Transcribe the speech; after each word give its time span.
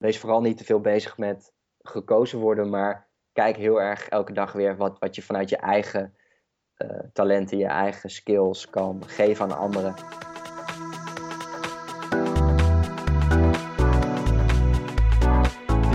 wees 0.00 0.18
vooral 0.18 0.40
niet 0.40 0.56
te 0.56 0.64
veel 0.64 0.80
bezig 0.80 1.18
met 1.18 1.52
gekozen 1.82 2.38
worden, 2.38 2.70
maar 2.70 3.08
kijk 3.32 3.56
heel 3.56 3.80
erg 3.80 4.08
elke 4.08 4.32
dag 4.32 4.52
weer 4.52 4.76
wat, 4.76 4.98
wat 4.98 5.14
je 5.14 5.22
vanuit 5.22 5.48
je 5.48 5.56
eigen 5.56 6.14
uh, 6.76 6.98
talenten, 7.12 7.58
je 7.58 7.66
eigen 7.66 8.10
skills 8.10 8.70
kan 8.70 9.02
geven 9.06 9.44
aan 9.44 9.58
anderen. 9.58 9.94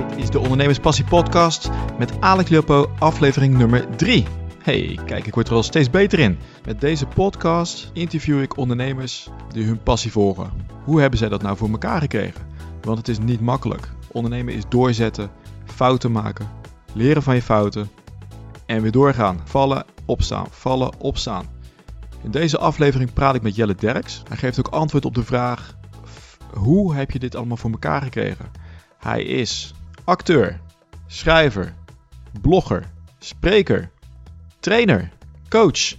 Dit 0.07 0.17
is 0.17 0.29
de 0.29 0.39
Ondernemerspassie 0.39 1.05
Podcast 1.05 1.69
met 1.97 2.21
Alex 2.21 2.49
Leopo, 2.49 2.89
aflevering 2.99 3.57
nummer 3.57 3.97
3. 3.97 4.25
Hey, 4.63 4.99
kijk, 5.05 5.25
ik 5.25 5.33
word 5.33 5.47
er 5.47 5.53
al 5.53 5.63
steeds 5.63 5.89
beter 5.89 6.19
in. 6.19 6.37
Met 6.65 6.81
deze 6.81 7.07
podcast 7.07 7.91
interview 7.93 8.41
ik 8.41 8.57
ondernemers 8.57 9.29
die 9.49 9.65
hun 9.65 9.83
passie 9.83 10.11
volgen. 10.11 10.51
Hoe 10.83 11.01
hebben 11.01 11.19
zij 11.19 11.29
dat 11.29 11.41
nou 11.41 11.57
voor 11.57 11.69
elkaar 11.69 12.01
gekregen? 12.01 12.53
Want 12.81 12.97
het 12.97 13.07
is 13.07 13.19
niet 13.19 13.41
makkelijk. 13.41 13.94
Ondernemen 14.15 14.53
is 14.53 14.63
doorzetten, 14.69 15.31
fouten 15.65 16.11
maken, 16.11 16.49
leren 16.93 17.23
van 17.23 17.35
je 17.35 17.41
fouten 17.41 17.89
en 18.65 18.81
weer 18.81 18.91
doorgaan. 18.91 19.41
Vallen, 19.43 19.85
opstaan, 20.05 20.47
vallen, 20.49 20.99
opstaan. 20.99 21.45
In 22.23 22.31
deze 22.31 22.57
aflevering 22.57 23.13
praat 23.13 23.35
ik 23.35 23.41
met 23.41 23.55
Jelle 23.55 23.75
Derks. 23.75 24.21
Hij 24.27 24.37
geeft 24.37 24.59
ook 24.59 24.67
antwoord 24.67 25.05
op 25.05 25.15
de 25.15 25.23
vraag: 25.23 25.75
hoe 26.53 26.95
heb 26.95 27.11
je 27.11 27.19
dit 27.19 27.35
allemaal 27.35 27.57
voor 27.57 27.71
elkaar 27.71 28.01
gekregen? 28.01 28.45
Hij 28.99 29.23
is 29.23 29.73
acteur, 30.03 30.59
schrijver, 31.07 31.73
blogger, 32.41 32.91
spreker, 33.19 33.91
trainer, 34.59 35.11
coach. 35.49 35.95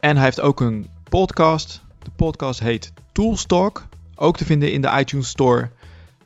En 0.00 0.16
hij 0.16 0.24
heeft 0.24 0.40
ook 0.40 0.60
een 0.60 0.88
podcast. 1.08 1.82
De 1.98 2.10
podcast 2.16 2.60
heet 2.60 2.92
Toolstalk. 3.12 3.86
Ook 4.14 4.36
te 4.36 4.44
vinden 4.44 4.72
in 4.72 4.80
de 4.80 4.96
iTunes 4.98 5.28
Store. 5.28 5.70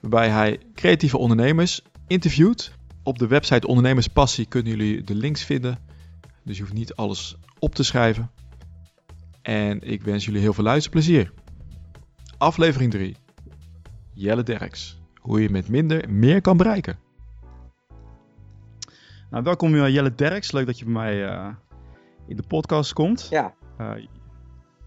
Waarbij 0.09 0.31
hij 0.31 0.61
creatieve 0.75 1.19
ondernemers 1.19 1.83
interviewt. 2.07 2.73
Op 3.03 3.19
de 3.19 3.27
website 3.27 3.67
Ondernemerspassie 3.67 4.47
kunnen 4.47 4.77
jullie 4.77 5.03
de 5.03 5.15
links 5.15 5.45
vinden. 5.45 5.79
Dus 6.43 6.57
je 6.57 6.63
hoeft 6.63 6.75
niet 6.75 6.95
alles 6.95 7.37
op 7.59 7.75
te 7.75 7.83
schrijven. 7.83 8.31
En 9.43 9.81
ik 9.81 10.03
wens 10.03 10.25
jullie 10.25 10.41
heel 10.41 10.53
veel 10.53 10.65
luisterplezier. 10.65 11.33
Aflevering 12.39 12.91
3. 12.91 13.17
Jelle 14.13 14.43
Derks. 14.43 15.01
Hoe 15.21 15.43
je 15.43 15.51
met 15.51 15.69
minder 15.69 16.11
meer 16.11 16.41
kan 16.41 16.57
bereiken. 16.57 16.99
Nou, 19.31 19.43
welkom 19.43 19.75
uh, 19.75 19.89
Jelle 19.89 20.15
Derks. 20.15 20.53
Leuk 20.53 20.67
dat 20.67 20.79
je 20.79 20.85
bij 20.85 20.95
mij 20.95 21.25
uh, 21.25 21.49
in 22.27 22.37
de 22.37 22.45
podcast 22.49 22.93
komt. 22.93 23.27
Ja. 23.31 23.55
Uh, 23.81 23.91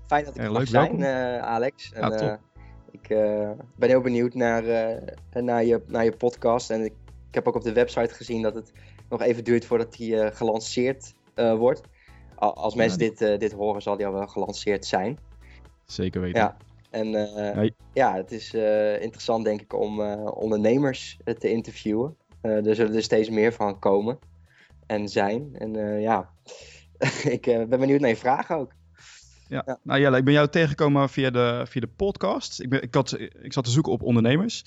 Fijn 0.07 0.25
dat 0.25 0.35
ik 0.35 0.43
er 0.43 0.51
mag 0.51 0.67
zijn, 0.67 1.05
Alex. 1.41 1.91
En, 1.91 2.11
ja, 2.11 2.39
ik 2.91 3.07
ben 3.75 3.89
heel 3.89 4.01
benieuwd 4.01 4.33
naar, 4.33 4.63
naar, 5.33 5.63
je, 5.63 5.81
naar 5.87 6.03
je 6.03 6.11
podcast. 6.11 6.69
En 6.69 6.85
ik, 6.85 6.93
ik, 7.27 7.35
heb 7.35 7.47
ook 7.47 7.55
op 7.55 7.63
de 7.63 7.73
website 7.73 8.13
gezien 8.13 8.41
dat 8.41 8.55
het 8.55 8.71
nog 9.09 9.21
even 9.21 9.43
duurt 9.43 9.65
voordat 9.65 9.93
die 9.93 10.31
gelanceerd 10.31 11.13
wordt. 11.35 11.81
Als 12.35 12.75
mensen 12.75 12.99
dit, 12.99 13.17
dit 13.17 13.51
horen, 13.51 13.81
zal 13.81 13.97
die 13.97 14.05
al 14.05 14.13
wel 14.13 14.27
gelanceerd 14.27 14.85
zijn. 14.85 15.19
Zeker 15.85 16.21
weten. 16.21 16.41
Ja. 16.41 16.57
En 16.89 17.09
nee. 17.55 17.73
ja, 17.93 18.15
het 18.15 18.31
is 18.31 18.53
interessant 18.99 19.43
denk 19.45 19.61
ik 19.61 19.73
om 19.73 20.01
ondernemers 20.23 21.19
te 21.37 21.49
interviewen. 21.49 22.17
er 22.41 22.75
zullen 22.75 22.95
er 22.95 23.03
steeds 23.03 23.29
meer 23.29 23.53
van 23.53 23.79
komen 23.79 24.19
en 24.85 25.09
zijn. 25.09 25.49
En 25.53 26.01
ja, 26.01 26.29
ik 27.35 27.41
ben 27.41 27.79
benieuwd 27.79 27.99
naar 27.99 28.09
je 28.09 28.15
vragen 28.15 28.55
ook. 28.55 28.71
Ja. 29.49 29.63
ja. 29.65 29.79
nou 29.83 29.99
Jelle, 29.99 30.17
ik 30.17 30.23
ben 30.23 30.33
jou 30.33 30.47
tegengekomen 30.47 31.09
via 31.09 31.29
de, 31.29 31.63
via 31.67 31.81
de 31.81 31.87
podcast. 31.87 32.61
Ik, 32.61 32.69
ben, 32.69 32.81
ik, 32.81 32.93
had, 32.93 33.19
ik 33.19 33.53
zat 33.53 33.63
te 33.63 33.71
zoeken 33.71 33.91
op 33.91 34.01
ondernemers. 34.01 34.63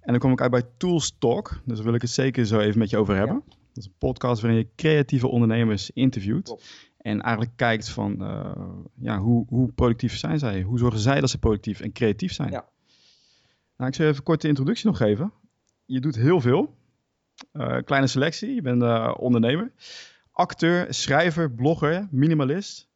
En 0.00 0.10
dan 0.10 0.18
kwam 0.18 0.32
ik 0.32 0.40
uit 0.40 0.50
bij 0.50 0.62
Tools 0.76 1.16
Talk. 1.18 1.60
Dus 1.64 1.76
daar 1.76 1.84
wil 1.84 1.94
ik 1.94 2.02
het 2.02 2.10
zeker 2.10 2.46
zo 2.46 2.58
even 2.58 2.78
met 2.78 2.90
je 2.90 2.96
over 2.96 3.16
hebben. 3.16 3.36
Ja. 3.36 3.56
Dat 3.72 3.84
is 3.84 3.86
een 3.86 3.98
podcast 3.98 4.42
waarin 4.42 4.58
je 4.58 4.68
creatieve 4.76 5.28
ondernemers 5.28 5.90
interviewt. 5.90 6.64
En 6.98 7.20
eigenlijk 7.20 7.56
kijkt 7.56 7.88
van 7.88 8.16
uh, 8.22 8.50
ja, 8.94 9.18
hoe, 9.18 9.46
hoe 9.48 9.72
productief 9.72 10.16
zijn 10.16 10.38
zij? 10.38 10.62
Hoe 10.62 10.78
zorgen 10.78 11.00
zij 11.00 11.20
dat 11.20 11.30
ze 11.30 11.38
productief 11.38 11.80
en 11.80 11.92
creatief 11.92 12.32
zijn? 12.32 12.50
Ja. 12.50 12.68
Nou, 13.76 13.90
ik 13.90 13.96
zal 13.96 14.06
even 14.06 14.22
kort 14.22 14.40
de 14.40 14.48
introductie 14.48 14.86
nog 14.86 14.96
geven. 14.96 15.32
Je 15.84 16.00
doet 16.00 16.16
heel 16.16 16.40
veel. 16.40 16.74
Uh, 17.52 17.76
kleine 17.84 18.06
selectie. 18.06 18.54
Je 18.54 18.62
bent 18.62 18.82
uh, 18.82 19.14
ondernemer. 19.18 19.72
Acteur, 20.32 20.94
schrijver, 20.94 21.50
blogger, 21.50 22.08
minimalist. 22.10 22.88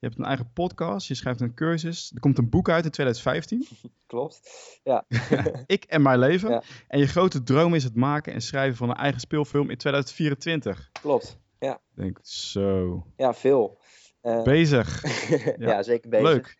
Je 0.00 0.06
hebt 0.06 0.18
een 0.18 0.24
eigen 0.24 0.52
podcast, 0.52 1.08
je 1.08 1.14
schrijft 1.14 1.40
een 1.40 1.54
cursus. 1.54 2.10
Er 2.14 2.20
komt 2.20 2.38
een 2.38 2.48
boek 2.48 2.68
uit 2.68 2.84
in 2.84 2.90
2015. 2.90 3.66
Klopt, 4.06 4.40
ja. 4.82 5.04
ik 5.66 5.84
en 5.84 6.02
mijn 6.02 6.18
leven. 6.18 6.62
En 6.88 6.98
je 6.98 7.06
grote 7.06 7.42
droom 7.42 7.74
is 7.74 7.84
het 7.84 7.94
maken 7.94 8.32
en 8.32 8.40
schrijven 8.40 8.76
van 8.76 8.88
een 8.88 8.96
eigen 8.96 9.20
speelfilm 9.20 9.70
in 9.70 9.76
2024. 9.76 10.90
Klopt, 11.00 11.38
ja. 11.58 11.80
Denk 11.94 12.18
zo. 12.22 13.06
Ja, 13.16 13.34
veel. 13.34 13.78
Uh, 14.22 14.42
bezig. 14.42 15.02
ja. 15.58 15.68
ja. 15.68 15.82
zeker 15.82 16.10
bezig. 16.10 16.28
Leuk. 16.28 16.56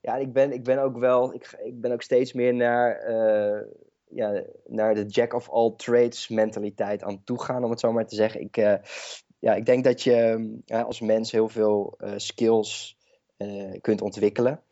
Ja, 0.00 0.16
ik 0.16 0.32
ben, 0.32 0.52
ik 0.52 0.64
ben 0.64 0.78
ook 0.78 0.98
wel, 0.98 1.34
ik, 1.34 1.58
ik 1.64 1.80
ben 1.80 1.92
ook 1.92 2.02
steeds 2.02 2.32
meer 2.32 2.54
naar, 2.54 3.10
uh, 3.10 3.60
ja, 4.08 4.42
naar 4.66 4.94
de 4.94 5.04
jack 5.04 5.32
of 5.32 5.50
all 5.50 5.74
trades 5.76 6.28
mentaliteit 6.28 7.02
aan 7.02 7.24
toe 7.24 7.42
gaan, 7.42 7.64
om 7.64 7.70
het 7.70 7.80
zo 7.80 7.92
maar 7.92 8.06
te 8.06 8.14
zeggen. 8.14 8.40
Ik, 8.40 8.56
uh, 8.56 8.74
ja, 9.38 9.54
ik 9.54 9.66
denk 9.66 9.84
dat 9.84 10.02
je 10.02 10.60
ja, 10.64 10.80
als 10.80 11.00
mens 11.00 11.32
heel 11.32 11.48
veel 11.48 11.94
uh, 11.98 12.12
skills 12.16 12.98
uh, 13.38 13.80
kunt 13.80 14.00
ontwikkelen. 14.00 14.62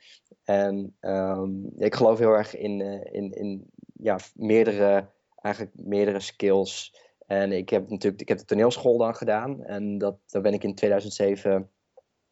En 0.44 0.96
um, 1.00 1.72
ik 1.76 1.94
geloof 1.94 2.18
heel 2.18 2.32
erg 2.32 2.56
in, 2.56 2.80
uh, 2.80 3.00
in, 3.10 3.32
in 3.32 3.70
ja, 3.92 4.18
meerdere, 4.34 5.10
eigenlijk 5.34 5.76
meerdere 5.78 6.20
skills. 6.20 7.00
En 7.26 7.52
ik 7.52 7.68
heb 7.68 7.90
natuurlijk 7.90 8.22
ik 8.22 8.28
heb 8.28 8.38
de 8.38 8.44
toneelschool 8.44 8.98
dan 8.98 9.14
gedaan. 9.14 9.64
En 9.64 9.98
dat, 9.98 10.18
daar 10.26 10.42
ben 10.42 10.54
ik 10.54 10.64
in 10.64 10.74
2007 10.74 11.70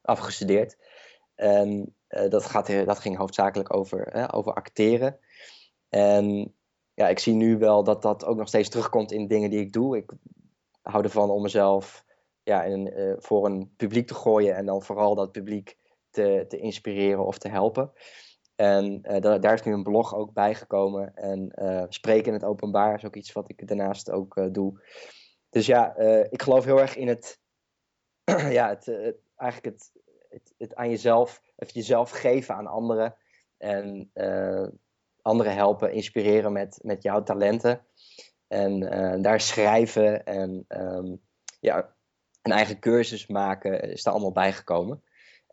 afgestudeerd. 0.01 0.77
En 1.34 1.95
dat, 2.09 2.45
gaat, 2.45 2.66
dat 2.66 2.99
ging 2.99 3.16
hoofdzakelijk 3.16 3.75
over, 3.75 4.33
over 4.33 4.55
acteren. 4.55 5.19
En 5.89 6.55
ja, 6.95 7.09
ik 7.09 7.19
zie 7.19 7.34
nu 7.34 7.59
wel 7.59 7.84
dat 7.84 8.03
dat 8.03 8.25
ook 8.25 8.37
nog 8.37 8.49
steeds 8.49 8.69
terugkomt 8.69 9.12
in 9.12 9.28
dingen 9.28 9.51
die 9.51 9.61
ik 9.61 9.72
doe. 9.72 9.97
Ik 9.97 10.12
hou 10.83 11.05
ervan 11.05 11.31
om 11.31 11.43
mezelf 11.43 12.05
ja, 12.44 12.62
in, 12.62 12.99
uh, 12.99 13.15
voor 13.19 13.47
een 13.47 13.72
publiek 13.77 14.06
te 14.06 14.15
gooien 14.15 14.56
en 14.56 14.66
dan 14.66 14.82
vooral 14.82 15.15
dat 15.15 15.32
publiek 15.32 15.78
te, 16.10 16.44
te 16.49 16.59
inspireren 16.59 17.27
of 17.27 17.38
te 17.38 17.49
helpen. 17.49 17.93
En 18.55 19.03
da 19.03 19.38
daar 19.38 19.55
is 19.55 19.62
nu 19.62 19.72
een 19.72 19.82
blog 19.82 20.15
ook 20.15 20.32
bijgekomen. 20.32 21.15
En 21.15 21.53
uh, 21.54 21.84
spreken 21.88 22.27
in 22.27 22.33
het 22.33 22.44
openbaar 22.44 22.94
is 22.94 23.04
ook 23.04 23.16
iets 23.16 23.33
wat 23.33 23.49
ik 23.49 23.69
daarnaast 23.69 24.10
ook 24.10 24.54
doe. 24.54 24.81
Dus 25.50 25.66
ja, 25.66 25.97
ik 26.31 26.43
geloof 26.43 26.65
heel 26.65 26.81
erg 26.81 26.97
in 26.97 27.09
het, 27.09 27.41
ja, 28.59 28.69
het, 28.69 28.88
eigenlijk 29.37 29.77
het, 29.77 29.93
het, 30.59 30.75
aan 30.75 30.91
jezelf, 30.91 31.43
of 31.56 31.71
jezelf 31.71 32.10
geven 32.10 32.54
aan 32.54 32.66
anderen. 32.66 33.16
En 33.59 34.10
anderen 35.22 35.54
helpen, 35.54 35.93
inspireren 35.93 36.53
met, 36.53 36.78
met 36.83 37.03
jouw 37.03 37.22
talenten. 37.22 37.87
En 38.49 39.22
daar 39.22 39.41
schrijven 39.41 40.25
en 40.25 40.65
um, 40.69 41.21
ja, 41.60 41.94
een 42.44 42.53
eigen 42.53 42.78
cursus 42.78 43.27
maken 43.27 43.81
is 43.81 44.03
daar 44.03 44.12
allemaal 44.12 44.32
bijgekomen. 44.32 45.03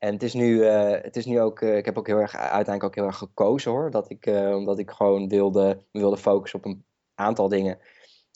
En 0.02 0.13
het 0.13 0.24
is 0.24 0.34
nu, 0.34 0.56
uh, 0.56 0.91
het 1.02 1.16
is 1.16 1.25
nu 1.25 1.41
ook, 1.41 1.62
uh, 1.62 1.78
ik 1.78 1.85
heb 1.85 1.97
ook 1.97 2.07
heel 2.07 2.18
erg, 2.18 2.35
uiteindelijk 2.35 2.84
ook 2.84 2.96
heel 2.96 3.06
erg 3.06 3.18
gekozen 3.18 3.72
hoor. 3.72 3.91
Dat 3.91 4.09
ik, 4.09 4.25
omdat 4.53 4.79
ik 4.79 4.91
gewoon 4.91 5.28
wilde, 5.28 5.84
wilde 5.91 6.18
focussen 6.18 6.59
op 6.59 6.66
een 6.66 6.85
aantal 7.16 7.47
dingen. 7.47 7.80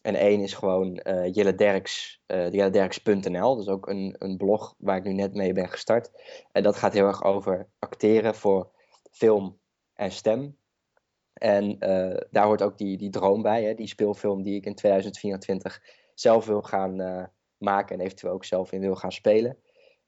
En 0.01 0.15
één 0.15 0.41
is 0.41 0.53
gewoon 0.53 1.01
uh, 1.03 1.33
Jelle 1.33 1.55
Derks, 1.55 2.21
jellederks.nl. 2.27 3.55
Dus 3.55 3.67
ook 3.67 3.88
een, 3.88 4.15
een 4.19 4.38
blog 4.38 4.75
waar 4.77 4.97
ik 4.97 5.03
nu 5.03 5.13
net 5.13 5.33
mee 5.33 5.53
ben 5.53 5.69
gestart. 5.69 6.11
En 6.51 6.63
dat 6.63 6.75
gaat 6.75 6.94
heel 6.94 7.07
erg 7.07 7.23
over 7.23 7.67
acteren 7.79 8.35
voor 8.35 8.71
film 9.11 9.59
en 9.94 10.11
stem. 10.11 10.57
En 11.33 11.79
daar 12.29 12.45
hoort 12.45 12.61
ook 12.61 12.77
die, 12.77 12.97
die 12.97 13.09
droom 13.09 13.41
bij, 13.41 13.63
hè, 13.63 13.73
die 13.73 13.88
speelfilm 13.88 14.44
die 14.44 14.55
ik 14.55 14.65
in 14.65 14.75
2024 14.75 15.81
zelf 16.13 16.45
wil 16.45 16.62
gaan, 16.62 17.30
maken 17.57 17.98
en 17.98 18.06
eventueel 18.06 18.34
ook 18.34 18.46
zelf 18.46 18.72
in 18.72 18.81
wil 18.81 18.96
gaan 18.96 19.12
spelen. 19.12 19.57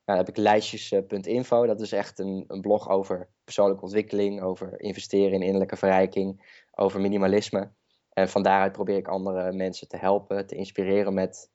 Nou, 0.07 0.19
dan 0.19 0.27
heb 0.27 0.29
ik 0.29 0.43
lijstjes.info. 0.43 1.65
Dat 1.65 1.81
is 1.81 1.91
echt 1.91 2.19
een, 2.19 2.43
een 2.47 2.61
blog 2.61 2.89
over 2.89 3.29
persoonlijke 3.43 3.83
ontwikkeling, 3.83 4.41
over 4.41 4.81
investeren 4.81 5.33
in 5.33 5.41
innerlijke 5.41 5.75
verrijking, 5.75 6.61
over 6.71 7.01
minimalisme. 7.01 7.71
En 8.09 8.29
van 8.29 8.43
daaruit 8.43 8.71
probeer 8.71 8.97
ik 8.97 9.07
andere 9.07 9.51
mensen 9.51 9.87
te 9.87 9.97
helpen, 9.97 10.47
te 10.47 10.55
inspireren 10.55 11.13
met 11.13 11.49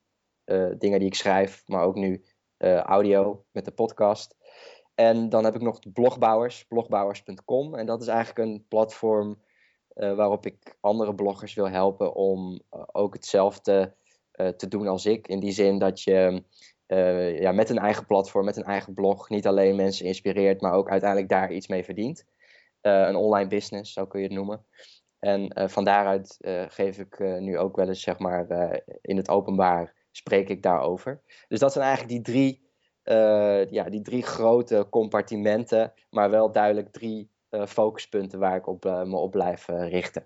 uh, 0.45 0.71
dingen 0.77 0.99
die 0.99 1.07
ik 1.07 1.15
schrijf, 1.15 1.63
maar 1.65 1.83
ook 1.83 1.95
nu 1.95 2.23
uh, 2.57 2.77
audio 2.77 3.45
met 3.51 3.65
de 3.65 3.71
podcast. 3.71 4.35
En 4.95 5.29
dan 5.29 5.43
heb 5.43 5.55
ik 5.55 5.61
nog 5.61 5.79
blogbouwers, 5.93 6.65
blogbouwers.com. 6.67 7.75
En 7.75 7.85
dat 7.85 8.01
is 8.01 8.07
eigenlijk 8.07 8.49
een 8.49 8.65
platform 8.67 9.41
uh, 9.93 10.15
waarop 10.15 10.45
ik 10.45 10.77
andere 10.79 11.15
bloggers 11.15 11.53
wil 11.53 11.69
helpen 11.69 12.13
om 12.13 12.61
ook 12.91 13.13
hetzelfde 13.13 13.95
te 14.33 14.67
doen 14.67 14.87
als 14.87 15.05
ik. 15.05 15.27
In 15.27 15.39
die 15.39 15.51
zin 15.51 15.79
dat 15.79 16.01
je 16.01 16.43
uh, 16.87 17.39
ja, 17.39 17.51
met 17.51 17.69
een 17.69 17.77
eigen 17.77 18.05
platform, 18.05 18.45
met 18.45 18.57
een 18.57 18.63
eigen 18.63 18.93
blog, 18.93 19.29
niet 19.29 19.47
alleen 19.47 19.75
mensen 19.75 20.05
inspireert, 20.05 20.61
maar 20.61 20.73
ook 20.73 20.89
uiteindelijk 20.89 21.29
daar 21.29 21.51
iets 21.51 21.67
mee 21.67 21.83
verdient. 21.83 22.25
Uh, 22.81 23.07
een 23.07 23.15
online 23.15 23.49
business, 23.49 23.93
zo 23.93 24.05
kun 24.05 24.19
je 24.19 24.25
het 24.25 24.35
noemen. 24.35 24.65
En 25.19 25.69
van 25.69 25.83
daaruit 25.83 26.37
geef 26.67 26.97
ik 26.97 27.19
nu 27.19 27.57
ook 27.57 27.75
wel 27.75 27.87
eens, 27.87 28.01
zeg 28.01 28.19
maar, 28.19 28.47
in 29.01 29.17
het 29.17 29.29
openbaar 29.29 29.93
spreek 30.11 30.49
ik 30.49 30.63
daarover. 30.63 31.21
Dus 31.47 31.59
dat 31.59 31.71
zijn 31.71 31.85
eigenlijk 31.85 32.15
die 32.15 32.33
drie, 32.33 32.69
ja, 33.69 33.83
die 33.83 34.01
drie 34.01 34.23
grote 34.23 34.87
compartimenten, 34.89 35.93
maar 36.09 36.29
wel 36.29 36.51
duidelijk 36.51 36.91
drie 36.91 37.29
focuspunten 37.67 38.39
waar 38.39 38.55
ik 38.55 38.67
op, 38.67 38.83
me 38.83 39.15
op 39.15 39.31
blijf 39.31 39.67
richten. 39.67 40.25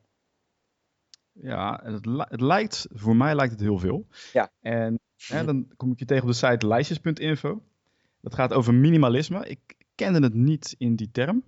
Ja, 1.42 1.81
het, 1.84 2.06
het, 2.30 2.42
lijkt, 2.42 2.88
voor 2.94 3.16
mij 3.16 3.36
lijkt 3.36 3.51
het 3.51 3.62
heel 3.62 3.80
veel. 3.80 4.07
Ja. 4.34 4.50
En 4.62 5.00
hè, 5.28 5.45
dan 5.45 5.68
kom 5.78 5.92
ik 5.92 6.00
je 6.00 6.06
tegen 6.06 6.24
op 6.24 6.30
de 6.30 6.36
site 6.36 6.68
lijstjes.info. 6.68 7.62
Dat 8.22 8.36
gaat 8.36 8.54
over 8.54 8.74
minimalisme. 8.74 9.48
Ik 9.48 9.60
kende 9.95 10.19
het 10.19 10.34
niet 10.34 10.75
in 10.78 10.95
die 10.95 11.12
term. 11.12 11.44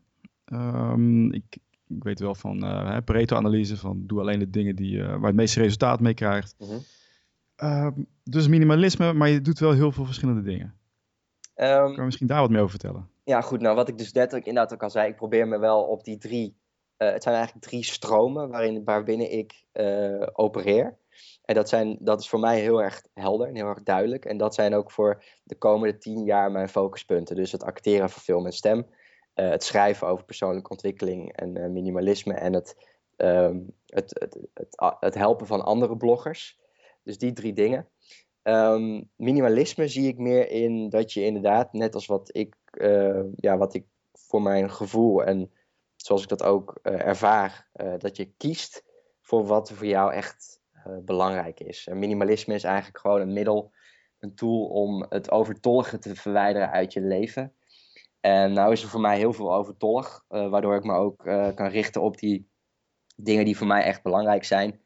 Um, 0.46 1.32
ik, 1.32 1.58
ik, 1.88 2.04
weet 2.04 2.20
wel 2.20 2.36
van 2.36 2.64
uh, 2.64 2.98
Pareto-analyse, 3.06 3.78
van 3.78 4.04
doe 4.06 4.20
alleen 4.20 4.40
de 4.40 4.50
dingen 4.50 4.76
die, 4.76 4.96
uh, 4.96 5.08
waar 5.08 5.28
het 5.28 5.36
meeste 5.36 5.62
resultaat 5.62 6.00
mee 6.00 6.14
krijgt. 6.14 6.56
Mm 6.58 6.68
-hmm. 7.58 8.08
dus 8.24 8.48
minimalisme, 8.48 9.14
maar 9.14 9.30
je 9.30 9.42
doet 9.42 9.60
wel 9.60 9.72
heel 9.72 9.92
veel 9.92 10.06
verschillende 10.06 10.42
dingen. 10.42 10.74
Um, 11.56 11.66
kan 11.66 11.96
je 11.96 12.02
misschien 12.02 12.28
daar 12.28 12.42
wat 12.42 12.50
meer 12.50 12.60
over 12.60 12.80
vertellen? 12.80 13.10
Ja, 13.24 13.42
goed. 13.42 13.62
Nou, 13.62 13.76
wat 13.76 13.88
ik 13.88 13.98
dus 13.98 14.12
net 14.12 14.36
ook 14.36 14.46
inderdaad 14.46 14.74
ook 14.74 14.84
al 14.84 14.90
zei, 14.90 15.10
ik 15.10 15.16
probeer 15.16 15.48
me 15.48 15.60
wel 15.60 15.82
op 15.82 16.04
die 16.04 16.18
drie 16.18 16.56
het 17.08 17.24
zijn 17.24 17.36
eigenlijk 17.36 17.66
drie 17.66 17.84
stromen 17.84 18.50
waarin, 18.50 18.84
waarbinnen 18.84 19.32
ik 19.32 19.64
uh, 19.74 20.28
opereer. 20.34 20.98
En 21.46 21.56
dat, 21.56 21.70
zijn, 21.70 21.98
dat 22.00 22.20
is 22.20 22.30
voor 22.30 22.40
mij 22.40 22.60
heel 22.60 22.82
erg 22.82 23.04
helder 23.14 23.48
en 23.48 23.56
heel 23.56 23.68
erg 23.68 23.84
duidelijk. 23.84 24.26
En 24.26 24.38
dat 24.38 24.56
zijn 24.56 24.74
ook 24.74 24.92
voor 24.92 25.24
de 25.44 25.56
komende 25.56 25.98
tien 25.98 26.24
jaar 26.24 26.52
mijn 26.52 26.70
focuspunten. 26.70 27.36
Dus 27.36 27.52
het 27.52 27.64
acteren 27.64 28.10
van 28.10 28.22
film 28.22 28.46
en 28.46 28.52
stem, 28.52 28.78
uh, 28.78 29.50
het 29.50 29.64
schrijven 29.64 30.08
over 30.08 30.26
persoonlijke 30.26 30.70
ontwikkeling 30.70 31.36
en 31.36 31.74
minimalisme 31.74 32.34
en 32.34 32.54
het, 32.54 32.76
um, 33.18 33.76
het, 33.86 34.20
het, 34.20 34.38
het, 35.00 35.16
helpen 35.16 35.48
van 35.48 35.66
andere 35.66 35.98
bloggers. 35.98 36.60
Dus 37.04 37.18
die 37.18 37.34
drie 37.34 37.54
dingen. 37.54 37.88
Um, 38.44 39.10
minimalisme 39.16 39.88
zie 39.88 40.08
ik 40.08 40.18
meer 40.18 40.50
in 40.50 40.90
dat 40.90 41.14
je 41.14 41.24
inderdaad, 41.24 41.74
net 41.74 41.96
als 41.96 42.06
wat 42.06 42.30
ik, 42.36 42.56
ja, 43.36 43.58
wat 43.58 43.74
ik 43.74 43.86
voor 44.12 44.42
mijn 44.42 44.72
gevoel 44.72 45.24
en 45.24 45.52
zoals 46.10 46.24
ik 46.24 46.30
dat 46.30 46.44
ook 46.44 46.80
uh, 46.84 47.06
ervaar, 47.06 47.68
uh, 47.76 47.94
dat 47.98 48.18
je 48.18 48.34
kiest 48.38 48.84
voor 49.22 49.46
wat 49.46 49.72
voor 49.72 49.86
jou 49.86 50.14
echt 50.14 50.62
uh, 50.74 50.98
belangrijk 51.02 51.60
is. 51.60 51.88
En 51.88 52.00
minimalisme 52.00 52.54
is 52.54 52.64
eigenlijk 52.64 52.98
gewoon 52.98 53.22
een 53.22 53.34
middel, 53.34 53.72
een 54.20 54.36
tool 54.36 54.66
om 54.66 55.06
het 55.10 55.32
overtollige 55.32 55.98
te 55.98 56.16
verwijderen 56.16 56.72
uit 56.72 56.94
je 56.94 57.02
leven. 57.02 57.54
En 58.20 58.54
nou 58.54 58.72
is 58.72 58.84
er 58.84 58.90
voor 58.90 59.00
mij 59.00 59.18
heel 59.18 59.34
veel 59.34 59.54
overtollig, 59.54 60.26
waardoor 60.28 60.76
ik 60.76 60.84
me 60.84 60.94
ook 60.94 61.18
kan 61.56 61.68
richten 61.68 62.02
op 62.02 62.18
die 62.18 62.50
dingen 63.16 63.46
die 63.46 63.58
voor 63.58 63.68
mij 63.68 63.84
echt 63.84 64.04
belangrijk 64.04 64.44
zijn. 64.44 64.82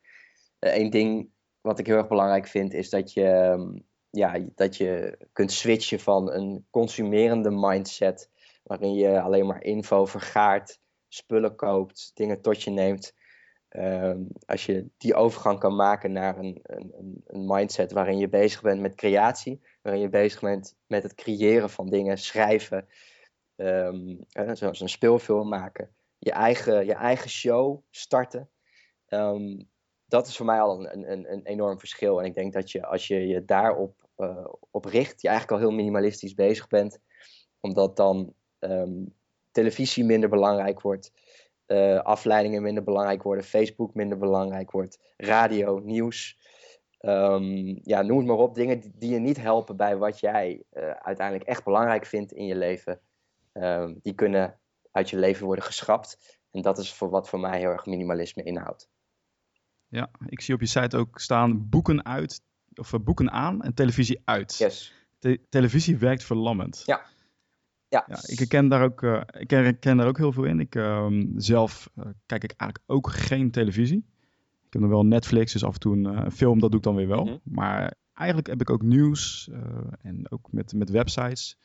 Eén 0.60 0.90
ding 0.90 1.30
wat 1.62 1.80
ik 1.80 1.88
heel 1.88 1.98
erg 1.98 2.08
belangrijk 2.08 2.48
vind 2.48 2.74
is 2.74 2.90
dat 2.90 3.14
je, 3.14 3.26
um, 3.26 3.86
ja, 4.10 4.40
dat 4.56 4.78
je 4.78 5.18
kunt 5.34 5.52
switchen 5.52 6.00
van 6.00 6.32
een 6.32 6.68
consumerende 6.70 7.52
mindset, 7.52 8.30
waarin 8.64 8.94
je 8.94 9.22
alleen 9.22 9.46
maar 9.46 9.64
info 9.64 10.06
vergaart 10.06 10.82
spullen 11.14 11.56
koopt, 11.56 12.12
dingen 12.14 12.42
tot 12.42 12.64
je 12.64 12.70
neemt. 12.72 13.14
Ehm, 13.70 14.24
als 14.46 14.66
je 14.66 14.88
die 14.98 15.16
overgang 15.16 15.60
kan 15.60 15.76
maken 15.76 16.12
naar 16.12 16.38
een, 16.38 16.60
een, 16.64 17.22
een, 17.26 17.46
mindset 17.46 17.92
waarin 17.92 18.18
je 18.18 18.30
bezig 18.30 18.62
bent 18.62 18.82
met 18.82 18.96
creatie, 18.96 19.62
waarin 19.82 20.02
je 20.02 20.10
bezig 20.10 20.42
bent 20.42 20.76
met 20.88 21.04
het 21.04 21.14
creëren 21.14 21.70
van 21.70 21.90
dingen, 21.90 22.18
schrijven, 22.18 22.88
um, 23.56 24.26
zoals 24.54 24.80
een 24.80 24.90
speelfilm 24.90 25.50
maken, 25.50 25.96
je 26.18 26.32
eigen, 26.32 26.86
je 26.86 26.94
eigen 26.94 27.30
show 27.30 27.84
starten. 27.90 28.50
Ehm, 29.06 29.62
dat 30.06 30.28
is 30.28 30.38
voor 30.38 30.46
mij 30.46 30.62
al 30.62 30.86
een, 30.86 31.12
een, 31.12 31.32
een 31.32 31.46
enorm 31.46 31.80
verschil. 31.80 32.20
En 32.20 32.26
ik 32.26 32.34
denk 32.34 32.54
dat 32.54 32.72
je 32.72 32.86
als 32.86 33.08
je 33.08 33.28
je 33.28 33.46
daarop 33.46 34.08
uh, 34.18 34.46
op 34.72 34.86
richt, 34.86 35.22
je 35.22 35.28
eigenlijk 35.28 35.62
al 35.62 35.68
heel 35.68 35.78
minimalistisch 35.78 36.34
bezig 36.34 36.68
bent, 36.68 37.00
omdat 37.60 37.96
dan 37.96 38.34
televisie 39.54 40.04
minder 40.04 40.30
belangrijk 40.30 40.82
wordt, 40.82 41.12
uh, 41.68 42.00
afleidingen 42.00 42.62
minder 42.62 42.84
belangrijk 42.84 43.24
worden, 43.24 43.44
Facebook 43.44 43.94
minder 43.94 44.18
belangrijk 44.18 44.72
wordt, 44.72 45.14
radio, 45.18 45.80
nieuws. 45.80 46.38
Um, 47.06 47.80
ja, 47.82 48.02
noem 48.02 48.18
het 48.18 48.28
maar 48.28 48.38
op. 48.38 48.56
Dingen 48.56 48.80
die, 48.80 48.92
die 48.96 49.10
je 49.10 49.20
niet 49.20 49.38
helpen 49.38 49.78
bij 49.78 49.98
wat 49.98 50.20
jij 50.20 50.64
uh, 50.74 50.90
uiteindelijk 50.90 51.48
echt 51.50 51.64
belangrijk 51.64 52.06
vindt 52.06 52.32
in 52.32 52.46
je 52.46 52.56
leven. 52.56 53.00
Um, 53.54 54.00
die 54.02 54.14
kunnen 54.14 54.60
uit 54.92 55.10
je 55.10 55.18
leven 55.18 55.46
worden 55.46 55.66
geschrapt. 55.66 56.40
En 56.52 56.62
dat 56.62 56.78
is 56.78 56.94
voor 56.94 57.10
wat 57.10 57.30
voor 57.30 57.40
mij 57.40 57.60
heel 57.60 57.70
erg 57.70 57.86
minimalisme 57.86 58.44
inhoudt. 58.44 58.90
Ja, 59.88 60.10
ik 60.26 60.42
zie 60.42 60.54
op 60.54 60.60
je 60.60 60.68
site 60.68 60.98
ook 60.98 61.20
staan 61.20 61.70
boeken 61.70 62.06
uit, 62.06 62.42
of 62.76 62.94
uh, 62.94 63.00
boeken 63.00 63.32
aan 63.32 63.62
en 63.62 63.74
televisie 63.74 64.22
uit. 64.26 64.58
Yes. 64.58 64.94
Te 65.20 65.40
televisie 65.50 65.98
werkt 65.98 66.24
verlammend. 66.24 66.84
Ja. 66.86 67.06
Ja. 67.94 68.04
ja 68.08 68.20
ik 68.26 68.40
herken 68.40 68.68
daar 68.68 68.84
ook, 68.84 69.02
uh, 69.02 69.22
ik 69.38 69.50
herken 69.50 69.98
daar 69.98 70.08
ook 70.08 70.18
heel 70.18 70.32
veel 70.32 70.44
in. 70.44 70.60
Ik, 70.60 70.76
uh, 70.76 71.08
zelf 71.36 71.90
uh, 71.96 72.06
kijk 72.26 72.44
ik 72.44 72.54
eigenlijk 72.58 72.92
ook 72.92 73.10
geen 73.10 73.52
televisie. 73.52 74.06
Ik 74.66 74.74
heb 74.74 74.82
nog 74.82 74.92
wel 74.92 75.06
Netflix, 75.06 75.54
dus 75.54 75.64
af 75.64 75.74
en 75.74 75.80
toe 75.80 75.96
een, 75.96 76.06
een 76.06 76.32
film, 76.32 76.60
dat 76.60 76.70
doe 76.70 76.80
ik 76.80 76.86
dan 76.86 76.96
weer 76.96 77.08
wel. 77.08 77.24
Mm 77.24 77.30
-hmm. 77.30 77.40
Maar 77.44 77.94
eigenlijk 78.14 78.48
heb 78.48 78.62
ik 78.62 78.70
ook 78.70 78.82
nieuws 78.82 79.50
en 80.02 80.32
ook 80.32 80.48
met, 80.52 80.74
met 80.74 80.90
websites. 80.90 81.58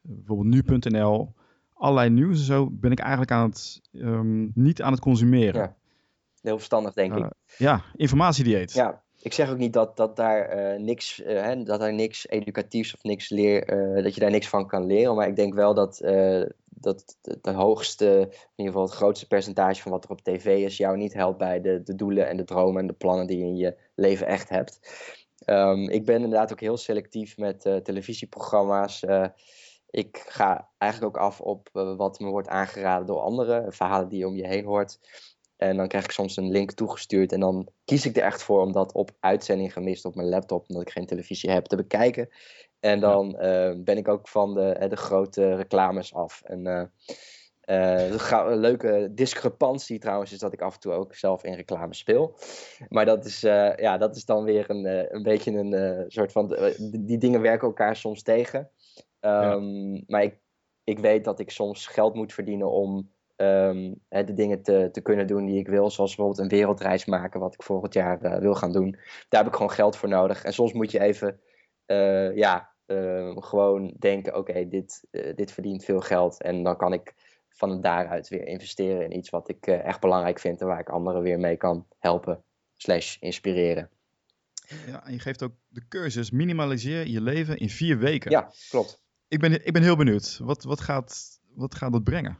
bijvoorbeeld 0.00 0.68
nu.nl. 0.68 1.34
Allerlei 1.74 2.10
nieuws 2.10 2.38
en 2.38 2.44
zo 2.44 2.70
ben 2.70 2.90
ik 2.92 2.98
eigenlijk 2.98 3.30
aan 3.30 3.48
het, 3.48 3.80
um, 3.92 4.50
niet 4.54 4.82
aan 4.82 4.92
het 4.92 5.00
consumeren. 5.00 5.60
Ja. 5.60 5.76
Heel 6.40 6.56
verstandig, 6.56 6.94
denk 6.94 7.16
ik. 7.16 7.32
Ja, 7.58 7.82
informatiedieet. 7.94 8.72
Ja, 8.72 9.02
ik 9.26 9.32
zeg 9.32 9.50
ook 9.50 9.58
niet 9.58 9.72
dat, 9.72 9.96
dat 9.96 10.16
daar 10.16 10.56
uh, 10.56 10.80
niks, 10.80 11.20
uh, 11.20 11.26
hè, 11.26 11.62
dat 11.62 11.80
daar 11.80 11.92
niks 11.92 12.28
educatiefs 12.28 12.94
of 12.94 13.02
niks 13.02 13.28
leer, 13.28 13.72
uh, 13.96 14.02
dat 14.02 14.14
je 14.14 14.20
daar 14.20 14.30
niks 14.30 14.48
van 14.48 14.66
kan 14.66 14.86
leren. 14.86 15.14
Maar 15.14 15.28
ik 15.28 15.36
denk 15.36 15.54
wel 15.54 15.74
dat, 15.74 15.98
dat 16.68 17.16
de 17.40 17.50
hoogste, 17.50 18.06
in 18.06 18.56
ieder 18.56 18.72
geval 18.72 18.82
het 18.82 18.94
grootste 18.94 19.26
percentage 19.26 19.82
van 19.82 19.90
wat 19.90 20.04
er 20.04 20.10
op 20.10 20.20
tv 20.20 20.64
is, 20.64 20.76
jou 20.76 20.96
niet 20.96 21.12
helpt 21.12 21.38
bij 21.38 21.60
de, 21.60 21.82
de 21.82 21.94
doelen 21.94 22.28
en 22.28 22.36
de 22.36 22.44
dromen 22.44 22.80
en 22.80 22.86
de 22.86 22.92
plannen 22.92 23.26
die 23.26 23.38
je 23.38 23.44
in 23.44 23.56
je 23.56 23.76
leven 23.94 24.26
echt 24.26 24.48
hebt. 24.48 24.80
Um, 25.46 25.88
ik 25.88 26.04
ben 26.04 26.14
inderdaad 26.14 26.52
ook 26.52 26.60
heel 26.60 26.76
selectief 26.76 27.36
met 27.36 27.60
televisieprogramma's. 27.60 29.04
ik 29.90 30.24
ga 30.28 30.68
eigenlijk 30.78 31.16
ook 31.16 31.22
af 31.22 31.40
op 31.40 31.68
wat 31.72 32.20
me 32.20 32.28
wordt 32.28 32.48
aangeraden 32.48 33.06
door 33.06 33.20
anderen, 33.20 33.72
verhalen 33.72 34.08
die 34.08 34.18
je 34.18 34.26
om 34.26 34.36
je 34.36 34.46
heen 34.46 34.64
hoort. 34.64 34.98
En 35.56 35.76
dan 35.76 35.88
krijg 35.88 36.04
ik 36.04 36.10
soms 36.10 36.36
een 36.36 36.50
link 36.50 36.72
toegestuurd. 36.72 37.32
En 37.32 37.40
dan 37.40 37.68
kies 37.84 38.06
ik 38.06 38.16
er 38.16 38.22
echt 38.22 38.42
voor 38.42 38.60
om 38.60 38.72
dat 38.72 38.92
op 38.92 39.10
uitzending 39.20 39.72
gemist 39.72 40.04
op 40.04 40.14
mijn 40.14 40.28
laptop, 40.28 40.64
omdat 40.68 40.82
ik 40.86 40.92
geen 40.92 41.06
televisie 41.06 41.50
heb, 41.50 41.64
te 41.64 41.76
bekijken. 41.76 42.28
En 42.80 43.00
dan 43.00 43.36
uh, 43.40 43.72
ben 43.76 43.96
ik 43.96 44.08
ook 44.08 44.28
van 44.28 44.54
de, 44.54 44.86
de 44.88 44.96
grote 44.96 45.54
reclames 45.54 46.14
af. 46.14 46.42
En 46.44 46.66
uh, 46.66 46.82
uh, 47.64 48.30
een 48.30 48.58
leuke 48.58 49.08
discrepantie 49.10 49.98
trouwens 49.98 50.32
is 50.32 50.38
dat 50.38 50.52
ik 50.52 50.60
af 50.60 50.74
en 50.74 50.80
toe 50.80 50.92
ook 50.92 51.14
zelf 51.14 51.44
in 51.44 51.54
reclame 51.54 51.94
speel. 51.94 52.38
Maar 52.88 53.04
dat 53.04 53.24
is, 53.24 53.40
ja, 53.76 53.98
dat 53.98 54.16
is 54.16 54.24
dan 54.24 54.44
weer 54.44 54.70
een, 54.70 55.14
een 55.14 55.22
beetje 55.22 55.52
een 55.52 56.04
soort 56.08 56.32
van. 56.32 56.56
die 56.90 57.18
dingen 57.18 57.40
werken 57.40 57.66
elkaar 57.66 57.96
soms 57.96 58.22
tegen. 58.22 58.70
Um, 59.20 59.94
ja. 59.94 60.02
Maar 60.06 60.22
ik, 60.22 60.38
ik 60.84 60.98
weet 60.98 61.24
dat 61.24 61.40
ik 61.40 61.50
soms 61.50 61.86
geld 61.86 62.14
moet 62.14 62.32
verdienen 62.32 62.70
om 62.70 63.10
um, 63.36 64.00
de 64.08 64.32
dingen 64.34 64.62
te, 64.62 64.88
te 64.92 65.00
kunnen 65.00 65.26
doen 65.26 65.46
die 65.46 65.58
ik 65.58 65.68
wil. 65.68 65.90
Zoals 65.90 66.14
bijvoorbeeld 66.14 66.44
een 66.44 66.58
wereldreis 66.58 67.04
maken, 67.04 67.40
wat 67.40 67.54
ik 67.54 67.62
volgend 67.62 67.94
jaar 67.94 68.24
uh, 68.24 68.38
wil 68.38 68.54
gaan 68.54 68.72
doen. 68.72 68.90
Daar 69.28 69.40
heb 69.42 69.46
ik 69.46 69.56
gewoon 69.56 69.70
geld 69.70 69.96
voor 69.96 70.08
nodig. 70.08 70.44
En 70.44 70.52
soms 70.52 70.72
moet 70.72 70.90
je 70.90 71.00
even, 71.00 71.40
uh, 71.86 72.36
ja, 72.36 72.70
uh, 72.86 73.36
gewoon 73.36 73.94
denken: 73.98 74.36
oké, 74.36 74.50
okay, 74.50 74.68
dit, 74.68 75.06
dit 75.34 75.52
verdient 75.52 75.84
veel 75.84 76.00
geld. 76.00 76.42
En 76.42 76.62
dan 76.62 76.76
kan 76.76 76.92
ik 76.92 77.14
van 77.48 77.80
daaruit 77.80 78.28
weer 78.28 78.46
investeren 78.46 79.04
in 79.04 79.16
iets 79.16 79.30
wat 79.30 79.48
ik 79.48 79.66
echt 79.66 80.00
belangrijk 80.00 80.38
vind 80.38 80.60
en 80.60 80.66
waar 80.66 80.80
ik 80.80 80.88
anderen 80.88 81.22
weer 81.22 81.38
mee 81.38 81.56
kan 81.56 81.86
helpen, 81.98 82.42
slash 82.76 83.16
inspireren. 83.20 83.90
Ja, 84.86 85.06
en 85.06 85.12
je 85.12 85.18
geeft 85.18 85.42
ook 85.42 85.52
de 85.68 85.82
cursus 85.88 86.30
Minimaliseer 86.30 87.06
je 87.06 87.20
leven 87.20 87.56
in 87.56 87.70
vier 87.70 87.98
weken. 87.98 88.30
Ja, 88.30 88.50
klopt. 88.70 89.02
Ik 89.28 89.40
ben, 89.40 89.66
ik 89.66 89.72
ben 89.72 89.82
heel 89.82 89.96
benieuwd. 89.96 90.38
Wat, 90.42 90.64
wat, 90.64 90.80
gaat, 90.80 91.40
wat 91.54 91.74
gaat 91.74 91.92
dat 91.92 92.04
brengen? 92.04 92.38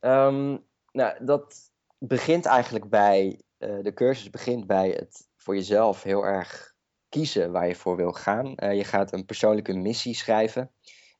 Um, 0.00 0.66
nou, 0.92 1.24
dat 1.24 1.72
begint 1.98 2.46
eigenlijk 2.46 2.88
bij, 2.88 3.40
uh, 3.58 3.82
de 3.82 3.92
cursus 3.94 4.30
begint 4.30 4.66
bij 4.66 4.90
het 4.90 5.28
voor 5.36 5.54
jezelf 5.54 6.02
heel 6.02 6.24
erg 6.24 6.74
kiezen 7.08 7.52
waar 7.52 7.68
je 7.68 7.74
voor 7.74 7.96
wil 7.96 8.12
gaan. 8.12 8.52
Uh, 8.56 8.74
je 8.76 8.84
gaat 8.84 9.12
een 9.12 9.24
persoonlijke 9.24 9.72
missie 9.72 10.14
schrijven. 10.14 10.70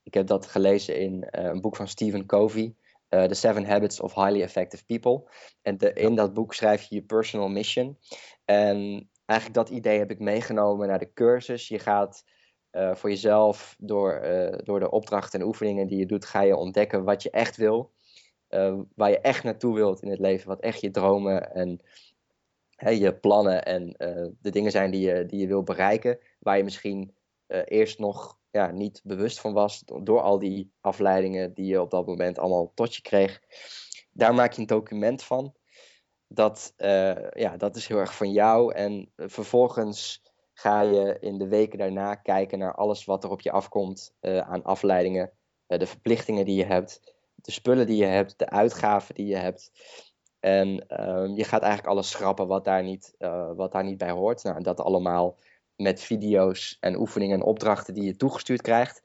Ik 0.03 0.15
heb 0.15 0.27
dat 0.27 0.47
gelezen 0.47 0.97
in 0.97 1.13
uh, 1.15 1.45
een 1.45 1.61
boek 1.61 1.77
van 1.77 1.89
Stephen 1.89 2.27
Covey, 2.27 2.75
The 3.09 3.35
Seven 3.35 3.67
Habits 3.67 4.01
of 4.01 4.15
Highly 4.15 4.43
Effective 4.43 4.85
People. 4.85 5.31
En 5.63 5.79
in 5.79 6.15
dat 6.15 6.35
boek 6.35 6.55
schrijf 6.55 6.83
je 6.83 6.95
je 6.95 7.03
personal 7.03 7.49
mission. 7.49 7.99
En 8.45 9.11
eigenlijk 9.25 9.59
dat 9.59 9.77
idee 9.77 9.99
heb 9.99 10.11
ik 10.11 10.19
meegenomen 10.19 10.89
naar 10.89 10.99
de 10.99 11.13
cursus. 11.13 11.69
Je 11.69 11.79
gaat 11.79 12.25
voor 12.71 13.11
jezelf 13.11 13.77
door, 13.79 14.21
door 14.65 14.81
de 14.81 14.91
opdrachten 14.91 15.41
en 15.41 15.47
oefeningen 15.47 15.87
die 15.87 15.99
je 15.99 16.07
doet, 16.07 16.25
ga 16.25 16.41
je 16.41 16.57
ontdekken 16.57 17.05
wat 17.05 17.23
je 17.23 17.31
echt 17.31 17.57
wil. 17.57 17.93
Uh, 18.51 18.79
waar 18.95 19.11
je 19.11 19.21
echt 19.21 19.45
naartoe 19.45 19.75
wilt 19.75 20.03
in 20.03 20.11
het 20.11 20.19
leven, 20.19 20.49
wat 20.49 20.61
echt 20.61 20.81
je 20.81 20.91
dromen 20.91 21.55
en 21.55 21.81
je 22.79 23.15
plannen 23.15 23.65
en 23.65 23.95
de 24.41 24.51
dingen 24.51 24.71
zijn 24.71 24.91
die 24.91 25.01
je, 25.01 25.27
die 25.27 25.41
je 25.41 25.47
wil 25.47 25.63
bereiken, 25.63 26.19
waar 26.39 26.57
je 26.57 26.65
misschien 26.65 27.15
eerst 27.65 27.99
nog 27.99 28.39
ja, 28.51 28.71
niet 28.71 29.01
bewust 29.05 29.41
van 29.41 29.53
was 29.53 29.83
door 30.03 30.21
al 30.21 30.39
die 30.39 30.73
afleidingen 30.81 31.55
die 31.55 31.67
je 31.67 31.81
op 31.81 31.91
dat 31.91 32.07
moment 32.07 32.39
allemaal 32.39 32.73
tot 32.75 32.95
je 32.95 33.03
kreeg. 33.03 33.41
Daar 34.13 34.35
maak 34.35 34.53
je 34.53 34.61
een 34.61 34.67
document 34.67 35.23
van. 35.23 35.55
Dat, 36.27 36.73
ja, 37.33 37.57
dat 37.57 37.77
is 37.77 37.87
heel 37.87 37.99
erg 37.99 38.15
van 38.15 38.33
jou. 38.33 38.75
En 38.75 39.13
vervolgens 39.17 40.23
ga 40.53 40.81
je 40.81 41.17
in 41.21 41.39
de 41.39 41.49
weken 41.49 41.79
daarna 41.79 42.15
kijken 42.15 42.59
naar 42.59 42.75
alles 42.75 43.05
wat 43.05 43.25
er 43.25 43.31
op 43.31 43.41
je 43.41 43.51
afkomt 43.51 44.15
aan 44.21 44.63
afleidingen, 44.63 45.33
de 45.67 45.87
verplichtingen 45.87 46.45
die 46.45 46.57
je 46.57 46.65
hebt, 46.65 47.17
de 47.49 47.55
spullen 47.55 47.87
die 47.87 47.97
je 47.97 48.05
hebt, 48.05 48.39
de 48.39 48.51
uitgaven 48.51 49.15
die 49.15 49.27
je 49.27 49.37
hebt. 49.37 49.71
En 50.41 50.87
ehm, 50.89 51.33
je 51.35 51.45
gaat 51.45 51.63
eigenlijk 51.63 51.93
alles 51.93 52.11
schrappen 52.11 52.47
wat 52.47 52.65
daar 52.65 52.83
niet, 52.83 53.15
uh, 53.19 53.53
wat 53.55 53.73
daar 53.73 53.85
niet 53.85 53.99
bij 53.99 54.11
hoort. 54.11 54.43
Nou, 54.43 54.63
dat 54.63 54.81
allemaal 54.81 55.39
met 55.77 56.01
video's 56.01 56.77
en 56.81 56.97
oefeningen 56.97 57.37
en 57.37 57.47
opdrachten 57.47 57.95
die 57.95 58.05
je 58.05 58.17
toegestuurd 58.17 58.63
krijgt. 58.63 59.03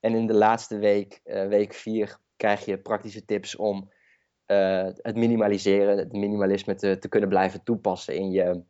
En 0.00 0.14
in 0.14 0.26
de 0.26 0.34
laatste 0.34 0.78
week, 0.78 1.20
uh, 1.24 1.48
week 1.48 1.74
4, 1.74 2.18
krijg 2.36 2.64
je 2.64 2.78
praktische 2.78 3.24
tips 3.24 3.56
om 3.56 3.92
uh, 4.46 4.88
het 4.96 5.16
minimaliseren, 5.16 5.98
het 5.98 6.12
minimalisme 6.12 6.74
te, 6.74 6.98
te 6.98 7.08
kunnen 7.08 7.28
blijven 7.28 7.62
toepassen 7.62 8.16
in 8.16 8.30
je, 8.30 8.62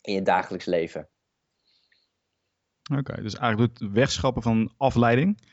in 0.00 0.14
je 0.14 0.22
dagelijks 0.22 0.66
leven. 0.66 1.08
Oké, 2.98 3.22
dus 3.22 3.34
eigenlijk 3.34 3.78
het 3.78 3.90
wegschrappen 3.90 4.42
van 4.42 4.74
afleiding. 4.76 5.52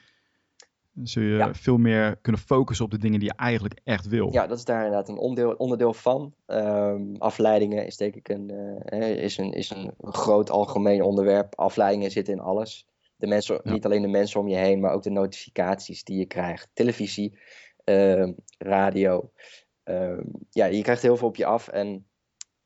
Zul 1.03 1.23
je 1.23 1.49
veel 1.53 1.77
meer 1.77 2.17
kunnen 2.21 2.41
focussen 2.41 2.85
op 2.85 2.91
de 2.91 2.97
dingen 2.97 3.19
die 3.19 3.27
je 3.27 3.35
eigenlijk 3.35 3.79
echt 3.83 4.07
wil. 4.07 4.31
Ja, 4.31 4.47
dat 4.47 4.57
is 4.57 4.65
daar 4.65 4.85
inderdaad 4.85 5.09
een 5.09 5.17
onderdeel, 5.17 5.55
onderdeel 5.55 5.93
van. 5.93 6.33
Um, 6.47 7.15
afleidingen 7.17 7.85
is 7.85 7.97
denk 7.97 8.15
ik 8.15 8.29
een, 8.29 8.51
uh, 8.93 9.23
is 9.23 9.37
een, 9.37 9.51
is 9.51 9.69
een 9.69 9.93
groot 9.99 10.49
algemeen 10.49 11.01
onderwerp. 11.01 11.55
Afleidingen 11.55 12.11
zitten 12.11 12.33
in 12.33 12.39
alles. 12.39 12.87
De 13.15 13.27
mensen, 13.27 13.61
Niet 13.63 13.85
alleen 13.85 14.01
de 14.01 14.07
mensen 14.07 14.39
om 14.39 14.47
je 14.47 14.55
heen, 14.55 14.79
maar 14.79 14.93
ook 14.93 15.03
de 15.03 15.09
notificaties 15.09 16.03
die 16.03 16.17
je 16.17 16.25
krijgt. 16.25 16.69
Televisie, 16.73 17.39
uh, 17.85 18.29
radio. 18.57 19.31
Uh, 19.85 20.19
ja, 20.49 20.65
je 20.65 20.81
krijgt 20.81 21.01
heel 21.01 21.17
veel 21.17 21.27
op 21.27 21.35
je 21.35 21.45
af. 21.45 21.67
En 21.67 22.07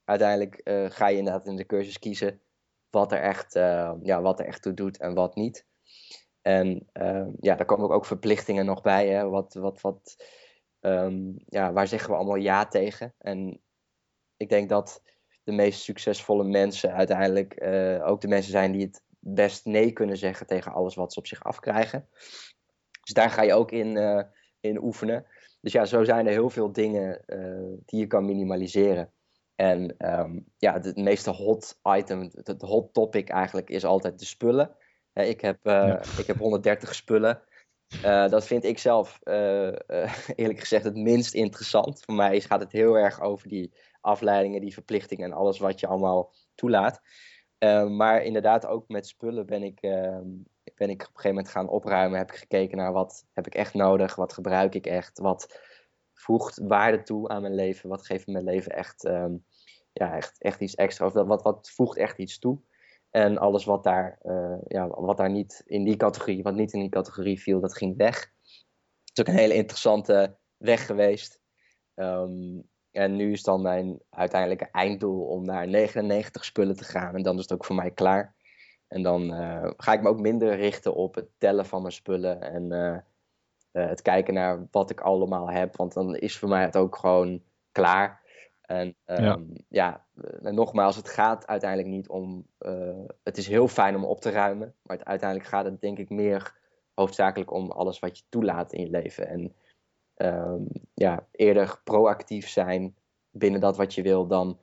uiteindelijk 0.04 0.62
uh, 0.64 0.90
ga 0.90 1.08
je 1.08 1.18
inderdaad 1.18 1.46
in 1.46 1.56
de 1.56 1.66
cursus 1.66 2.00
kiezen 2.00 2.40
wat 2.90 3.12
er 3.12 3.20
echt, 3.20 3.54
ja, 4.02 4.22
wat 4.22 4.40
er 4.40 4.46
echt 4.46 4.62
toe 4.62 4.74
doet 4.74 4.98
en 4.98 5.14
wat 5.14 5.36
niet. 5.36 5.66
En 6.46 6.88
uh, 6.94 7.28
ja, 7.40 7.56
daar 7.56 7.66
komen 7.66 7.90
ook 7.90 8.06
verplichtingen 8.06 8.66
nog 8.66 8.82
bij. 8.82 9.08
Hè? 9.08 9.30
Wat, 9.30 9.54
wat, 9.54 9.82
wat, 9.82 10.26
um, 10.80 11.36
ja, 11.46 11.74
waar 11.74 11.88
zeggen 11.88 12.10
we 12.10 12.16
allemaal 12.16 12.36
ja 12.36 12.68
tegen? 12.68 13.14
En 13.18 13.62
ik 14.38 14.50
denk 14.50 14.70
dat 14.70 15.02
de 15.44 15.52
meest 15.52 15.82
succesvolle 15.82 16.44
mensen 16.44 16.94
uiteindelijk 16.94 17.64
uh, 17.64 18.08
ook 18.08 18.22
de 18.22 18.28
mensen 18.28 18.52
zijn 18.52 18.72
die 18.72 18.86
het 18.86 19.04
best 19.20 19.66
nee 19.66 19.92
kunnen 19.92 20.18
zeggen 20.18 20.48
tegen 20.48 20.74
alles 20.74 20.96
wat 20.96 21.14
ze 21.14 21.20
op 21.20 21.28
zich 21.28 21.44
afkrijgen. 21.44 22.10
Dus 23.04 23.14
daar 23.14 23.30
ga 23.30 23.42
je 23.42 23.54
ook 23.54 23.72
in, 23.72 23.96
uh, 23.96 24.22
in 24.60 24.84
oefenen. 24.84 25.26
Dus 25.62 25.72
ja, 25.72 25.86
zo 25.86 26.04
zijn 26.04 26.26
er 26.26 26.32
heel 26.32 26.50
veel 26.50 26.72
dingen 26.72 27.24
die 27.86 28.00
je 28.00 28.08
kan 28.08 28.26
minimaliseren. 28.26 29.14
En 29.56 29.96
um, 30.20 30.46
ja, 30.58 30.74
het 30.74 30.96
meeste 30.96 31.30
hot 31.30 31.80
item, 31.84 32.32
het 32.44 32.62
hot 32.62 32.94
topic 32.94 33.30
eigenlijk 33.30 33.70
is 33.70 33.86
altijd 33.86 34.20
de 34.20 34.26
spullen 34.26 34.76
ik, 35.24 35.42
heb, 35.42 35.68
uh, 35.68 36.02
ik 36.18 36.28
heb 36.28 36.38
130 36.38 36.96
spullen. 36.96 37.42
Uh, 38.06 38.30
dat 38.30 38.46
vind 38.46 38.64
ik 38.64 38.80
zelf 38.80 39.20
uh, 39.24 39.74
eerlijk 40.36 40.60
gezegd 40.60 40.84
het 40.84 40.96
minst 40.96 41.34
interessant. 41.34 42.04
Voor 42.06 42.16
mij 42.16 42.42
gaat 42.42 42.60
het 42.60 42.72
heel 42.72 42.98
erg 42.98 43.22
over 43.22 43.48
die 43.48 43.74
afleidingen, 44.02 44.62
die 44.62 44.74
verplichtingen 44.74 45.26
en 45.26 45.38
alles 45.38 45.60
wat 45.60 45.80
je 45.80 45.88
allemaal 45.88 46.34
toelaat. 46.56 47.02
maar 47.88 48.24
inderdaad, 48.24 48.66
ook 48.66 48.88
met 48.88 49.08
spullen 49.08 49.46
ben 49.46 49.64
ik, 49.64 49.82
ehm, 49.82 50.28
ben 50.76 50.90
ik 50.90 51.02
op 51.02 51.08
een 51.08 51.16
gegeven 51.16 51.30
moment 51.30 51.50
gaan 51.50 51.70
opruimen. 51.70 52.18
Heb 52.18 52.32
ik 52.32 52.38
gekeken 52.38 52.78
naar 52.78 52.92
wat 52.92 53.26
heb 53.34 53.48
ik 53.48 53.56
echt 53.56 53.74
nodig, 53.74 54.16
wat 54.16 54.34
gebruik 54.34 54.76
ik 54.76 54.86
echt, 54.86 55.20
wat 55.20 55.60
voegt 56.14 56.58
waarde 56.58 57.04
toe 57.04 57.28
aan 57.30 57.42
mijn 57.42 57.56
leven, 57.56 57.90
wat 57.90 58.06
geeft 58.06 58.28
mijn 58.28 58.44
leven 58.44 58.72
echt, 58.72 59.06
um, 59.06 59.46
ja, 59.94 60.16
echt, 60.16 60.42
echt 60.42 60.60
iets 60.60 60.76
extra, 60.76 61.06
of 61.06 61.14
wat, 61.14 61.44
wat 61.44 61.70
voegt 61.70 61.98
echt 61.98 62.18
iets 62.18 62.40
toe. 62.40 62.60
En 63.16 63.38
alles 63.38 63.66
wat 63.66 63.84
daar, 63.84 64.20
uh, 64.24 64.58
ja, 64.68 64.88
wat 64.88 65.18
daar 65.18 65.30
niet 65.30 65.64
in 65.66 65.84
die 65.84 65.98
categorie, 65.98 66.44
wat 66.44 66.56
niet 66.56 66.74
in 66.74 66.80
die 66.80 66.90
categorie 66.90 67.42
viel, 67.42 67.60
dat 67.60 67.78
ging 67.78 67.98
weg. 67.98 68.20
Het 68.20 69.12
is 69.14 69.20
ook 69.20 69.28
een 69.28 69.40
hele 69.40 69.54
interessante 69.54 70.38
weg 70.58 70.86
geweest. 70.86 71.42
Um, 71.96 72.70
en 72.92 73.16
nu 73.16 73.32
is 73.32 73.44
dan 73.44 73.62
mijn 73.62 74.00
uiteindelijke 74.10 74.70
einddoel 74.72 75.26
om 75.26 75.46
naar 75.46 75.68
99 75.68 76.46
spullen 76.46 76.76
te 76.76 76.84
gaan. 76.84 77.16
En 77.16 77.22
dan 77.22 77.36
is 77.36 77.42
het 77.42 77.54
ook 77.54 77.66
voor 77.66 77.76
mij 77.76 77.92
klaar. 77.92 78.36
En 78.88 79.04
dan 79.04 79.42
uh, 79.42 79.72
ga 79.78 79.94
ik 79.94 80.02
me 80.02 80.10
ook 80.10 80.20
minder 80.20 80.56
richten 80.56 80.96
op 80.96 81.16
het 81.16 81.28
tellen 81.38 81.66
van 81.66 81.82
mijn 81.82 81.94
spullen. 81.94 82.42
En 82.42 82.72
uh, 82.72 82.98
het 83.72 84.02
kijken 84.02 84.34
naar 84.34 84.68
wat 84.72 84.90
ik 84.90 85.02
allemaal 85.02 85.50
heb. 85.50 85.76
Want 85.76 85.94
dan 85.94 86.16
is 86.16 86.38
voor 86.38 86.50
mij 86.50 86.64
het 86.64 86.78
ook 86.78 86.96
gewoon 86.96 87.44
klaar. 87.72 88.24
En 88.66 88.96
um, 89.06 89.24
ja. 89.24 89.40
ja, 89.70 90.06
eh, 90.22 90.52
nogmaals, 90.52 90.96
het 90.96 91.10
gaat 91.10 91.48
uiteindelijk 91.48 91.90
niet 91.90 92.10
om. 92.10 92.48
Uh, 92.60 93.06
het 93.24 93.38
is 93.38 93.48
heel 93.48 93.68
fijn 93.68 93.96
om 93.96 94.06
op 94.06 94.22
te 94.22 94.30
ruimen, 94.30 94.74
maar 94.82 94.98
het, 94.98 95.06
uiteindelijk 95.06 95.50
gaat 95.50 95.66
het 95.66 95.82
denk 95.82 95.98
ik 95.98 96.10
meer 96.10 96.56
hoofdzakelijk 96.94 97.52
om 97.52 97.72
alles 97.72 98.00
wat 98.00 98.18
je 98.18 98.24
toelaat 98.30 98.74
in 98.74 98.82
je 98.82 98.90
leven. 98.90 99.28
En 99.28 99.56
um, 100.16 100.68
ja, 100.94 101.28
eerder 101.32 101.80
proactief 101.84 102.48
zijn 102.48 102.96
binnen 103.32 103.60
dat 103.60 103.78
wat 103.78 103.94
je 103.94 104.02
wil 104.02 104.28
dan 104.28 104.60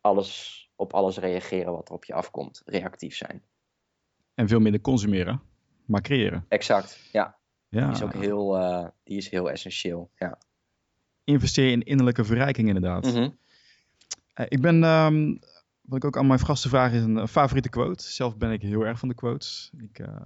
alles, 0.00 0.60
op 0.76 0.92
alles 0.94 1.18
reageren 1.18 1.72
wat 1.72 1.88
er 1.88 1.94
op 1.94 2.04
je 2.04 2.14
afkomt. 2.14 2.62
Reactief 2.64 3.16
zijn. 3.16 3.42
En 4.34 4.48
veel 4.48 4.60
minder 4.60 4.80
consumeren, 4.80 5.42
maar 5.84 6.00
creëren. 6.00 6.44
Exact, 6.48 7.08
ja. 7.12 7.38
ja. 7.68 7.84
Die 7.84 7.94
is 7.94 8.02
ook 8.02 8.14
heel, 8.14 8.58
uh, 8.58 8.86
die 9.04 9.16
is 9.16 9.30
heel 9.30 9.50
essentieel. 9.50 10.10
Ja. 10.14 10.38
Investeer 11.24 11.70
in 11.70 11.82
innerlijke 11.82 12.24
verrijking, 12.24 12.68
inderdaad. 12.68 13.04
Mm 13.04 13.12
-hmm. 13.12 13.38
Uh, 14.40 14.46
ik 14.48 14.60
ben, 14.60 14.84
um, 14.84 15.38
wat 15.80 15.98
ik 15.98 16.04
ook 16.04 16.16
aan 16.16 16.26
mijn 16.26 16.40
gasten 16.40 16.70
vraag, 16.70 16.92
is 16.92 17.02
een 17.02 17.28
favoriete 17.28 17.68
quote. 17.68 18.04
Zelf 18.04 18.36
ben 18.36 18.52
ik 18.52 18.62
heel 18.62 18.86
erg 18.86 18.98
van 18.98 19.08
de 19.08 19.14
quotes. 19.14 19.70
Ik, 19.78 19.98
uh, 19.98 20.16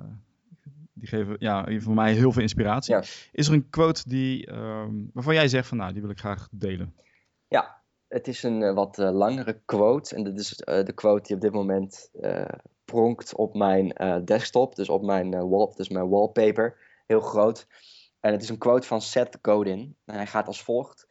die 0.93 1.09
geven 1.09 1.37
ja, 1.39 1.81
voor 1.81 1.95
mij 1.95 2.13
heel 2.13 2.33
veel 2.33 2.43
inspiratie. 2.43 2.95
Ja. 2.95 3.03
Is 3.33 3.47
er 3.47 3.53
een 3.53 3.71
quote 3.71 4.09
die, 4.09 4.53
um, 4.53 5.11
waarvan 5.13 5.35
jij 5.35 5.49
zegt 5.49 5.69
van 5.69 5.77
nou, 5.77 5.93
die 5.93 6.01
wil 6.03 6.11
ik 6.11 6.19
graag 6.19 6.49
delen? 6.51 6.95
Ja, 7.49 7.83
het 8.09 8.29
is 8.29 8.43
een 8.43 8.61
uh, 8.61 8.75
wat 8.75 8.97
langere 8.97 9.61
quote. 9.65 10.15
En 10.15 10.25
dit 10.25 10.39
is 10.39 10.57
de 10.57 10.93
quote 10.95 11.23
die 11.23 11.37
op 11.37 11.43
dit 11.43 11.53
moment 11.53 12.11
pronkt 12.85 13.35
op 13.35 13.55
mijn 13.55 13.95
desktop. 14.25 14.77
Dus 14.77 14.89
op 14.89 15.03
mijn 15.03 15.49
wall, 15.49 15.73
dus 15.75 15.89
mijn 15.89 16.09
wallpaper. 16.09 16.77
Heel 17.07 17.21
groot. 17.21 17.67
En 18.21 18.33
het 18.33 18.43
is 18.43 18.49
een 18.49 18.59
quote 18.59 18.87
van 18.87 19.01
Seth 19.01 19.39
Godin. 19.43 19.97
En 20.05 20.15
hij 20.15 20.27
gaat 20.27 20.47
als 20.47 20.63
volgt 20.63 21.09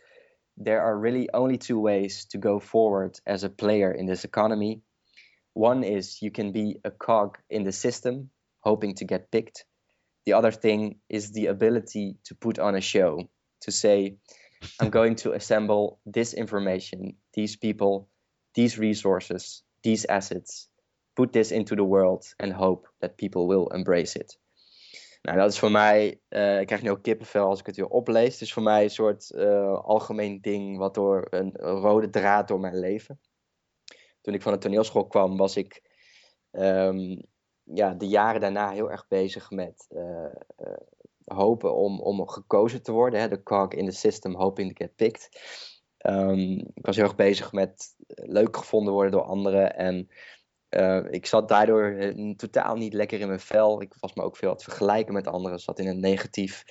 there 0.59 0.81
are 0.81 0.97
really 0.97 1.29
only 1.33 1.57
two 1.57 1.79
ways 1.79 2.25
to 2.31 2.37
go 2.37 2.59
forward 2.59 3.17
as 3.25 3.43
a 3.43 3.49
player 3.49 3.91
in 3.91 4.05
this 4.05 4.25
economy. 4.25 4.81
One 5.53 5.83
is 5.83 6.21
you 6.21 6.31
can 6.31 6.51
be 6.51 6.79
a 6.83 6.91
cog 6.91 7.37
in 7.49 7.63
the 7.63 7.71
system, 7.71 8.29
hoping 8.59 8.95
to 8.95 9.05
get 9.05 9.31
picked. 9.31 9.63
The 10.25 10.33
other 10.33 10.51
thing 10.51 10.99
is 11.09 11.31
the 11.31 11.47
ability 11.47 12.17
to 12.25 12.35
put 12.35 12.59
on 12.59 12.75
a 12.75 12.81
show, 12.81 13.29
to 13.61 13.71
say, 13.71 14.17
I'm 14.79 14.89
going 14.89 15.15
to 15.17 15.31
assemble 15.31 16.01
this 16.05 16.33
information, 16.33 17.15
these 17.33 17.55
people, 17.55 18.09
these 18.53 18.77
resources, 18.77 19.63
these 19.81 20.05
assets, 20.05 20.67
put 21.15 21.31
this 21.31 21.51
into 21.51 21.75
the 21.77 21.85
world, 21.85 22.25
and 22.37 22.51
hope 22.51 22.87
that 22.99 23.17
people 23.17 23.47
will 23.47 23.69
embrace 23.69 24.17
it. 24.17 24.35
Nou, 25.21 25.37
dat 25.37 25.51
is 25.51 25.59
voor 25.59 25.71
mij, 25.71 26.21
uh, 26.29 26.59
ik 26.59 26.67
krijg 26.67 26.81
nu 26.81 26.89
ook 26.89 27.01
kippenvel 27.01 27.47
als 27.47 27.59
ik 27.59 27.65
het 27.65 27.75
weer 27.75 27.87
oplees. 27.87 28.33
Het 28.33 28.41
is 28.41 28.53
voor 28.53 28.63
mij 28.63 28.83
een 28.83 28.89
soort 28.89 29.31
uh, 29.35 29.79
algemeen 29.79 30.41
ding 30.41 30.77
wat 30.77 30.93
door 30.93 31.27
een, 31.29 31.51
rode 31.55 32.09
draad 32.09 32.47
door 32.47 32.59
mijn 32.59 32.79
leven. 32.79 33.19
Toen 34.21 34.33
ik 34.33 34.41
van 34.41 34.53
de 34.53 34.57
toneelschool 34.57 35.07
kwam, 35.07 35.37
was 35.37 35.55
ik 35.55 35.81
um, 36.51 37.21
ja, 37.63 37.93
de 37.93 38.07
jaren 38.07 38.41
daarna 38.41 38.71
heel 38.71 38.91
erg 38.91 39.07
bezig 39.07 39.49
met 39.51 39.85
uh, 39.89 40.33
hopen 41.25 41.75
om, 41.75 41.99
om 41.99 42.27
gekozen 42.27 42.83
te 42.83 42.91
worden. 42.91 43.19
Hè? 43.19 43.27
De 43.27 43.43
cog 43.43 43.67
in 43.67 43.85
the 43.85 43.95
system, 43.95 44.35
hoping 44.35 44.69
to 44.69 44.85
get 44.85 44.95
picked. 44.95 45.29
Um, 46.05 46.49
ik 46.73 46.85
was 46.85 46.95
heel 46.95 47.05
erg 47.05 47.15
bezig 47.15 47.51
met 47.51 47.95
leuk 48.07 48.57
gevonden 48.57 48.93
worden 48.93 49.11
door 49.11 49.21
anderen 49.21 49.75
en 49.75 50.09
uh, 50.69 51.05
ik 51.09 51.25
zat 51.25 51.47
daardoor 51.47 51.91
uh, 51.91 52.35
totaal 52.35 52.75
niet 52.75 52.93
lekker 52.93 53.19
in 53.19 53.27
mijn 53.27 53.39
vel. 53.39 53.81
Ik 53.81 53.95
was 53.99 54.13
me 54.13 54.23
ook 54.23 54.37
veel 54.37 54.47
aan 54.47 54.53
het 54.53 54.63
vergelijken 54.63 55.13
met 55.13 55.27
anderen. 55.27 55.59
Zat 55.59 55.79
in 55.79 55.87
een 55.87 55.99
negatief. 55.99 56.63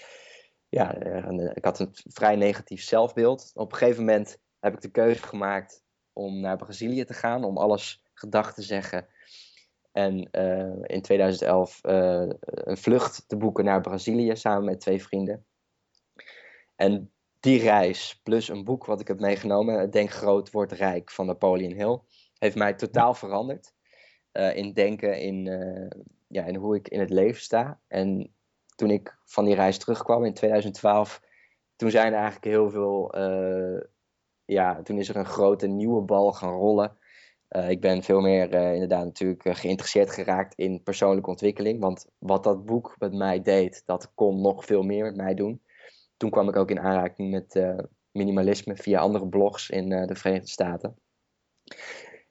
Ja, 0.68 1.06
uh, 1.06 1.50
ik 1.54 1.64
had 1.64 1.78
een 1.78 1.90
vrij 1.92 2.36
negatief 2.36 2.82
zelfbeeld. 2.82 3.50
Op 3.54 3.72
een 3.72 3.78
gegeven 3.78 4.04
moment 4.04 4.38
heb 4.60 4.74
ik 4.74 4.80
de 4.80 4.90
keuze 4.90 5.22
gemaakt 5.22 5.82
om 6.12 6.40
naar 6.40 6.56
Brazilië 6.56 7.04
te 7.04 7.14
gaan. 7.14 7.44
Om 7.44 7.58
alles 7.58 8.02
gedacht 8.14 8.54
te 8.54 8.62
zeggen. 8.62 9.06
En 9.92 10.30
in 10.82 11.02
2011 11.02 11.78
een 11.82 12.76
vlucht 12.76 13.24
te 13.28 13.36
boeken 13.36 13.64
naar 13.64 13.80
Brazilië 13.80 14.36
samen 14.36 14.64
met 14.64 14.80
twee 14.80 15.02
vrienden. 15.02 15.46
En 16.76 17.12
die 17.40 17.60
reis, 17.60 18.20
plus 18.22 18.48
een 18.48 18.64
boek 18.64 18.84
wat 18.84 19.00
ik 19.00 19.08
heb 19.08 19.20
meegenomen, 19.20 19.90
Denk 19.90 20.10
groot, 20.10 20.50
word 20.50 20.72
rijk 20.72 21.10
van 21.10 21.26
Napoleon 21.26 21.72
Hill 21.72 22.00
heeft 22.38 22.56
mij 22.56 22.74
totaal 22.74 23.14
veranderd. 23.14 23.72
In 24.32 24.73
denken, 24.73 25.20
in, 25.20 25.44
ja, 26.28 26.44
in 26.44 26.54
hoe 26.54 26.76
ik 26.76 26.88
in 26.88 27.00
het 27.00 27.11
leven 27.11 27.40
sta. 27.40 27.80
En 27.88 28.35
toen 28.76 28.90
ik 28.90 29.18
van 29.25 29.44
die 29.44 29.54
reis 29.54 29.78
terugkwam 29.78 30.25
in 30.25 30.35
2012, 30.35 31.23
toen 31.76 31.90
zijn 31.90 32.12
er 32.12 32.18
eigenlijk 32.18 32.44
heel 32.44 32.70
veel. 32.70 33.16
ja, 34.44 34.82
toen 34.82 34.99
is 34.99 35.08
er 35.08 35.16
een 35.16 35.26
grote 35.26 35.66
nieuwe 35.66 36.02
bal 36.02 36.32
gaan 36.32 36.54
rollen. 36.54 36.97
Ik 37.68 37.80
ben 37.80 38.02
veel 38.02 38.20
meer 38.20 38.52
inderdaad 38.52 39.04
natuurlijk 39.04 39.42
geïnteresseerd 39.58 40.11
geraakt 40.11 40.54
in 40.54 40.82
persoonlijke 40.82 41.30
ontwikkeling. 41.30 41.80
Want 41.80 42.06
wat 42.18 42.44
dat 42.44 42.64
boek 42.64 42.94
met 42.99 43.14
mij 43.14 43.42
deed, 43.42 43.82
dat 43.87 44.12
kon 44.14 44.40
nog 44.40 44.64
veel 44.64 44.82
meer 44.82 45.04
met 45.04 45.16
mij 45.16 45.35
doen. 45.35 45.62
Toen 46.16 46.30
kwam 46.30 46.49
ik 46.49 46.56
ook 46.56 46.70
in 46.70 46.80
aanraking 46.80 47.30
met 47.30 47.76
minimalisme 48.12 48.76
via 48.76 49.00
andere 49.00 49.28
blogs 49.28 49.70
in 49.70 49.88
de 49.88 50.14
Verenigde 50.14 50.49
Staten. 50.49 50.97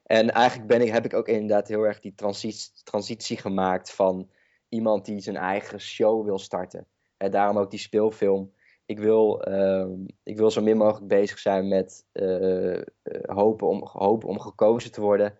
En 0.07 0.31
eigenlijk 0.31 0.67
ben 0.67 0.81
ik, 0.81 0.91
heb 0.91 1.05
ik 1.05 1.13
ook 1.13 1.27
inderdaad 1.27 1.67
heel 1.67 1.83
erg 1.83 1.99
die 1.99 2.15
transitie, 2.15 2.71
transitie 2.83 3.37
gemaakt 3.37 3.91
van 3.91 4.29
iemand 4.69 5.05
die 5.05 5.19
zijn 5.19 5.37
eigen 5.37 5.79
show 5.79 6.25
wil 6.25 6.39
starten. 6.39 6.87
En 7.17 7.31
daarom 7.31 7.57
ook 7.57 7.71
die 7.71 7.79
speelfilm 7.79 8.51
ik 8.87 8.99
wil, 8.99 9.43
ehm, 9.43 9.91
ik 10.23 10.37
wil 10.37 10.51
zo 10.51 10.61
min 10.61 10.77
mogelijk 10.77 11.07
bezig 11.07 11.39
zijn 11.39 11.67
met 11.67 12.05
uh, 12.13 12.81
hopen, 13.21 13.67
om, 13.67 13.87
hopen 13.91 14.29
om 14.29 14.39
gekozen 14.39 14.91
te 14.91 15.01
worden. 15.01 15.37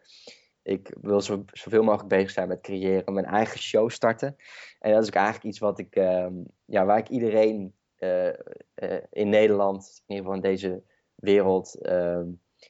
Ik 0.63 0.95
wil 1.01 1.21
zo, 1.21 1.43
zoveel 1.51 1.83
mogelijk 1.83 2.09
bezig 2.09 2.29
zijn 2.29 2.47
met 2.47 2.61
creëren, 2.61 3.13
mijn 3.13 3.25
eigen 3.25 3.59
show 3.59 3.89
starten. 3.89 4.35
En 4.79 4.91
dat 4.91 5.01
is 5.01 5.07
ook 5.07 5.15
eigenlijk 5.15 5.45
iets 5.45 5.59
wat 5.59 5.79
ik, 5.79 5.95
uh, 5.95 6.27
ja, 6.65 6.85
waar 6.85 6.97
ik 6.97 7.09
iedereen 7.09 7.73
uh, 7.99 8.33
in 9.09 9.29
Nederland, 9.29 10.01
in 10.05 10.15
ieder 10.15 10.25
geval 10.25 10.43
in 10.43 10.51
deze 10.51 10.83
wereld, 11.15 11.77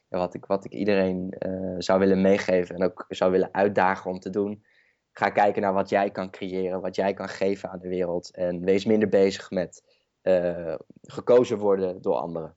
wat, 0.08 0.34
ik, 0.34 0.46
wat 0.46 0.64
ik 0.64 0.72
iedereen 0.72 1.34
zou 1.78 1.98
willen 1.98 2.20
meegeven 2.20 2.74
en 2.74 2.84
ook 2.84 3.04
zou 3.08 3.30
willen 3.30 3.54
uitdagen 3.54 4.10
om 4.10 4.18
te 4.18 4.30
doen. 4.30 4.64
Ga 5.12 5.30
kijken 5.30 5.62
naar 5.62 5.72
wat 5.72 5.88
jij 5.88 6.10
kan 6.10 6.30
creëren, 6.30 6.80
wat 6.80 6.96
jij 6.96 7.14
kan 7.14 7.28
geven 7.28 7.70
aan 7.70 7.78
de 7.78 7.88
wereld. 7.88 8.34
En 8.34 8.64
wees 8.64 8.84
minder 8.84 9.08
bezig 9.08 9.50
met 9.50 9.82
uh, 10.22 10.74
gekozen 11.02 11.58
worden 11.58 12.02
door 12.02 12.14
anderen. 12.14 12.56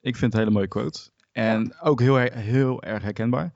Ik 0.00 0.16
vind 0.16 0.32
het 0.32 0.32
een 0.32 0.38
hele 0.38 0.50
mooie 0.50 0.68
quote. 0.68 1.10
En 1.32 1.80
ook 1.80 2.00
heel, 2.00 2.16
heel 2.16 2.82
erg 2.82 3.02
herkenbaar. 3.02 3.52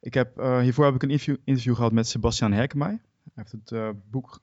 Ik 0.00 0.14
heb, 0.14 0.38
uh, 0.38 0.58
hiervoor 0.58 0.84
heb 0.84 0.94
ik 0.94 1.02
een 1.02 1.10
interview, 1.10 1.36
interview 1.44 1.74
gehad 1.74 1.92
met 1.92 2.08
Sebastian 2.08 2.52
Herkemij. 2.52 3.00
Hij 3.22 3.32
heeft 3.34 3.52
het 3.52 3.70
uh, 3.70 3.90
boek, 4.10 4.40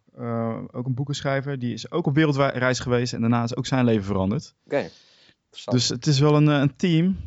ook 0.71 0.85
een 0.85 0.95
boekenschrijver. 0.95 1.59
Die 1.59 1.73
is 1.73 1.91
ook 1.91 2.05
op 2.05 2.15
wereldreis 2.15 2.79
geweest 2.79 3.13
en 3.13 3.21
daarna 3.21 3.43
is 3.43 3.55
ook 3.55 3.65
zijn 3.65 3.85
leven 3.85 4.03
veranderd. 4.03 4.55
Oké. 4.65 4.89
Dus 5.63 5.89
het 5.89 6.05
is 6.05 6.19
wel 6.19 6.35
een, 6.35 6.47
een 6.47 6.75
team 6.75 7.17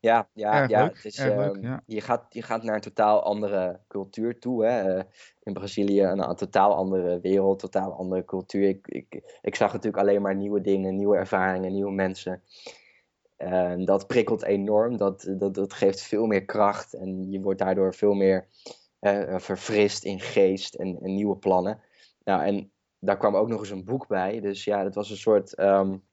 ja, 0.00 0.28
ja, 0.32 0.68
ja, 0.68 0.86
het 0.86 1.04
is, 1.04 1.18
ehm, 1.18 1.78
Je, 1.86 2.00
gaat, 2.00 2.26
je 2.28 2.42
gaat 2.42 2.62
naar 2.62 2.74
een 2.74 2.80
totaal 2.80 3.22
andere 3.22 3.80
cultuur 3.88 4.38
toe. 4.38 4.64
Hè? 4.64 4.96
Uh, 4.96 5.02
in 5.42 5.52
Brazilië 5.52 6.02
een, 6.02 6.28
een, 6.28 6.36
totaal 6.36 6.74
andere 6.74 7.20
wereld, 7.20 7.58
totaal 7.58 7.92
andere 7.92 8.24
cultuur. 8.24 8.68
Ik, 8.68 8.88
ik, 8.88 9.38
ik 9.42 9.54
zag 9.54 9.72
natuurlijk 9.72 10.02
alleen 10.02 10.22
maar 10.22 10.34
nieuwe 10.34 10.60
dingen, 10.60 10.96
nieuwe 10.96 11.16
ervaringen, 11.16 11.72
nieuwe 11.72 11.92
mensen. 11.92 12.42
En 13.36 13.84
dat 13.84 14.06
prikkelt 14.06 14.44
enorm. 14.44 14.96
Dat, 14.96 15.34
dat, 15.38 15.54
dat 15.54 15.72
geeft 15.72 16.00
veel 16.00 16.26
meer 16.26 16.44
kracht. 16.44 16.94
En 16.94 17.30
je 17.30 17.40
wordt 17.40 17.58
daardoor 17.58 17.94
veel 17.94 18.14
meer 18.14 18.46
uh, 19.00 19.38
verfrist 19.38 20.04
in 20.04 20.20
geest 20.20 20.74
en, 20.74 20.98
en, 21.02 21.14
nieuwe 21.14 21.36
plannen. 21.36 21.80
Nou, 22.24 22.44
en 22.44 22.72
daar 22.98 23.16
kwam 23.16 23.36
ook 23.36 23.48
nog 23.48 23.60
eens 23.60 23.70
een 23.70 23.84
boek 23.84 24.06
bij. 24.06 24.40
Dus 24.40 24.64
ja, 24.64 24.82
dat 24.82 24.94
was 24.94 25.10
een 25.10 25.16
soort. 25.16 25.58
Um, 25.58 26.06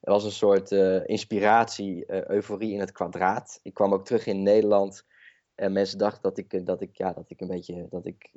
het 0.00 0.10
was 0.10 0.24
een 0.24 0.30
soort 0.30 0.70
uh, 0.70 1.08
inspiratie, 1.08 2.04
uh, 2.06 2.24
euforie 2.24 2.72
in 2.72 2.80
het 2.80 2.92
kwadraat. 2.92 3.60
Ik 3.62 3.74
kwam 3.74 3.92
ook 3.92 4.04
terug 4.04 4.26
in 4.26 4.42
Nederland. 4.42 5.04
En 5.54 5.72
mensen 5.72 5.98
dachten 5.98 6.22
dat 6.22 6.38
ik, 6.38 6.66
dat 6.66 6.80
ik, 6.80 6.96
ja, 6.96 7.12
dat 7.12 7.30
ik 7.30 7.40
een 7.40 7.48
beetje 7.48 7.86
dat 7.90 8.06
ik, 8.06 8.30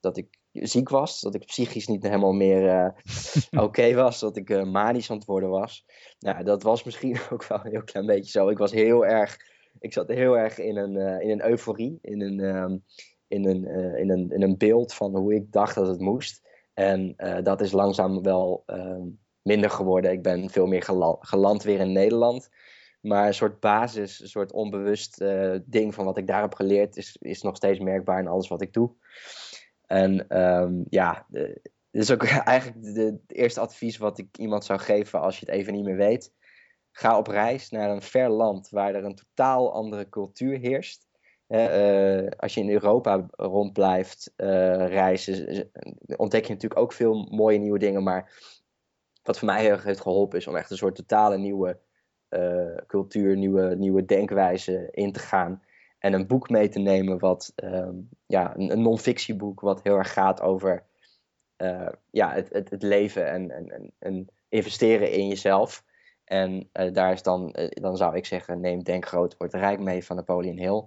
dat 0.00 0.16
ik 0.16 0.38
ziek 0.52 0.88
was. 0.88 1.20
Dat 1.20 1.34
ik 1.34 1.46
psychisch 1.46 1.86
niet 1.86 2.02
helemaal 2.02 2.32
meer 2.32 2.62
uh, 2.64 3.62
oké 3.64 3.94
was. 3.94 4.20
Dat 4.20 4.36
ik 4.36 4.64
manisch 4.64 5.10
aan 5.10 5.16
het 5.16 5.26
worden 5.26 5.48
was. 5.48 5.84
Nou, 6.18 6.44
dat 6.44 6.62
was 6.62 6.84
misschien 6.84 7.18
ook 7.32 7.46
wel 7.46 7.60
een 7.64 7.70
heel 7.70 7.84
klein 7.84 8.06
beetje 8.06 8.30
zo. 8.30 8.48
Ik 8.48 8.58
was 8.58 8.72
heel 8.72 9.06
erg. 9.06 9.36
Ik 9.80 9.92
zat 9.92 10.08
heel 10.08 10.38
erg 10.38 10.58
in 10.58 10.76
een, 10.76 11.20
in 11.20 11.30
een 11.30 11.46
euforie. 11.46 11.98
In 12.02 12.20
een, 12.20 12.38
um, 12.38 12.84
in, 13.26 13.46
een, 13.46 13.64
in, 13.96 14.10
een, 14.10 14.30
in 14.30 14.42
een 14.42 14.56
beeld 14.56 14.94
van 14.94 15.16
hoe 15.16 15.34
ik 15.34 15.52
dacht 15.52 15.74
dat 15.74 15.86
het 15.86 16.00
moest. 16.00 16.46
En 16.74 17.14
dat 17.42 17.60
is 17.60 17.72
langzaam 17.72 18.22
wel. 18.22 18.62
Um, 18.66 19.18
minder 19.42 19.70
geworden. 19.70 20.12
Ik 20.12 20.22
ben 20.22 20.50
veel 20.50 20.66
meer 20.66 20.82
geland, 21.20 21.62
weer 21.62 21.80
in 21.80 21.92
Nederland. 21.92 22.48
Maar 23.00 23.26
een 23.26 23.34
soort 23.34 23.60
basis, 23.60 24.20
een 24.20 24.28
soort 24.28 24.52
onbewust 24.52 25.20
uh, 25.20 25.56
ding 25.64 25.94
van 25.94 26.04
wat 26.04 26.18
ik 26.18 26.26
daar 26.26 26.40
heb 26.40 26.54
geleerd, 26.54 26.96
is, 26.96 27.16
is 27.20 27.42
nog 27.42 27.56
steeds 27.56 27.78
merkbaar 27.78 28.18
in 28.18 28.28
alles 28.28 28.48
wat 28.48 28.62
ik 28.62 28.72
doe. 28.72 28.92
En 29.86 30.40
um, 30.40 30.84
ja, 30.88 31.26
dit 31.90 32.02
is 32.02 32.10
ook 32.10 32.24
eigenlijk 32.44 32.96
het 32.96 33.20
eerste 33.26 33.60
advies 33.60 33.96
wat 33.96 34.18
ik 34.18 34.38
iemand 34.38 34.64
zou 34.64 34.78
geven 34.78 35.20
als 35.20 35.38
je 35.38 35.46
het 35.46 35.54
even 35.54 35.72
niet 35.72 35.84
meer 35.84 35.96
weet. 35.96 36.32
Ga 36.90 37.18
op 37.18 37.26
reis 37.26 37.70
naar 37.70 37.90
een 37.90 38.02
ver 38.02 38.28
land 38.28 38.68
waar 38.68 38.94
er 38.94 39.04
een 39.04 39.14
totaal 39.14 39.72
andere 39.72 40.08
cultuur 40.08 40.58
heerst. 40.58 41.06
Uh, 41.48 42.26
als 42.36 42.54
je 42.54 42.60
in 42.60 42.70
Europa 42.70 43.26
rondblijft 43.30 44.32
uh, 44.36 44.48
reizen, 44.86 45.70
ontdek 46.16 46.44
je 46.44 46.52
natuurlijk 46.52 46.80
ook 46.80 46.92
veel 46.92 47.28
mooie 47.30 47.58
nieuwe 47.58 47.78
dingen. 47.78 48.02
Maar 48.02 48.32
wat 49.28 49.38
voor 49.38 49.48
mij 49.48 49.60
heel 49.60 49.70
erg 49.70 49.84
heeft 49.84 50.00
geholpen 50.00 50.38
is 50.38 50.46
om 50.46 50.56
echt 50.56 50.70
een 50.70 50.76
soort 50.76 50.94
totale 50.94 51.38
nieuwe 51.38 51.78
uh, 52.30 52.76
cultuur, 52.86 53.36
nieuwe, 53.36 53.76
nieuwe 53.76 54.04
denkwijze 54.04 54.88
in 54.90 55.12
te 55.12 55.18
gaan. 55.18 55.62
En 55.98 56.12
een 56.12 56.26
boek 56.26 56.48
mee 56.48 56.68
te 56.68 56.78
nemen, 56.78 57.18
wat, 57.18 57.52
um, 57.56 58.08
ja, 58.26 58.56
een, 58.56 58.70
een 58.72 58.82
non-fictieboek, 58.82 59.60
wat 59.60 59.82
heel 59.82 59.96
erg 59.96 60.12
gaat 60.12 60.40
over 60.40 60.84
uh, 61.56 61.88
ja, 62.10 62.32
het, 62.32 62.48
het, 62.52 62.70
het, 62.70 62.82
leven 62.82 63.30
en, 63.30 63.50
en, 63.50 63.92
en, 63.98 64.28
investeren 64.48 65.12
in 65.12 65.28
jezelf. 65.28 65.84
En 66.24 66.70
uh, 66.72 66.92
daar 66.92 67.12
is 67.12 67.22
dan, 67.22 67.56
dan 67.70 67.96
zou 67.96 68.16
ik 68.16 68.26
zeggen, 68.26 68.60
neem 68.60 68.82
Denk 68.82 69.06
Groot, 69.06 69.36
Word 69.36 69.54
Rijk 69.54 69.80
mee 69.80 70.04
van 70.04 70.16
Napoleon 70.16 70.58
Hill. 70.58 70.84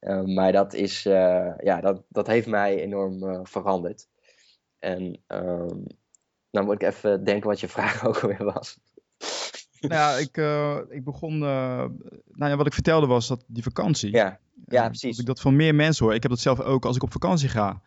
Uh, 0.00 0.34
maar 0.34 0.52
dat, 0.52 0.74
is, 0.74 1.02
ja, 1.02 1.80
dat, 1.80 2.02
dat 2.08 2.26
heeft 2.26 2.46
mij 2.46 2.80
enorm 2.80 3.46
veranderd. 3.46 4.08
En 4.78 5.22
um, 5.26 5.86
nou 6.50 6.66
moet 6.66 6.74
ik 6.74 6.82
even 6.82 7.24
denken 7.24 7.48
wat 7.48 7.60
je 7.60 7.68
vraag 7.68 8.04
ook 8.06 8.18
alweer 8.18 8.44
was. 8.44 8.78
Nou 9.80 9.94
ja, 9.94 10.16
ik, 10.16 10.36
uh, 10.36 10.76
ik 10.88 11.04
begon. 11.04 11.34
Uh, 11.34 11.84
nou 12.32 12.50
ja, 12.50 12.56
wat 12.56 12.66
ik 12.66 12.72
vertelde 12.72 13.06
was 13.06 13.28
dat 13.28 13.44
die 13.46 13.62
vakantie. 13.62 14.12
Ja, 14.12 14.38
ja 14.66 14.86
precies. 14.86 15.18
ik 15.18 15.26
dat 15.26 15.40
van 15.40 15.56
meer 15.56 15.74
mensen 15.74 16.04
hoor. 16.04 16.14
Ik 16.14 16.22
heb 16.22 16.30
dat 16.30 16.40
zelf 16.40 16.60
ook 16.60 16.84
als 16.84 16.96
ik 16.96 17.02
op 17.02 17.12
vakantie 17.12 17.48
ga. 17.48 17.82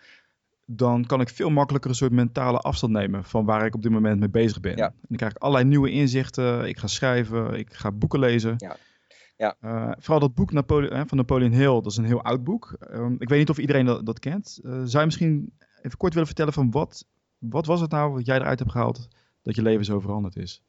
Dan 0.65 1.06
kan 1.06 1.21
ik 1.21 1.30
veel 1.30 1.49
makkelijker 1.49 1.89
een 1.89 1.95
soort 1.95 2.12
mentale 2.12 2.58
afstand 2.58 2.93
nemen 2.93 3.23
van 3.23 3.45
waar 3.45 3.65
ik 3.65 3.76
op 3.76 3.82
dit 3.82 3.91
moment 3.91 4.19
mee 4.19 4.30
bezig 4.30 4.60
ben. 4.60 4.78
Ja. 4.78 4.86
En 4.86 5.06
dan 5.08 5.17
krijg 5.17 5.32
ik 5.32 5.41
allerlei 5.41 5.69
nieuwe 5.69 5.91
inzichten. 5.91 6.67
Ik 6.67 6.78
ga 6.78 6.88
schrijven, 6.88 7.54
ik 7.54 7.73
ga 7.73 7.91
boeken 7.91 8.19
lezen. 8.19 8.54
Ja. 8.58 8.76
Ja. 9.38 9.56
Uh, 9.62 9.91
vooral 9.97 10.19
dat 10.19 10.34
boek 10.34 10.52
Napoleon, 10.52 11.08
van 11.08 11.17
Napoleon 11.17 11.52
Hill, 11.52 11.73
dat 11.73 11.86
is 11.86 11.97
een 11.97 12.06
heel 12.06 12.23
oud 12.23 12.43
boek. 12.43 12.78
Um, 12.91 13.15
ik 13.19 13.30
weet 13.30 13.39
niet 13.39 13.49
of 13.49 13.58
iedereen 13.58 13.86
dat, 13.86 14.06
dat 14.06 14.19
kent. 14.19 14.60
zou 14.63 14.99
je 14.99 15.06
misschien 15.06 15.54
even 15.82 15.97
kort 15.97 16.13
willen 16.13 16.28
vertellen 16.28 16.54
van 16.54 16.71
wat 16.71 17.06
wat 17.49 17.65
was 17.65 17.82
het 17.82 17.91
nou 17.91 18.13
wat 18.13 18.25
jij 18.25 18.38
eruit 18.38 18.60
hebt 18.60 18.71
gehaald 18.71 19.08
dat 19.41 19.56
je 19.56 19.62
leven 19.62 19.86
zo 19.86 19.99
veranderd 19.99 20.36
is? 20.36 20.63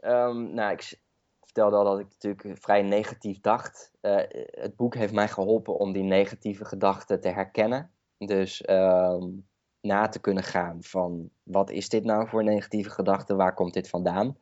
Um, 0.00 0.54
nou, 0.54 0.72
ik 0.72 0.98
vertelde 1.40 1.76
al 1.76 1.84
dat 1.84 1.98
ik 1.98 2.08
natuurlijk 2.08 2.62
vrij 2.62 2.82
negatief 2.82 3.40
dacht. 3.40 3.92
Uh, 4.02 4.20
het 4.50 4.76
boek 4.76 4.94
heeft 4.94 5.12
mij 5.12 5.28
geholpen 5.28 5.78
om 5.78 5.92
die 5.92 6.02
negatieve 6.02 6.64
gedachten 6.64 7.20
te 7.20 7.28
herkennen. 7.28 7.90
Dus 8.18 8.68
um, 8.68 9.46
na 9.80 10.08
te 10.08 10.20
kunnen 10.20 10.42
gaan 10.42 10.82
van 10.82 11.30
wat 11.42 11.70
is 11.70 11.88
dit 11.88 12.04
nou 12.04 12.28
voor 12.28 12.44
negatieve 12.44 12.90
gedachte, 12.90 13.34
waar 13.34 13.54
komt 13.54 13.74
dit 13.74 13.88
vandaan? 13.88 14.36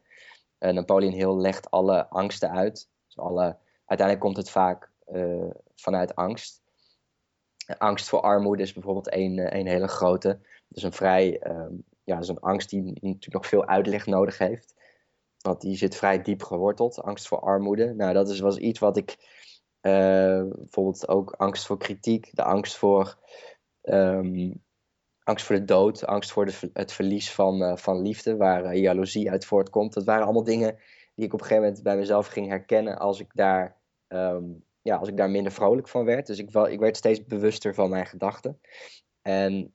Uh, 0.59 0.73
Napoleon 0.73 1.13
Hill 1.13 1.41
legt 1.41 1.71
alle 1.71 2.09
angsten 2.09 2.51
uit. 2.51 2.89
Dus 3.07 3.19
alle, 3.19 3.57
uiteindelijk 3.87 4.21
komt 4.21 4.37
het 4.37 4.51
vaak 4.51 4.91
uh, 5.13 5.51
vanuit 5.75 6.15
angst. 6.15 6.63
Angst 7.79 8.09
voor 8.09 8.21
armoede 8.21 8.63
is 8.63 8.73
bijvoorbeeld 8.73 9.15
een, 9.15 9.57
een 9.57 9.67
hele 9.67 9.89
grote. 9.89 10.39
Dus 10.75 10.83
een 10.83 10.93
vrij, 10.93 11.47
um, 11.47 11.85
ja, 12.05 12.19
dus 12.19 12.29
een 12.29 12.41
angst 12.41 12.71
die 12.71 12.83
natuurlijk 12.83 13.33
nog 13.33 13.47
veel 13.47 13.67
uitleg 13.67 14.07
nodig 14.07 14.39
heeft. 14.39 14.75
Want 15.41 15.61
die 15.61 15.77
zit 15.77 15.97
vrij 15.97 16.23
diep 16.23 16.43
geworteld, 16.43 17.03
angst 17.03 17.29
voor 17.29 17.41
armoede. 17.41 17.95
Nou, 17.95 18.13
dat 18.13 18.29
is, 18.29 18.41
was 18.41 18.57
iets 18.57 18.79
wat 18.79 18.97
ik, 18.97 19.11
uh, 19.83 20.43
bijvoorbeeld 20.43 21.09
ook 21.09 21.33
angst 21.33 21.67
voor 21.67 21.79
kritiek, 21.79 22.31
de 22.33 22.43
angst 22.43 22.77
voor, 22.77 23.19
um, 23.83 24.63
angst 25.23 25.47
voor 25.47 25.57
de 25.57 25.65
dood, 25.65 26.07
angst 26.07 26.33
voor 26.33 26.47
de, 26.47 26.71
het 26.73 26.93
verlies 26.93 27.33
van, 27.33 27.63
uh, 27.63 27.77
van 27.77 28.03
liefde, 28.03 28.37
waar 28.37 28.75
uh, 28.75 28.81
jaloezie 28.81 29.31
uit 29.31 29.45
voortkomt. 29.45 29.95
Dat 29.95 30.05
waren 30.05 30.25
allemaal 30.25 30.45
dingen 30.45 30.79
die 31.15 31.25
ik 31.25 31.33
op 31.33 31.41
een 31.41 31.47
gegeven 31.47 31.65
moment 31.65 31.83
bij 31.83 31.97
mezelf 31.97 32.27
ging 32.27 32.49
herkennen 32.49 32.99
als 32.99 33.21
ik 33.21 33.31
daar, 33.35 33.81
um, 34.09 34.65
ja, 34.83 34.97
als 34.97 35.09
ik 35.09 35.17
daar 35.17 35.31
minder 35.31 35.53
vrolijk 35.53 35.89
van 35.89 36.05
werd. 36.05 36.27
Dus 36.27 36.39
ik, 36.39 36.51
wel, 36.51 36.69
ik 36.69 36.81
werd 36.81 36.97
steeds 36.97 37.25
bewuster 37.25 37.75
van 37.75 37.91
mijn 37.91 38.07
gedachten. 38.07 38.61
En 39.23 39.74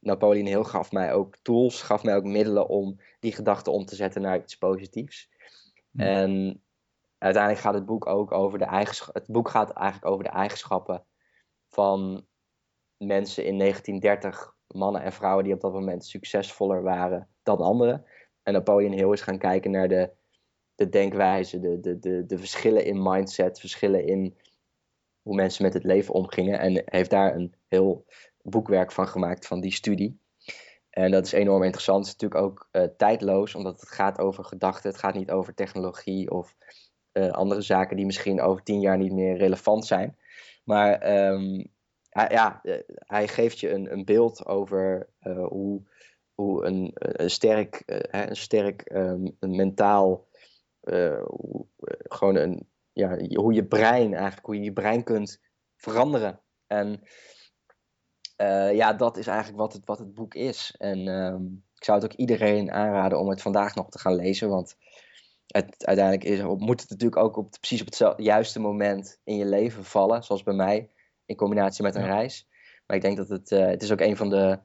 Napoleon 0.00 0.46
Hill 0.46 0.62
gaf 0.64 0.92
mij 0.92 1.12
ook 1.12 1.36
tools, 1.42 1.82
gaf 1.82 2.02
mij 2.02 2.16
ook 2.16 2.24
middelen 2.24 2.68
om 2.68 3.00
die 3.18 3.32
gedachten 3.32 3.72
om 3.72 3.84
te 3.84 3.94
zetten 3.94 4.22
naar 4.22 4.38
iets 4.38 4.56
positiefs. 4.56 5.30
En 5.96 6.62
uiteindelijk 7.18 7.62
gaat 7.62 7.74
het 7.74 7.86
boek 7.86 8.06
ook 8.06 8.32
over 8.32 8.58
de 8.58 8.64
eigenschappen. 8.64 9.22
Het 9.22 9.30
boek 9.30 9.48
gaat 9.48 9.70
eigenlijk 9.70 10.12
over 10.12 10.24
de 10.24 10.30
eigenschappen 10.30 11.04
van 11.68 12.26
mensen 12.96 13.44
in 13.44 13.58
1930, 13.58 14.54
mannen 14.66 15.02
en 15.02 15.12
vrouwen 15.12 15.44
die 15.44 15.54
op 15.54 15.60
dat 15.60 15.72
moment 15.72 16.04
succesvoller 16.04 16.82
waren 16.82 17.28
dan 17.42 17.58
anderen. 17.58 18.04
En 18.42 18.52
Napoleon 18.52 18.92
Hill 18.92 19.12
is 19.12 19.20
gaan 19.20 19.38
kijken 19.38 19.70
naar 19.70 19.88
de, 19.88 20.10
de 20.74 20.88
denkwijze, 20.88 21.60
de, 21.60 21.80
de, 21.80 21.98
de, 21.98 22.26
de 22.26 22.38
verschillen 22.38 22.84
in 22.84 23.02
mindset, 23.02 23.60
verschillen 23.60 24.06
in 24.06 24.36
hoe 25.22 25.34
mensen 25.34 25.64
met 25.64 25.74
het 25.74 25.84
leven 25.84 26.14
omgingen. 26.14 26.58
En 26.58 26.82
heeft 26.84 27.10
daar 27.10 27.34
een 27.34 27.54
heel 27.68 28.04
boekwerk 28.50 28.92
van 28.92 29.08
gemaakt 29.08 29.46
van 29.46 29.60
die 29.60 29.72
studie. 29.72 30.20
En 30.90 31.10
dat 31.10 31.26
is 31.26 31.32
enorm 31.32 31.62
interessant. 31.62 32.06
Het 32.06 32.14
is 32.14 32.20
natuurlijk 32.20 32.50
ook 32.50 32.68
uh, 32.72 32.82
tijdloos, 32.96 33.54
omdat 33.54 33.80
het 33.80 33.90
gaat 33.90 34.18
over 34.18 34.44
gedachten. 34.44 34.90
Het 34.90 34.98
gaat 34.98 35.14
niet 35.14 35.30
over 35.30 35.54
technologie 35.54 36.30
of 36.30 36.56
uh, 37.12 37.30
andere 37.30 37.60
zaken 37.60 37.96
die 37.96 38.06
misschien 38.06 38.40
over 38.40 38.62
tien 38.62 38.80
jaar 38.80 38.98
niet 38.98 39.12
meer 39.12 39.36
relevant 39.36 39.86
zijn. 39.86 40.16
Maar 40.64 41.16
um, 41.28 41.66
hij, 42.08 42.28
ja, 42.30 42.60
uh, 42.62 42.74
hij 42.88 43.28
geeft 43.28 43.60
je 43.60 43.70
een, 43.70 43.92
een 43.92 44.04
beeld 44.04 44.46
over 44.46 45.08
hoe, 45.48 45.82
hoe 46.34 46.64
een, 46.64 46.90
een 46.94 47.30
sterk, 47.30 47.82
een 48.10 48.36
sterk 48.36 48.90
um, 48.92 49.36
een 49.38 49.56
mentaal, 49.56 50.28
hoe, 51.24 51.66
gewoon 51.88 52.36
een, 52.36 52.68
ja, 52.92 53.18
hoe 53.34 53.52
je 53.52 53.64
brein 53.64 54.14
eigenlijk, 54.14 54.46
hoe 54.46 54.56
je 54.56 54.62
je 54.62 54.72
brein 54.72 55.04
kunt 55.04 55.40
veranderen. 55.76 56.40
En 56.66 57.02
uh, 58.40 58.74
ja, 58.74 58.92
dat 58.92 59.16
is 59.16 59.26
eigenlijk 59.26 59.58
wat 59.58 59.72
het, 59.72 59.84
wat 59.84 59.98
het 59.98 60.14
boek 60.14 60.34
is. 60.34 60.74
En 60.78 61.06
um, 61.06 61.64
ik 61.74 61.84
zou 61.84 62.00
het 62.00 62.12
ook 62.12 62.18
iedereen 62.18 62.72
aanraden 62.72 63.18
om 63.18 63.28
het 63.28 63.42
vandaag 63.42 63.74
nog 63.74 63.88
te 63.88 63.98
gaan 63.98 64.14
lezen. 64.14 64.48
Want 64.48 64.76
het, 65.46 65.86
uiteindelijk 65.86 66.24
is, 66.28 66.42
moet 66.42 66.80
het 66.80 66.90
natuurlijk 66.90 67.22
ook 67.22 67.36
op, 67.36 67.50
precies 67.50 67.80
op 67.80 67.86
het 67.86 68.24
juiste 68.24 68.60
moment 68.60 69.20
in 69.24 69.36
je 69.36 69.44
leven 69.44 69.84
vallen. 69.84 70.22
Zoals 70.22 70.42
bij 70.42 70.54
mij, 70.54 70.90
in 71.26 71.36
combinatie 71.36 71.82
met 71.82 71.94
een 71.94 72.04
ja. 72.04 72.14
reis. 72.14 72.48
Maar 72.86 72.96
ik 72.96 73.02
denk 73.02 73.16
dat 73.16 73.28
het, 73.28 73.50
uh, 73.50 73.66
het 73.66 73.82
is 73.82 73.92
ook 73.92 74.00
een 74.00 74.16
van 74.16 74.30
de 74.30 74.58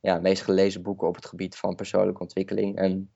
ja, 0.00 0.18
meest 0.18 0.42
gelezen 0.42 0.82
boeken 0.82 1.08
op 1.08 1.14
het 1.14 1.26
gebied 1.26 1.56
van 1.56 1.74
persoonlijke 1.74 2.20
ontwikkeling. 2.20 2.76
En 2.76 3.12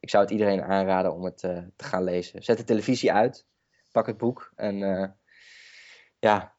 ik 0.00 0.10
zou 0.10 0.22
het 0.22 0.32
iedereen 0.32 0.62
aanraden 0.62 1.14
om 1.14 1.24
het 1.24 1.42
uh, 1.42 1.58
te 1.76 1.84
gaan 1.84 2.04
lezen. 2.04 2.42
Zet 2.42 2.56
de 2.56 2.64
televisie 2.64 3.12
uit, 3.12 3.46
pak 3.92 4.06
het 4.06 4.16
boek 4.16 4.52
en 4.56 4.78
ja, 6.18 6.54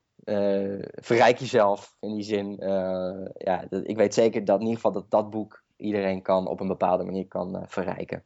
verrijk 0.93 1.37
jezelf 1.37 1.95
in 1.99 2.13
die 2.13 2.23
zin. 2.23 2.63
Uh, 2.63 3.25
ja, 3.37 3.65
dat, 3.69 3.87
ik 3.87 3.97
weet 3.97 4.13
zeker 4.13 4.45
dat 4.45 4.59
in 4.59 4.65
ieder 4.65 4.75
geval 4.75 4.91
dat 4.91 5.11
dat 5.11 5.29
boek 5.29 5.63
iedereen 5.77 6.21
kan 6.21 6.47
op 6.47 6.59
een 6.59 6.67
bepaalde 6.67 7.03
manier 7.03 7.27
kan 7.27 7.55
uh, 7.55 7.63
verrijken. 7.65 8.23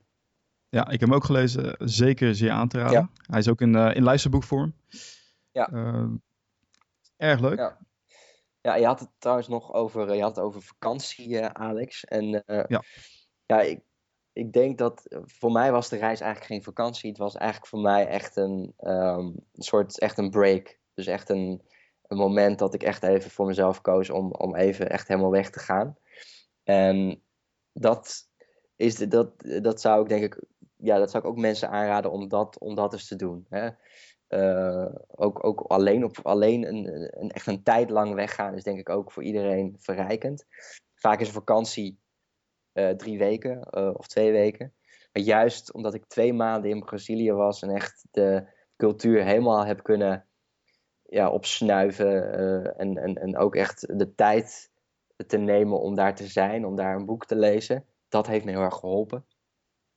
Ja, 0.70 0.84
ik 0.86 1.00
heb 1.00 1.10
hem 1.10 1.14
ook 1.14 1.24
gelezen. 1.24 1.76
Zeker 1.80 2.36
zeer 2.36 2.52
aan 2.52 2.68
te 2.68 2.78
raden. 2.78 2.92
Ja. 2.92 3.10
Hij 3.28 3.40
is 3.40 3.50
ook 3.50 3.62
in, 3.62 3.76
in 3.76 4.04
luisterboekvorm. 4.04 4.74
Ja. 5.52 5.70
erg 7.18 7.40
leuk. 7.40 7.58
Ja. 7.58 7.78
ja, 8.62 8.76
je 8.76 8.86
had 8.86 9.00
het 9.00 9.10
trouwens 9.18 9.48
nog 9.48 9.74
over, 9.74 10.16
je 10.16 10.22
had 10.22 10.36
het 10.36 10.46
over 10.46 10.62
vakantie, 10.62 11.46
Alex. 11.46 12.06
En 12.06 12.44
ja, 12.46 12.84
ja 13.46 13.62
ik, 13.62 13.80
ik 14.36 14.54
denk 14.54 14.78
dat 14.78 15.04
voor 15.24 15.52
mij 15.52 15.72
was 15.72 15.90
de 15.90 15.98
reis 15.98 16.20
eigenlijk 16.20 16.52
geen 16.52 16.64
vakantie. 16.64 17.10
Het 17.10 17.18
was 17.18 17.36
eigenlijk 17.36 17.70
voor 17.70 17.82
mij 17.82 18.08
echt 18.08 18.36
een, 18.36 18.74
um, 18.80 19.36
een 19.54 19.64
soort 19.64 20.00
echt 20.00 20.18
een 20.18 20.30
break. 20.30 20.80
Dus 20.94 21.08
echt 21.08 21.30
een, 21.30 21.62
een 22.08 22.18
moment 22.18 22.60
dat 22.60 22.74
ik 22.74 22.84
echt 22.84 23.04
even 23.04 23.32
voor 23.32 23.46
mezelf 23.46 23.82
koos 23.82 24.10
om, 24.10 24.32
om 24.32 24.56
even 24.56 24.90
echt 24.90 25.08
helemaal 25.08 25.32
weg 25.32 25.50
te 25.50 25.60
gaan. 25.60 25.98
En 26.64 27.24
dat, 27.74 28.30
is 28.76 28.96
de, 28.96 29.08
dat, 29.08 29.32
dat 29.62 29.82
zou 29.82 30.02
ik 30.02 30.10
denk 30.10 30.24
ik, 30.24 30.44
ja, 30.76 30.98
dat 30.98 31.12
zou 31.12 31.24
ik 31.24 31.30
ook 31.30 31.38
mensen 31.38 31.70
aanraden 31.70 32.12
om 32.12 32.28
dat, 32.28 32.60
om 32.60 32.76
dat 32.76 32.94
eens 32.94 33.08
te 33.08 33.16
doen. 33.16 33.46
Hè? 33.50 33.70
Uh, 34.30 34.96
ook, 35.08 35.44
ook 35.44 35.60
alleen, 35.60 36.04
op, 36.04 36.20
alleen 36.24 36.68
een, 36.68 37.10
een, 37.22 37.30
echt 37.30 37.48
een 37.48 37.64
tijd 37.64 37.90
lang 37.90 38.14
weggaan 38.14 38.54
is 38.54 38.64
denk 38.64 38.80
ik 38.80 38.90
ook 38.90 39.12
voor 39.12 39.24
iedereen 39.24 39.76
verrijkend. 39.80 40.46
Vaak 40.96 41.20
is 41.20 41.28
een 41.28 41.34
vakantie 41.34 42.00
uh, 42.74 42.90
drie 42.90 43.18
weken 43.18 43.68
uh, 43.72 43.92
of 43.94 44.08
twee 44.08 44.32
weken. 44.32 44.74
Maar 45.12 45.24
juist 45.24 45.74
omdat 45.74 45.94
ik 45.94 46.06
twee 46.06 46.34
maanden 46.34 46.70
in 46.70 46.84
Brazilië 46.84 47.32
was 47.32 47.62
en 47.62 47.70
echt 47.70 48.06
de 48.12 48.48
cultuur 48.78 49.24
helemaal 49.24 49.66
heb 49.66 49.84
kunnen 49.84 50.26
ja, 51.06 51.30
opsnuiven 51.30 52.40
uh, 52.40 52.80
en, 52.82 52.98
en, 52.98 53.16
en 53.16 53.38
ook 53.38 53.56
echt 53.56 53.98
de 54.00 54.16
tijd 54.16 54.72
te 55.28 55.38
nemen 55.38 55.80
om 55.80 55.96
daar 55.96 56.16
te 56.16 56.28
zijn, 56.28 56.66
om 56.66 56.76
daar 56.76 56.96
een 56.96 57.06
boek 57.06 57.26
te 57.26 57.36
lezen. 57.36 57.86
Dat 58.10 58.28
heeft 58.28 58.46
me 58.46 58.52
heel 58.52 58.62
erg 58.62 58.76
geholpen. 58.76 59.26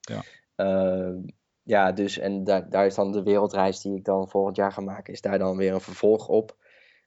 Ja, 0.01 0.23
uh, 0.57 1.17
ja 1.63 1.93
dus 1.93 2.19
en 2.19 2.45
daar, 2.45 2.71
daar 2.71 2.87
is 2.87 2.95
dan 2.95 3.13
de 3.13 3.23
wereldreis 3.23 3.81
die 3.81 3.97
ik 3.97 4.05
dan 4.05 4.29
volgend 4.29 4.57
jaar 4.57 4.73
ga 4.73 4.81
maken, 4.81 5.13
is 5.13 5.21
daar 5.21 5.39
dan 5.39 5.57
weer 5.57 5.73
een 5.73 5.81
vervolg 5.81 6.29
op. 6.29 6.57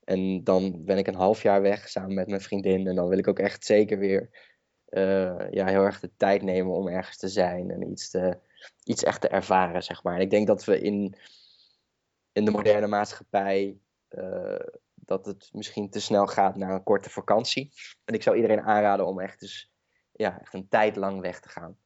En 0.03 0.43
dan 0.43 0.85
ben 0.85 0.97
ik 0.97 1.07
een 1.07 1.15
half 1.15 1.41
jaar 1.41 1.61
weg 1.61 1.89
samen 1.89 2.13
met 2.13 2.27
mijn 2.27 2.41
vriendin. 2.41 2.87
En 2.87 2.95
dan 2.95 3.07
wil 3.07 3.17
ik 3.17 3.27
ook 3.27 3.39
echt 3.39 3.65
zeker 3.65 3.97
weer 3.97 4.29
uh, 4.89 5.51
ja, 5.51 5.65
heel 5.65 5.83
erg 5.83 5.99
de 5.99 6.11
tijd 6.17 6.41
nemen 6.41 6.73
om 6.73 6.87
ergens 6.87 7.17
te 7.17 7.27
zijn 7.27 7.71
en 7.71 7.91
iets, 7.91 8.09
te, 8.09 8.37
iets 8.83 9.03
echt 9.03 9.21
te 9.21 9.27
ervaren, 9.27 9.83
zeg 9.83 10.03
maar. 10.03 10.15
En 10.15 10.21
ik 10.21 10.29
denk 10.29 10.47
dat 10.47 10.63
we 10.63 10.81
in, 10.81 11.15
in 12.31 12.45
de 12.45 12.51
moderne 12.51 12.87
maatschappij 12.87 13.77
dat 14.95 15.25
het 15.25 15.49
misschien 15.51 15.89
te 15.89 16.01
snel 16.01 16.27
gaat 16.27 16.55
naar 16.55 16.73
een 16.73 16.83
korte 16.83 17.09
vakantie. 17.09 17.71
En 18.05 18.13
ik 18.13 18.23
zou 18.23 18.35
iedereen 18.35 18.61
aanraden 18.61 19.07
om 19.07 19.19
echt, 19.19 19.39
dus, 19.39 19.71
ja, 20.11 20.39
echt 20.39 20.53
een 20.53 20.67
tijd 20.69 20.95
lang 20.95 21.21
weg 21.21 21.39
te 21.39 21.49
gaan. 21.49 21.77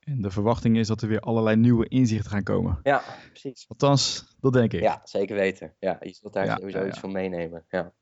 En 0.00 0.22
de 0.22 0.30
verwachting 0.30 0.76
is 0.76 0.86
dat 0.86 1.02
er 1.02 1.08
weer 1.08 1.20
allerlei 1.20 1.56
nieuwe 1.56 1.88
inzichten 1.88 2.30
gaan 2.30 2.42
komen. 2.42 2.80
Ja, 2.82 3.02
precies. 3.28 3.64
Althans, 3.68 4.34
dat 4.40 4.52
denk 4.52 4.72
ik. 4.72 4.80
Ja, 4.80 5.00
zeker 5.04 5.36
weten. 5.36 5.74
Ja, 5.78 5.96
je 6.00 6.12
zult 6.12 6.32
daar 6.32 6.44
ja, 6.44 6.56
sowieso 6.56 6.78
ja, 6.78 6.84
ja. 6.84 6.90
iets 6.90 7.00
van 7.00 7.12
meenemen. 7.12 7.64
Ja. 7.68 7.92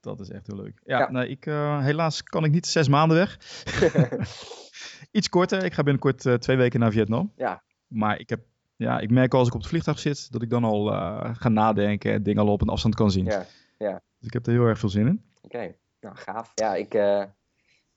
Dat 0.00 0.20
is 0.20 0.30
echt 0.30 0.46
heel 0.46 0.56
leuk. 0.56 0.80
Ja. 0.84 1.10
Nee, 1.10 1.28
ik, 1.28 1.46
uh, 1.46 1.82
helaas 1.82 2.22
kan 2.22 2.44
ik 2.44 2.50
niet 2.50 2.66
zes 2.66 2.88
maanden 2.88 3.16
weg. 3.16 3.38
iets 5.18 5.28
korter. 5.28 5.64
Ik 5.64 5.74
ga 5.74 5.82
binnenkort 5.82 6.24
uh, 6.24 6.34
twee 6.34 6.56
weken 6.56 6.80
naar 6.80 6.92
Vietnam. 6.92 7.32
Ja. 7.36 7.62
Maar 7.86 8.18
ik 8.18 8.28
heb 8.28 8.40
ja, 8.78 8.98
ik 9.00 9.10
merk 9.10 9.32
al 9.32 9.38
als 9.38 9.48
ik 9.48 9.54
op 9.54 9.60
het 9.60 9.68
vliegtuig 9.68 9.98
zit, 9.98 10.32
dat 10.32 10.42
ik 10.42 10.50
dan 10.50 10.64
al 10.64 10.92
uh, 10.92 11.30
ga 11.32 11.48
nadenken 11.48 12.12
en 12.12 12.22
dingen 12.22 12.42
al 12.42 12.52
op 12.52 12.60
een 12.60 12.68
afstand 12.68 12.94
kan 12.94 13.10
zien. 13.10 13.24
Ja, 13.24 13.44
ja. 13.78 14.02
Dus 14.18 14.26
ik 14.26 14.32
heb 14.32 14.46
er 14.46 14.52
heel 14.52 14.64
erg 14.64 14.78
veel 14.78 14.88
zin 14.88 15.06
in. 15.06 15.24
Oké, 15.42 15.56
okay. 15.56 15.76
nou 16.00 16.16
gaaf. 16.16 16.52
Ja, 16.54 16.74
ik, 16.74 16.94
uh, 16.94 17.22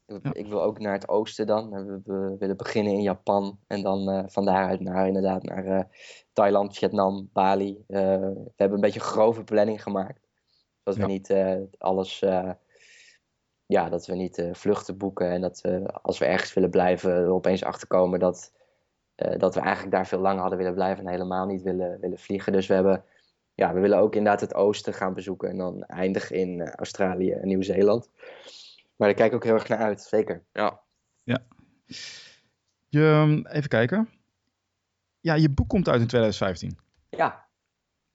ik, 0.05 0.23
ja. 0.23 0.33
ik, 0.33 0.47
wil 0.47 0.63
ook 0.63 0.79
naar 0.79 0.93
het 0.93 1.09
oosten 1.09 1.47
dan. 1.47 1.69
We, 1.69 2.01
we 2.03 2.35
willen 2.39 2.57
beginnen 2.57 2.93
in 2.93 3.01
Japan 3.01 3.59
en 3.67 3.81
dan 3.81 4.09
uh, 4.09 4.23
van 4.27 4.45
daaruit 4.45 4.79
naar 4.79 5.07
inderdaad 5.07 5.43
naar 5.43 5.87
Thailand, 6.33 6.77
Vietnam, 6.77 7.29
Bali. 7.33 7.83
we 7.87 8.51
hebben 8.55 8.75
een 8.75 8.81
beetje 8.81 8.99
een 8.99 9.05
grove 9.05 9.43
planning 9.43 9.83
gemaakt. 9.83 10.27
Dat 10.83 10.95
we 10.95 11.01
ja. 11.01 11.07
niet 11.07 11.35
alles, 11.77 12.19
ja, 13.65 13.89
dat 13.89 14.05
we 14.05 14.15
niet 14.15 14.49
vluchten 14.51 14.97
boeken 14.97 15.29
en 15.29 15.41
dat 15.41 15.61
we 15.61 15.91
als 16.01 16.17
we 16.17 16.25
ergens 16.25 16.53
willen 16.53 16.69
blijven 16.69 17.11
er 17.11 17.29
opeens 17.29 17.63
achterkomen 17.63 18.19
dat 18.19 18.51
uh, 18.53 18.60
dat 19.37 19.55
we 19.55 19.59
eigenlijk 19.59 19.91
daar 19.95 20.07
veel 20.07 20.19
langer 20.19 20.41
hadden 20.41 20.57
willen 20.57 20.73
blijven 20.73 21.05
en 21.05 21.11
helemaal 21.11 21.45
niet 21.45 21.61
willen, 21.61 21.99
willen 21.99 22.19
vliegen. 22.19 22.53
Dus 22.53 22.67
we, 22.67 22.73
hebben, 22.73 23.03
ja, 23.53 23.73
we 23.73 23.79
willen 23.79 23.97
ook 23.97 24.15
inderdaad 24.15 24.41
het 24.41 24.53
oosten 24.53 24.93
gaan 24.93 25.13
bezoeken 25.13 25.49
en 25.49 25.57
dan 25.57 25.83
eindigen 25.83 26.35
in 26.35 26.59
uh, 26.59 26.67
Australië 26.67 27.31
en 27.31 27.47
Nieuw-Zeeland. 27.47 28.09
Maar 28.95 29.07
daar 29.07 29.17
kijk 29.17 29.29
ik 29.29 29.35
ook 29.35 29.43
heel 29.43 29.53
erg 29.53 29.67
naar 29.67 29.79
uit, 29.79 30.01
zeker. 30.01 30.43
Ja. 30.51 30.81
ja. 31.23 31.39
Je, 32.87 33.39
even 33.49 33.69
kijken. 33.69 34.09
Ja, 35.19 35.33
je 35.33 35.49
boek 35.49 35.69
komt 35.69 35.87
uit 35.87 36.01
in 36.01 36.07
2015. 36.07 36.77
Ja. 37.09 37.47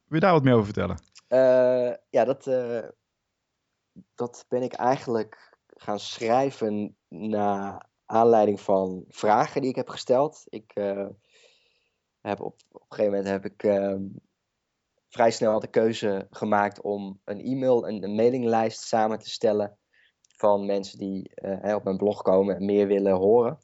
Wil 0.04 0.18
je 0.18 0.24
daar 0.24 0.32
wat 0.32 0.42
meer 0.42 0.54
over 0.54 0.64
vertellen? 0.64 0.96
Uh, 1.28 1.94
ja, 2.10 2.24
dat, 2.24 2.44
dat 4.14 4.44
ben 4.48 4.62
ik 4.62 4.72
eigenlijk 4.72 5.56
gaan 5.66 5.98
schrijven 5.98 6.96
na 7.08 7.86
aanleiding 8.06 8.60
van 8.60 9.04
vragen 9.08 9.60
die 9.60 9.70
ik 9.70 9.76
heb 9.76 9.88
gesteld. 9.88 10.42
Ik 10.48 10.72
uh, 10.74 11.08
heb 12.20 12.40
op, 12.40 12.54
op 12.70 12.80
een 12.80 12.86
gegeven 12.88 13.10
moment 13.10 13.28
heb 13.28 13.44
ik 13.44 13.62
uh, 13.62 13.96
vrij 15.08 15.30
snel 15.30 15.60
de 15.60 15.70
keuze 15.70 16.26
gemaakt 16.30 16.80
om 16.80 17.20
een 17.24 17.40
e-mail, 17.40 17.88
een, 17.88 18.02
een 18.02 18.14
mailinglijst 18.14 18.80
samen 18.80 19.18
te 19.18 19.30
stellen 19.30 19.78
van 20.36 20.66
mensen 20.66 20.98
die 20.98 21.30
uh, 21.34 21.74
op 21.74 21.84
mijn 21.84 21.96
blog 21.96 22.22
komen 22.22 22.56
en 22.56 22.64
meer 22.64 22.86
willen 22.86 23.16
horen. 23.16 23.58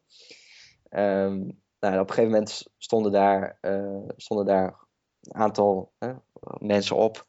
Um, 0.90 1.60
nou, 1.78 1.98
op 1.98 2.08
een 2.08 2.14
gegeven 2.14 2.30
moment 2.30 2.66
stonden 2.78 3.12
daar, 3.12 3.58
stonden 4.16 4.46
daar 4.46 4.86
een 5.20 5.34
aantal 5.34 5.92
mensen 6.58 6.96
op. 6.96 7.26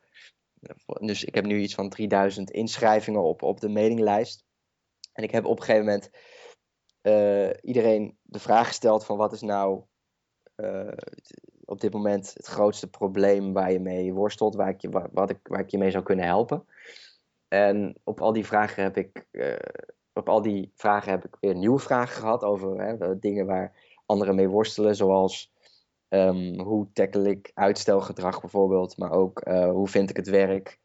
Dus 0.99 1.23
ik 1.23 1.35
heb 1.35 1.45
nu 1.45 1.59
iets 1.59 1.73
van 1.73 1.89
3000 1.89 2.51
inschrijvingen 2.51 3.23
op, 3.23 3.41
op 3.41 3.59
de 3.59 3.69
mailinglijst. 3.69 4.45
En 5.13 5.23
ik 5.23 5.31
heb 5.31 5.45
op 5.45 5.57
een 5.57 5.63
gegeven 5.63 5.85
moment 5.85 6.09
uh, 7.03 7.49
iedereen 7.61 8.17
de 8.21 8.39
vraag 8.39 8.67
gesteld 8.67 9.05
van 9.05 9.17
wat 9.17 9.33
is 9.33 9.41
nou 9.41 9.81
uh, 10.55 10.91
op 11.65 11.81
dit 11.81 11.93
moment 11.93 12.33
het 12.33 12.45
grootste 12.45 12.89
probleem 12.89 13.53
waar 13.53 13.71
je 13.71 13.79
mee 13.79 14.13
worstelt, 14.13 14.55
waar 14.55 14.69
ik 14.69 14.81
je, 14.81 15.07
wat 15.11 15.29
ik, 15.29 15.39
waar 15.43 15.59
ik 15.59 15.69
je 15.69 15.77
mee 15.77 15.91
zou 15.91 16.03
kunnen 16.03 16.25
helpen. 16.25 16.65
En 17.47 17.95
op 18.03 18.21
al 18.21 18.33
die 18.33 18.45
vragen 18.45 18.83
heb 18.83 18.97
ik, 18.97 19.27
uh, 19.31 19.55
op 20.13 20.29
al 20.29 20.41
die 20.41 20.71
vragen 20.75 21.11
heb 21.11 21.25
ik 21.25 21.37
weer 21.39 21.55
nieuwe 21.55 21.79
vragen 21.79 22.21
gehad 22.21 22.43
over 22.43 22.81
hè, 22.81 23.19
dingen 23.19 23.45
waar 23.45 24.01
anderen 24.05 24.35
mee 24.35 24.49
worstelen, 24.49 24.95
zoals 24.95 25.53
Ehm, 26.13 26.59
hoe 26.59 26.91
tackle 26.91 27.29
ik 27.29 27.51
uitstelgedrag 27.53 28.41
bijvoorbeeld, 28.41 28.97
maar 28.97 29.11
ook 29.11 29.39
eh, 29.39 29.69
hoe 29.69 29.87
vind 29.87 30.09
ik 30.09 30.15
het 30.15 30.27
werk 30.27 30.79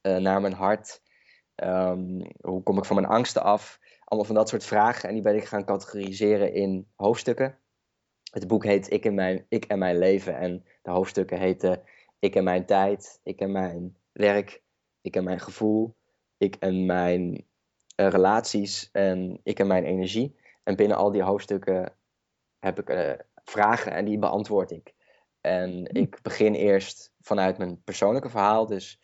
naar 0.00 0.40
mijn 0.40 0.52
hart? 0.52 1.02
Ehm, 1.54 2.20
hoe 2.40 2.62
kom 2.62 2.78
ik 2.78 2.84
van 2.84 2.96
mijn 2.96 3.08
angsten 3.08 3.42
af? 3.42 3.78
Allemaal 4.08 4.26
van 4.26 4.36
dat 4.36 4.48
soort 4.48 4.64
vragen. 4.64 5.08
En 5.08 5.14
die 5.14 5.22
ben 5.22 5.36
ik 5.36 5.44
gaan 5.44 5.64
categoriseren 5.64 6.54
in 6.54 6.88
hoofdstukken. 6.94 7.58
Het 8.30 8.46
boek 8.46 8.64
heet 8.64 8.92
Ik 8.92 9.04
en 9.04 9.14
Mijn, 9.14 9.46
ik 9.48 9.64
en 9.64 9.78
mijn 9.78 9.98
Leven. 9.98 10.36
En 10.38 10.64
de 10.82 10.90
hoofdstukken 10.90 11.38
heten 11.38 11.82
Ik 12.18 12.34
en 12.34 12.44
Mijn 12.44 12.66
Tijd, 12.66 13.20
Ik 13.22 13.40
en 13.40 13.52
Mijn 13.52 13.96
Werk, 14.12 14.62
Ik 15.00 15.16
en 15.16 15.24
Mijn 15.24 15.40
Gevoel, 15.40 15.96
Ik 16.36 16.54
en 16.54 16.86
Mijn 16.86 17.32
uh, 17.32 18.08
Relaties 18.08 18.88
en 18.92 19.40
Ik 19.42 19.58
en 19.58 19.66
Mijn 19.66 19.84
Energie. 19.84 20.36
En 20.62 20.76
binnen 20.76 20.96
al 20.96 21.10
die 21.10 21.22
hoofdstukken 21.22 21.96
heb 22.58 22.78
ik 22.78 22.90
uh, 22.90 23.12
vragen 23.44 23.92
en 23.92 24.04
die 24.04 24.18
beantwoord 24.18 24.70
ik. 24.70 24.94
En 25.40 25.70
hm. 25.70 25.96
ik 25.96 26.22
begin 26.22 26.54
eerst 26.54 27.12
vanuit 27.20 27.58
mijn 27.58 27.82
persoonlijke 27.82 28.28
verhaal. 28.28 28.66
Dus 28.66 29.00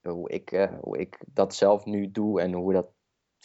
hoe 0.00 0.30
ik, 0.30 0.52
uh, 0.52 0.78
hoe 0.80 0.98
ik 0.98 1.18
dat 1.26 1.54
zelf 1.54 1.84
nu 1.84 2.10
doe 2.10 2.40
en 2.40 2.52
hoe 2.52 2.72
dat 2.72 2.95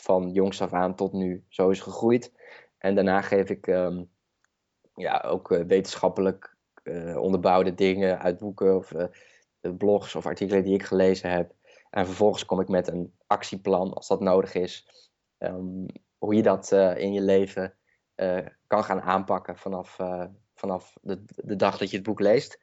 van 0.02 0.30
jongs 0.32 0.62
af 0.62 0.74
aan 0.74 0.96
tot 0.96 1.14
nu 1.14 1.46
zo 1.48 1.70
is 1.70 1.80
gegroeid. 1.80 2.34
En 2.78 2.96
daarna 2.96 3.22
geef 3.22 3.50
ik 3.50 3.68
um, 3.68 4.10
ja, 4.96 5.24
ook 5.26 5.52
uh, 5.52 5.64
wetenschappelijk 5.64 6.56
uh, 6.84 7.18
onderbouwde 7.18 7.74
dingen 7.74 8.20
uit 8.20 8.40
boeken 8.40 8.76
of 8.76 8.94
blogs 9.78 10.16
of 10.16 10.26
artikelen 10.26 10.64
die 10.64 10.74
ik 10.74 10.84
gelezen 10.84 11.32
heb. 11.32 11.54
En 11.90 12.06
vervolgens 12.06 12.46
kom 12.46 12.60
ik 12.60 12.68
met 12.68 12.88
een 12.88 13.14
actieplan 13.28 13.94
als 13.94 14.08
dat 14.08 14.20
nodig 14.20 14.54
is. 14.54 14.88
Um, 15.38 15.86
hoe 16.18 16.36
je 16.36 16.42
dat 16.42 16.72
in 16.72 17.14
je 17.14 17.22
leven 17.22 17.76
kan 18.68 18.84
gaan 18.84 19.02
aanpakken 19.02 19.58
vanaf, 19.58 19.98
vanaf 20.54 20.98
de, 21.02 21.24
de 21.26 21.56
dag 21.56 21.78
dat 21.78 21.90
je 21.90 21.96
het 21.96 22.06
boek 22.06 22.20
leest. 22.20 22.60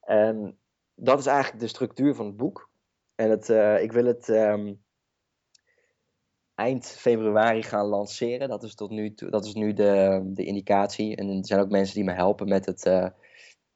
En 0.00 0.58
dat 0.94 1.18
is 1.18 1.26
eigenlijk 1.26 1.60
de 1.60 1.68
structuur 1.68 2.14
van 2.14 2.26
het 2.26 2.36
boek. 2.36 2.70
En 3.14 3.30
het, 3.30 3.48
ik 3.82 3.92
wil 3.92 4.04
het 4.04 4.28
um, 4.28 4.82
eind 6.62 6.86
februari 6.86 7.62
gaan 7.62 7.86
lanceren. 7.86 8.48
Dat 8.48 8.62
is, 8.62 8.74
tot 8.74 8.90
nu, 8.90 9.14
toe, 9.14 9.30
dat 9.30 9.44
is 9.44 9.54
nu 9.54 9.72
de, 9.72 10.20
de 10.24 10.44
indicatie. 10.44 11.16
En 11.16 11.28
er 11.28 11.46
zijn 11.46 11.60
ook 11.60 11.70
mensen 11.70 11.94
die 11.94 12.04
me 12.04 12.12
helpen 12.12 12.48
met 12.48 12.66
het, 12.66 12.86
uh, 12.86 13.08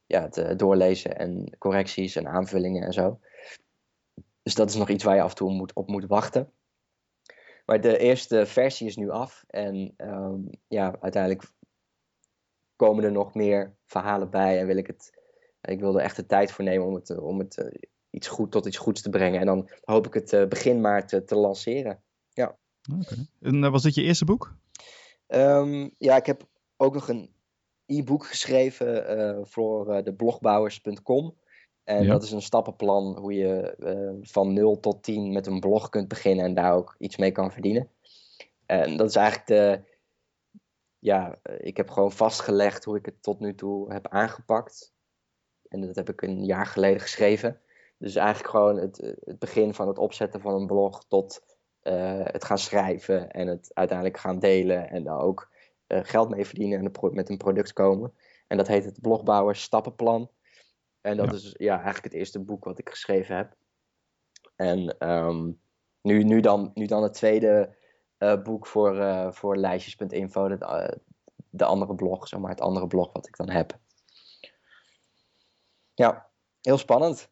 ja, 0.06 0.22
het 0.22 0.36
uh, 0.36 0.56
doorlezen 0.56 1.18
en 1.18 1.56
correcties 1.58 2.16
en 2.16 2.28
aanvullingen 2.28 2.82
en 2.82 2.92
zo. 2.92 3.20
Dus 4.42 4.54
dat 4.54 4.68
is 4.68 4.76
nog 4.76 4.88
iets 4.88 5.04
waar 5.04 5.14
je 5.14 5.22
af 5.22 5.30
en 5.30 5.36
toe 5.36 5.52
moet, 5.52 5.72
op 5.72 5.88
moet 5.88 6.06
wachten. 6.06 6.52
Maar 7.66 7.80
de 7.80 7.98
eerste 7.98 8.46
versie 8.46 8.86
is 8.86 8.96
nu 8.96 9.10
af. 9.10 9.44
En 9.46 9.94
um, 9.96 10.50
ja, 10.68 10.96
uiteindelijk 11.00 11.50
komen 12.76 13.04
er 13.04 13.12
nog 13.12 13.34
meer 13.34 13.76
verhalen 13.86 14.30
bij. 14.30 14.60
En 14.60 14.66
wil 14.66 14.76
ik 14.76 14.86
het. 14.86 15.24
Ik 15.60 15.80
wil 15.80 15.98
er 15.98 16.04
echt 16.04 16.16
de 16.16 16.26
tijd 16.26 16.52
voor 16.52 16.64
nemen 16.64 16.86
om 16.86 16.94
het, 16.94 17.18
om 17.18 17.38
het 17.38 17.78
iets 18.10 18.28
goed 18.28 18.52
tot 18.52 18.66
iets 18.66 18.76
goeds 18.76 19.02
te 19.02 19.10
brengen. 19.10 19.40
En 19.40 19.46
dan 19.46 19.70
hoop 19.84 20.06
ik 20.06 20.14
het 20.14 20.48
begin 20.48 20.80
maart 20.80 21.26
te 21.26 21.36
lanceren. 21.36 22.04
Okay. 22.92 23.26
En 23.40 23.62
uh, 23.62 23.70
was 23.70 23.82
dit 23.82 23.94
je 23.94 24.02
eerste 24.02 24.24
boek? 24.24 24.54
Um, 25.28 25.94
ja, 25.98 26.16
ik 26.16 26.26
heb 26.26 26.46
ook 26.76 26.94
nog 26.94 27.08
een 27.08 27.30
e-book 27.86 28.26
geschreven 28.26 29.18
uh, 29.18 29.38
voor 29.42 30.04
de 30.04 30.14
blogbouwers.com. 30.14 31.34
En 31.84 32.02
ja. 32.02 32.12
dat 32.12 32.22
is 32.22 32.32
een 32.32 32.42
stappenplan 32.42 33.18
hoe 33.18 33.34
je 33.34 33.74
van 34.22 34.52
0 34.52 34.80
tot 34.80 35.02
10 35.02 35.32
met 35.32 35.46
een 35.46 35.60
blog 35.60 35.88
kunt 35.88 36.08
beginnen 36.08 36.44
en 36.44 36.54
daar 36.54 36.72
ook 36.72 36.94
iets 36.98 37.16
mee 37.16 37.32
kan 37.32 37.52
verdienen. 37.52 37.90
En 38.66 38.96
dat 38.96 39.08
is 39.08 39.16
eigenlijk 39.16 39.46
de. 39.46 39.94
Ja, 40.98 41.38
ik 41.58 41.76
heb 41.76 41.90
gewoon 41.90 42.12
vastgelegd 42.12 42.84
hoe 42.84 42.96
ik 42.96 43.06
het 43.06 43.22
tot 43.22 43.40
nu 43.40 43.54
toe 43.54 43.92
heb 43.92 44.08
aangepakt. 44.08 44.92
En 45.68 45.80
dat 45.80 45.96
heb 45.96 46.08
ik 46.08 46.22
een 46.22 46.44
jaar 46.44 46.66
geleden 46.66 47.00
geschreven. 47.00 47.60
Dus 47.98 48.14
eigenlijk 48.14 48.50
gewoon 48.50 48.76
het, 48.76 49.16
het 49.24 49.38
begin 49.38 49.74
van 49.74 49.88
het 49.88 49.98
opzetten 49.98 50.40
van 50.40 50.54
een 50.54 50.66
blog 50.66 51.04
tot 51.04 51.55
uh, 51.86 52.24
het 52.24 52.44
gaan 52.44 52.58
schrijven 52.58 53.30
en 53.30 53.46
het 53.46 53.70
uiteindelijk 53.74 54.18
gaan 54.18 54.38
delen 54.38 54.90
en 54.90 55.04
daar 55.04 55.18
ook 55.18 55.50
uh, 55.88 56.00
geld 56.02 56.28
mee 56.28 56.46
verdienen 56.46 56.78
en 56.78 57.14
met 57.14 57.28
een 57.28 57.36
product 57.36 57.72
komen. 57.72 58.12
En 58.46 58.56
dat 58.56 58.66
heet 58.66 58.84
het 58.84 59.00
Blogbouwer 59.00 59.56
Stappenplan. 59.56 60.30
En 61.00 61.16
dat 61.16 61.26
ja. 61.26 61.32
is 61.32 61.54
ja, 61.58 61.74
eigenlijk 61.74 62.04
het 62.04 62.12
eerste 62.12 62.40
boek 62.40 62.64
wat 62.64 62.78
ik 62.78 62.88
geschreven 62.88 63.36
heb. 63.36 63.54
En 64.56 65.08
um, 65.08 65.60
nu, 66.00 66.22
nu, 66.22 66.40
dan, 66.40 66.70
nu 66.74 66.86
dan 66.86 67.02
het 67.02 67.14
tweede 67.14 67.76
uh, 68.18 68.42
boek 68.42 68.66
voor, 68.66 68.96
voor 69.34 69.56
lijstjes.info, 69.56 70.48
de, 70.48 70.98
de 71.50 71.64
andere 71.64 71.94
blog, 71.94 72.28
zeg 72.28 72.40
maar, 72.40 72.50
het 72.50 72.60
andere 72.60 72.86
blog 72.86 73.12
wat 73.12 73.26
ik 73.26 73.36
dan 73.36 73.50
heb. 73.50 73.78
Ja, 75.94 76.26
heel 76.60 76.78
spannend. 76.78 77.30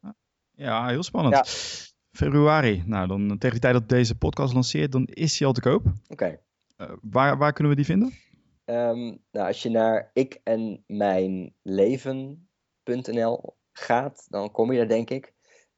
Ja, 0.51 0.87
heel 0.87 1.03
spannend. 1.03 1.35
Ja. 1.35 1.94
Februari. 2.15 2.83
Nou, 2.87 3.07
dan 3.07 3.29
tegen 3.29 3.51
die 3.51 3.61
tijd 3.61 3.75
dat 3.75 3.89
deze 3.89 4.19
podcast 4.19 4.55
lanceert, 4.55 4.93
dan 4.93 5.05
is 5.05 5.39
hij 5.39 5.49
al 5.49 5.55
te 5.55 5.61
koop. 5.61 5.83
Oké. 5.85 5.93
Okay. 6.09 6.41
Uh, 6.79 6.91
waar, 7.03 7.39
waar 7.39 7.53
kunnen 7.53 7.73
we 7.73 7.79
die 7.79 7.87
vinden? 7.87 8.13
Um, 8.65 9.19
nou, 9.31 9.47
als 9.47 9.63
je 9.63 9.71
naar 9.71 10.11
ik 10.13 10.41
en 10.45 10.85
mijn 10.87 11.55
leven.nl 11.63 13.57
gaat, 13.73 14.27
dan 14.31 14.51
kom 14.51 14.73
je 14.73 14.79
daar 14.79 14.89
denk 14.89 15.11
ik. 15.11 15.33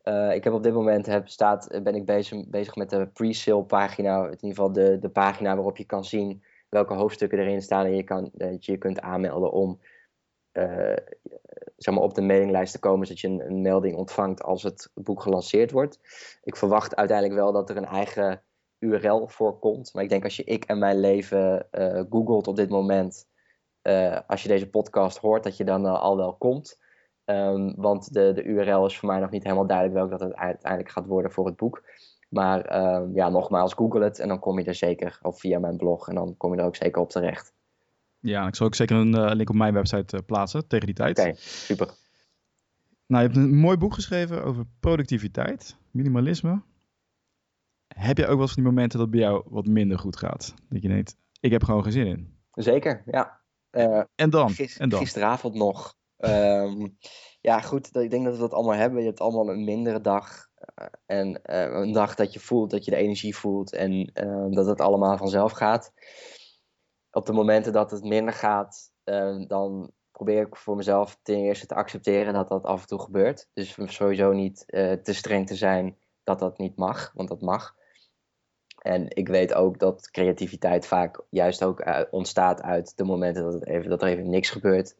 Uh, 0.04 0.34
ik 0.34 0.44
heb 0.44 0.52
op 0.52 0.62
dit 0.62 0.72
moment 0.72 1.06
heb, 1.06 1.28
staat, 1.28 1.80
ben 1.82 1.94
ik 1.94 2.04
bezig, 2.04 2.48
bezig 2.48 2.76
met 2.76 2.90
de 2.90 3.06
pre-sale 3.06 3.64
pagina. 3.64 4.24
In 4.24 4.30
ieder 4.30 4.48
geval 4.48 4.72
de, 4.72 4.98
de 4.98 5.08
pagina 5.08 5.54
waarop 5.54 5.76
je 5.76 5.84
kan 5.84 6.04
zien 6.04 6.42
welke 6.68 6.94
hoofdstukken 6.94 7.38
erin 7.38 7.62
staan. 7.62 7.84
En 7.84 7.96
je 7.96 8.02
kan, 8.02 8.30
dat 8.32 8.64
je 8.64 8.72
je 8.72 8.78
kunt 8.78 9.00
aanmelden 9.00 9.52
om 9.52 9.80
zeg 11.76 11.94
maar 11.94 12.02
op 12.02 12.14
de 12.14 12.22
mailinglijst 12.22 12.72
te 12.72 12.78
komen, 12.78 13.06
zodat 13.06 13.20
je 13.20 13.28
een, 13.28 13.62
melding 13.62 13.96
ontvangt 13.96 14.42
als 14.42 14.62
het 14.62 14.90
boek 14.94 15.22
gelanceerd 15.22 15.70
wordt. 15.70 15.98
Ik 16.42 16.56
verwacht 16.56 16.96
uiteindelijk 16.96 17.38
wel 17.38 17.52
dat 17.52 17.70
er 17.70 17.76
een 17.76 17.84
eigen 17.84 18.42
URL 18.78 19.28
voor 19.28 19.58
komt. 19.58 19.94
Maar 19.94 20.02
ik 20.02 20.08
denk 20.08 20.24
als 20.24 20.36
je 20.36 20.44
ik 20.44 20.64
en 20.64 20.78
mijn 20.78 21.00
leven 21.00 21.66
uh, 21.72 22.02
googelt 22.10 22.46
op 22.46 22.56
dit 22.56 22.68
moment, 22.68 23.28
uh, 23.82 24.18
als 24.26 24.42
je 24.42 24.48
deze 24.48 24.70
podcast 24.70 25.18
hoort, 25.18 25.44
dat 25.44 25.56
je 25.56 25.64
dan 25.64 25.84
al 25.86 26.16
wel 26.16 26.34
komt. 26.34 26.78
Um, 27.24 27.74
want 27.76 28.12
de, 28.12 28.32
de 28.32 28.42
URL 28.42 28.86
is 28.86 28.98
voor 28.98 29.08
mij 29.08 29.20
nog 29.20 29.30
niet 29.30 29.42
helemaal 29.42 29.66
duidelijk 29.66 29.98
welk 29.98 30.10
dat 30.10 30.20
het 30.20 30.34
uiteindelijk 30.34 30.92
gaat 30.92 31.06
worden 31.06 31.30
voor 31.30 31.46
het 31.46 31.56
boek. 31.56 31.82
Maar 32.28 32.84
um, 32.94 33.14
ja, 33.14 33.28
nogmaals, 33.28 33.74
google 33.74 34.04
het 34.04 34.18
en 34.18 34.28
dan 34.28 34.38
kom 34.38 34.58
je 34.58 34.64
er 34.64 34.74
zeker, 34.74 35.18
of 35.22 35.40
via 35.40 35.58
mijn 35.58 35.76
blog, 35.76 36.08
en 36.08 36.14
dan 36.14 36.36
kom 36.36 36.54
je 36.54 36.60
er 36.60 36.66
ook 36.66 36.76
zeker 36.76 37.00
op 37.00 37.10
terecht. 37.10 37.55
Ja, 38.26 38.46
ik 38.46 38.54
zal 38.54 38.66
ook 38.66 38.74
zeker 38.74 38.96
een 38.96 39.14
uh, 39.14 39.30
link 39.32 39.48
op 39.48 39.56
mijn 39.56 39.74
website 39.74 40.16
uh, 40.16 40.22
plaatsen 40.26 40.68
tegen 40.68 40.86
die 40.86 40.94
tijd. 40.94 41.18
Oké, 41.18 41.28
okay, 41.28 41.40
super. 41.40 41.86
Nou, 43.06 43.22
je 43.22 43.28
hebt 43.28 43.36
een 43.36 43.56
mooi 43.56 43.76
boek 43.76 43.94
geschreven 43.94 44.44
over 44.44 44.64
productiviteit, 44.80 45.76
minimalisme. 45.90 46.62
Heb 47.86 48.16
je 48.16 48.22
ook 48.26 48.32
wel 48.32 48.40
eens 48.40 48.52
van 48.52 48.62
die 48.62 48.72
momenten 48.72 48.98
dat 48.98 49.10
bij 49.10 49.20
jou 49.20 49.42
wat 49.48 49.66
minder 49.66 49.98
goed 49.98 50.16
gaat? 50.16 50.54
Dat 50.68 50.82
je 50.82 50.88
denkt, 50.88 51.16
ik 51.40 51.50
heb 51.50 51.64
gewoon 51.64 51.82
geen 51.82 51.92
zin 51.92 52.06
in. 52.06 52.34
Zeker, 52.52 53.02
ja. 53.06 53.40
Uh, 53.70 54.02
en, 54.14 54.30
dan? 54.30 54.50
Gis, 54.50 54.78
en 54.78 54.88
dan? 54.88 55.00
Gisteravond 55.00 55.54
nog. 55.54 55.94
Um, 56.16 56.96
ja, 57.40 57.60
goed, 57.60 57.96
ik 57.96 58.10
denk 58.10 58.24
dat 58.24 58.34
we 58.34 58.40
dat 58.40 58.52
allemaal 58.52 58.76
hebben. 58.76 59.00
Je 59.00 59.06
hebt 59.06 59.20
allemaal 59.20 59.50
een 59.50 59.64
mindere 59.64 60.00
dag. 60.00 60.48
en 61.06 61.40
een 61.42 61.92
dag 61.92 62.14
dat 62.14 62.32
je 62.32 62.40
voelt, 62.40 62.70
dat 62.70 62.84
je 62.84 62.90
de 62.90 62.96
energie 62.96 63.36
voelt. 63.36 63.72
En 63.72 64.10
dat 64.50 64.66
het 64.66 64.80
allemaal 64.80 65.16
vanzelf 65.16 65.52
gaat 65.52 65.92
op 67.16 67.26
de 67.26 67.32
momenten 67.32 67.72
dat 67.72 67.90
het 67.90 68.04
minder 68.04 68.34
gaat, 68.34 68.92
uh, 69.04 69.46
dan 69.46 69.90
probeer 70.10 70.46
ik 70.46 70.56
voor 70.56 70.76
mezelf 70.76 71.18
ten 71.22 71.36
eerste 71.36 71.66
te 71.66 71.74
accepteren 71.74 72.34
dat 72.34 72.48
dat 72.48 72.64
af 72.64 72.80
en 72.80 72.86
toe 72.86 73.00
gebeurt. 73.00 73.48
Dus 73.52 73.76
sowieso 73.84 74.32
niet 74.32 74.64
uh, 74.66 74.92
te 74.92 75.14
streng 75.14 75.46
te 75.46 75.54
zijn 75.54 75.96
dat 76.24 76.38
dat 76.38 76.58
niet 76.58 76.76
mag, 76.76 77.12
want 77.14 77.28
dat 77.28 77.40
mag. 77.40 77.74
En 78.82 79.06
ik 79.08 79.28
weet 79.28 79.54
ook 79.54 79.78
dat 79.78 80.10
creativiteit 80.10 80.86
vaak 80.86 81.20
juist 81.30 81.64
ook 81.64 81.86
uh, 81.86 82.00
ontstaat 82.10 82.62
uit 82.62 82.96
de 82.96 83.04
momenten 83.04 83.42
dat, 83.42 83.52
het 83.52 83.66
even, 83.66 83.90
dat 83.90 84.02
er 84.02 84.08
even 84.08 84.30
niks 84.30 84.50
gebeurt. 84.50 84.96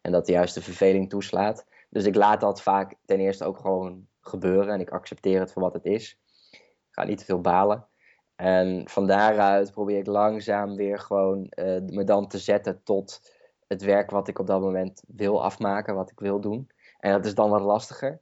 En 0.00 0.12
dat 0.12 0.26
de 0.26 0.32
juiste 0.32 0.62
verveling 0.62 1.10
toeslaat. 1.10 1.66
Dus 1.90 2.04
ik 2.04 2.14
laat 2.14 2.40
dat 2.40 2.62
vaak 2.62 2.94
ten 3.04 3.20
eerste 3.20 3.44
ook 3.44 3.58
gewoon 3.58 4.06
gebeuren 4.20 4.74
en 4.74 4.80
ik 4.80 4.90
accepteer 4.90 5.40
het 5.40 5.52
voor 5.52 5.62
wat 5.62 5.74
het 5.74 5.84
is. 5.84 6.18
Ik 6.50 6.90
ga 6.90 7.04
niet 7.04 7.18
te 7.18 7.24
veel 7.24 7.40
balen. 7.40 7.86
En 8.36 8.88
van 8.88 9.06
daaruit 9.06 9.70
probeer 9.70 9.98
ik 9.98 10.06
langzaam 10.06 10.76
weer 10.76 10.98
gewoon 10.98 11.52
uh, 11.58 11.80
me 11.86 12.04
dan 12.04 12.28
te 12.28 12.38
zetten 12.38 12.82
tot 12.82 13.32
het 13.66 13.82
werk 13.82 14.10
wat 14.10 14.28
ik 14.28 14.38
op 14.38 14.46
dat 14.46 14.60
moment 14.60 15.02
wil 15.06 15.42
afmaken, 15.42 15.94
wat 15.94 16.10
ik 16.10 16.20
wil 16.20 16.40
doen. 16.40 16.70
En 16.98 17.12
dat 17.12 17.26
is 17.26 17.34
dan 17.34 17.50
wat 17.50 17.60
lastiger. 17.60 18.20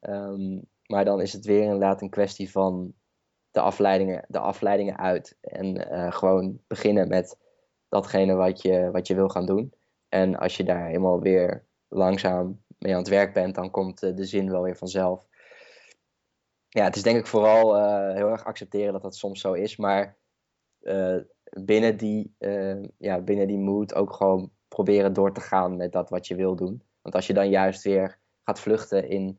Um, 0.00 0.62
maar 0.86 1.04
dan 1.04 1.20
is 1.20 1.32
het 1.32 1.44
weer 1.44 1.62
inderdaad 1.62 2.02
een 2.02 2.10
kwestie 2.10 2.50
van 2.50 2.94
de 3.50 3.60
afleidingen, 3.60 4.24
de 4.28 4.38
afleidingen 4.38 4.98
uit. 4.98 5.36
En 5.40 5.92
uh, 5.92 6.12
gewoon 6.12 6.60
beginnen 6.66 7.08
met 7.08 7.38
datgene 7.88 8.34
wat 8.34 8.62
je, 8.62 8.90
wat 8.90 9.06
je 9.06 9.14
wil 9.14 9.28
gaan 9.28 9.46
doen. 9.46 9.72
En 10.08 10.36
als 10.36 10.56
je 10.56 10.64
daar 10.64 10.86
helemaal 10.86 11.20
weer 11.20 11.64
langzaam 11.88 12.62
mee 12.78 12.92
aan 12.92 12.98
het 12.98 13.08
werk 13.08 13.32
bent, 13.32 13.54
dan 13.54 13.70
komt 13.70 14.02
uh, 14.02 14.16
de 14.16 14.24
zin 14.24 14.50
wel 14.50 14.62
weer 14.62 14.76
vanzelf 14.76 15.26
ja, 16.68 16.84
het 16.84 16.96
is 16.96 17.02
denk 17.02 17.18
ik 17.18 17.26
vooral 17.26 17.76
uh, 17.76 18.14
heel 18.14 18.28
erg 18.28 18.44
accepteren 18.44 18.92
dat 18.92 19.02
dat 19.02 19.16
soms 19.16 19.40
zo 19.40 19.52
is. 19.52 19.76
Maar 19.76 20.16
uh, 20.80 21.16
binnen, 21.50 21.96
die, 21.96 22.34
uh, 22.38 22.82
ja, 22.98 23.20
binnen 23.20 23.46
die 23.46 23.58
mood 23.58 23.94
ook 23.94 24.12
gewoon 24.12 24.50
proberen 24.68 25.12
door 25.12 25.32
te 25.32 25.40
gaan 25.40 25.76
met 25.76 25.92
dat 25.92 26.10
wat 26.10 26.26
je 26.26 26.34
wil 26.34 26.56
doen. 26.56 26.82
Want 27.02 27.14
als 27.14 27.26
je 27.26 27.34
dan 27.34 27.48
juist 27.48 27.82
weer 27.82 28.18
gaat 28.44 28.60
vluchten 28.60 29.08
in 29.08 29.38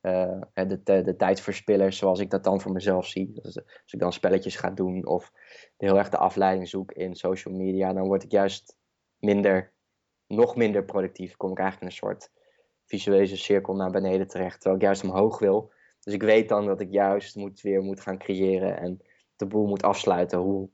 de, 0.00 0.80
de, 0.84 1.02
de 1.02 1.16
tijdverspillers, 1.16 1.98
zoals 1.98 2.20
ik 2.20 2.30
dat 2.30 2.44
dan 2.44 2.60
voor 2.60 2.72
mezelf 2.72 3.06
zie. 3.06 3.32
Dus 3.32 3.56
als 3.56 3.92
ik 3.92 3.98
dan 3.98 4.12
spelletjes 4.12 4.56
ga 4.56 4.70
doen 4.70 5.06
of 5.06 5.32
heel 5.76 5.98
erg 5.98 6.08
de 6.08 6.16
afleiding 6.16 6.68
zoek 6.68 6.92
in 6.92 7.14
social 7.14 7.54
media, 7.54 7.92
dan 7.92 8.06
word 8.06 8.22
ik 8.22 8.30
juist 8.30 8.76
minder, 9.18 9.72
nog 10.26 10.56
minder 10.56 10.84
productief. 10.84 11.36
Kom 11.36 11.50
ik 11.50 11.58
eigenlijk 11.58 11.80
in 11.80 11.86
een 11.96 12.08
soort 12.08 12.30
visuele 12.84 13.36
cirkel 13.36 13.74
naar 13.74 13.90
beneden 13.90 14.26
terecht, 14.26 14.54
terwijl 14.54 14.76
ik 14.76 14.82
juist 14.82 15.04
omhoog 15.04 15.38
wil. 15.38 15.72
Dus 16.06 16.14
ik 16.14 16.22
weet 16.22 16.48
dan 16.48 16.66
dat 16.66 16.80
ik 16.80 16.90
juist 16.90 17.36
moet, 17.36 17.60
weer 17.60 17.82
moet 17.82 18.00
gaan 18.00 18.18
creëren 18.18 18.78
en 18.78 19.00
de 19.36 19.46
boel 19.46 19.66
moet 19.66 19.82
afsluiten, 19.82 20.38
hoe 20.38 20.70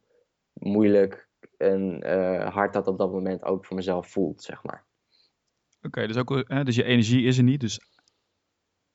moeilijk 0.52 1.28
en 1.56 2.06
uh, 2.06 2.54
hard 2.54 2.72
dat 2.72 2.86
op 2.86 2.98
dat 2.98 3.12
moment 3.12 3.44
ook 3.44 3.66
voor 3.66 3.76
mezelf 3.76 4.10
voelt, 4.10 4.42
zeg 4.42 4.62
maar. 4.62 4.84
Oké, 5.82 6.06
dus, 6.06 6.16
ook, 6.16 6.44
hè, 6.46 6.64
dus 6.64 6.76
je 6.76 6.84
energie 6.84 7.24
is 7.24 7.38
er 7.38 7.44
niet, 7.44 7.60
dus 7.60 7.80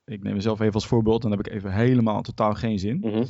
ik 0.05 0.23
neem 0.23 0.33
mezelf 0.33 0.59
even 0.59 0.73
als 0.73 0.87
voorbeeld, 0.87 1.21
dan 1.21 1.31
heb 1.31 1.39
ik 1.39 1.53
even 1.53 1.71
helemaal 1.71 2.21
totaal 2.21 2.53
geen 2.53 2.79
zin. 2.79 2.97
Mhm. 2.99 3.25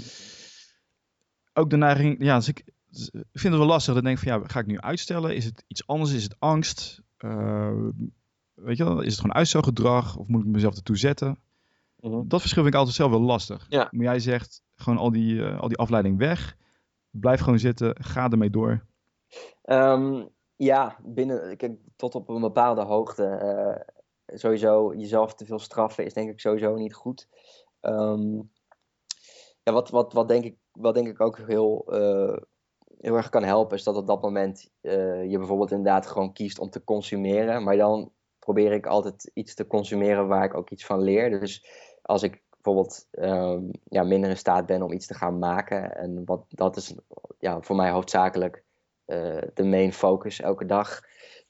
Ook 1.53 1.69
de 1.69 1.77
neiging, 1.77 2.23
ja, 2.23 2.35
dus 2.35 2.47
ik, 2.47 2.63
vind 3.13 3.53
het 3.53 3.57
wel 3.57 3.65
lastig. 3.65 3.93
Dan 3.93 4.03
denk 4.03 4.17
ik 4.17 4.23
van 4.23 4.39
ja, 4.39 4.47
ga 4.47 4.59
ik 4.59 4.65
nu 4.65 4.79
uitstellen? 4.79 5.35
Is 5.35 5.45
het 5.45 5.63
iets 5.67 5.87
anders? 5.87 6.13
Is 6.13 6.23
het 6.23 6.35
angst? 6.39 7.01
Uh, 7.19 7.87
weet 8.53 8.77
je 8.77 8.83
wel, 8.83 9.01
is 9.01 9.11
het 9.11 9.19
gewoon 9.19 9.35
uitstelgedrag? 9.35 10.17
Of 10.17 10.27
moet 10.27 10.45
ik 10.45 10.47
mezelf 10.51 10.75
ertoe 10.75 10.97
zetten? 10.97 11.39
Mhm. 11.99 12.27
Dat 12.27 12.39
verschil 12.39 12.61
vind 12.63 12.73
ik 12.73 12.79
altijd 12.79 12.97
zelf 12.97 13.11
wel 13.11 13.21
lastig. 13.21 13.65
Ja. 13.69 13.87
Maar 13.91 14.05
jij 14.05 14.19
zegt 14.19 14.63
gewoon 14.75 14.99
al 14.99 15.11
die, 15.11 15.33
uh, 15.33 15.59
al 15.59 15.67
die 15.67 15.77
afleiding 15.77 16.17
weg. 16.17 16.57
Blijf 17.09 17.39
gewoon 17.39 17.59
zitten. 17.59 18.03
Ga 18.03 18.29
ermee 18.29 18.49
door. 18.49 18.85
Um, 19.63 20.29
ja, 20.55 20.97
binnen, 21.03 21.57
kijk, 21.57 21.77
tot 21.95 22.15
op 22.15 22.29
een 22.29 22.41
bepaalde 22.41 22.81
hoogte. 22.81 23.23
Uh, 24.25 24.37
sowieso 24.37 24.93
jezelf 24.95 25.33
te 25.33 25.45
veel 25.45 25.59
straffen 25.59 26.05
is 26.05 26.13
denk 26.13 26.29
ik 26.29 26.39
sowieso 26.39 26.75
niet 26.75 26.93
goed. 26.93 27.27
Um, 27.81 28.51
ja, 29.63 29.73
wat, 29.73 29.89
wat, 29.89 30.13
wat, 30.13 30.27
denk 30.27 30.43
ik, 30.43 30.57
wat 30.71 30.93
denk 30.93 31.07
ik 31.07 31.21
ook 31.21 31.37
heel, 31.37 31.85
uh, 31.89 32.37
heel 32.97 33.15
erg 33.15 33.29
kan 33.29 33.43
helpen, 33.43 33.77
is 33.77 33.83
dat 33.83 33.95
op 33.95 34.07
dat 34.07 34.21
moment 34.21 34.71
uh, 34.81 35.31
je 35.31 35.37
bijvoorbeeld 35.37 35.71
inderdaad 35.71 36.07
gewoon 36.07 36.33
kiest 36.33 36.59
om 36.59 36.69
te 36.69 36.83
consumeren. 36.83 37.63
Maar 37.63 37.77
dan 37.77 38.11
probeer 38.39 38.71
ik 38.71 38.85
altijd 38.85 39.31
iets 39.33 39.55
te 39.55 39.67
consumeren 39.67 40.27
waar 40.27 40.43
ik 40.43 40.55
ook 40.55 40.69
iets 40.69 40.85
van 40.85 41.01
leer. 41.01 41.39
Dus 41.39 41.65
als 42.07 42.23
ik 42.23 42.41
bijvoorbeeld 42.49 43.07
um, 43.11 43.71
ja, 43.83 44.03
minder 44.03 44.29
in 44.29 44.37
staat 44.37 44.65
ben 44.65 44.81
om 44.81 44.91
iets 44.91 45.07
te 45.07 45.13
gaan 45.13 45.39
maken, 45.39 45.95
en 45.95 46.25
wat, 46.25 46.45
dat 46.47 46.75
is 46.75 46.95
ja, 47.39 47.61
voor 47.61 47.75
mij 47.75 47.89
hoofdzakelijk 47.89 48.63
uh, 49.05 49.41
de 49.53 49.63
main 49.63 49.93
focus 49.93 50.39
elke 50.39 50.65
dag, 50.65 51.01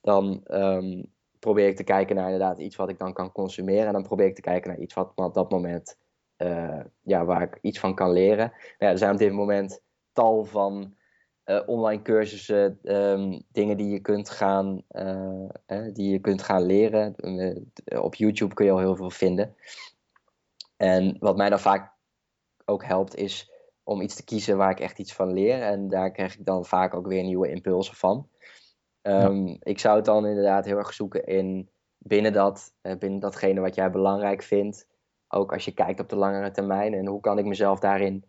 dan 0.01 0.41
um, 0.47 1.11
probeer 1.39 1.67
ik 1.67 1.75
te 1.75 1.83
kijken 1.83 2.15
naar 2.15 2.31
inderdaad 2.31 2.59
iets 2.59 2.75
wat 2.75 2.89
ik 2.89 2.99
dan 2.99 3.13
kan 3.13 3.31
consumeren. 3.31 3.87
En 3.87 3.93
dan 3.93 4.03
probeer 4.03 4.25
ik 4.25 4.35
te 4.35 4.41
kijken 4.41 4.69
naar 4.69 4.79
iets 4.79 4.93
wat 4.93 5.11
op 5.15 5.33
dat 5.33 5.51
moment, 5.51 5.97
uh, 6.37 6.79
ja, 7.01 7.25
waar 7.25 7.41
ik 7.41 7.57
iets 7.61 7.79
van 7.79 7.95
kan 7.95 8.11
leren. 8.11 8.51
Nou 8.55 8.75
ja, 8.77 8.89
er 8.89 8.97
zijn 8.97 9.11
op 9.11 9.17
dit 9.17 9.31
moment 9.31 9.81
tal 10.11 10.45
van 10.45 10.95
uh, 11.45 11.61
online 11.65 12.01
cursussen, 12.01 12.79
um, 12.83 13.43
dingen 13.51 13.77
die 13.77 13.89
je 13.89 13.99
kunt 13.99 14.29
gaan, 14.29 14.81
eh, 14.87 15.83
die 15.93 16.11
je 16.11 16.19
kunt 16.19 16.41
gaan 16.41 16.65
leren. 16.65 17.15
op 18.01 18.15
YouTube 18.15 18.53
kun 18.53 18.65
je 18.65 18.71
al 18.71 18.79
heel 18.79 18.95
veel 18.95 19.09
vinden. 19.09 19.55
En 20.77 21.17
wat 21.19 21.37
mij 21.37 21.49
dan 21.49 21.59
vaak 21.59 21.95
ook 22.65 22.85
helpt 22.85 23.15
is 23.15 23.51
om 23.83 24.01
iets 24.01 24.15
te 24.15 24.23
kiezen 24.23 24.57
waar 24.57 24.71
ik 24.71 24.79
echt 24.79 24.99
iets 24.99 25.13
van 25.13 25.33
leer. 25.33 25.61
En 25.61 25.87
daar 25.87 26.11
krijg 26.11 26.37
ik 26.37 26.45
dan 26.45 26.65
vaak 26.65 26.93
ook 26.93 27.07
weer 27.07 27.23
nieuwe 27.23 27.49
impulsen 27.49 27.95
van. 27.95 28.29
Um, 29.01 29.47
ja. 29.47 29.55
Ik 29.59 29.79
zou 29.79 29.95
het 29.95 30.05
dan 30.05 30.25
inderdaad 30.25 30.65
heel 30.65 30.77
erg 30.77 30.93
zoeken 30.93 31.25
in 31.25 31.69
binnen, 31.97 32.33
dat, 32.33 32.73
uh, 32.81 32.97
binnen 32.97 33.19
datgene 33.19 33.59
wat 33.59 33.75
jij 33.75 33.91
belangrijk 33.91 34.41
vindt. 34.41 34.87
Ook 35.27 35.53
als 35.53 35.65
je 35.65 35.73
kijkt 35.73 35.99
op 35.99 36.09
de 36.09 36.15
langere 36.15 36.51
termijn. 36.51 36.93
En 36.93 37.07
hoe 37.07 37.19
kan 37.19 37.37
ik 37.37 37.45
mezelf 37.45 37.79
daarin 37.79 38.25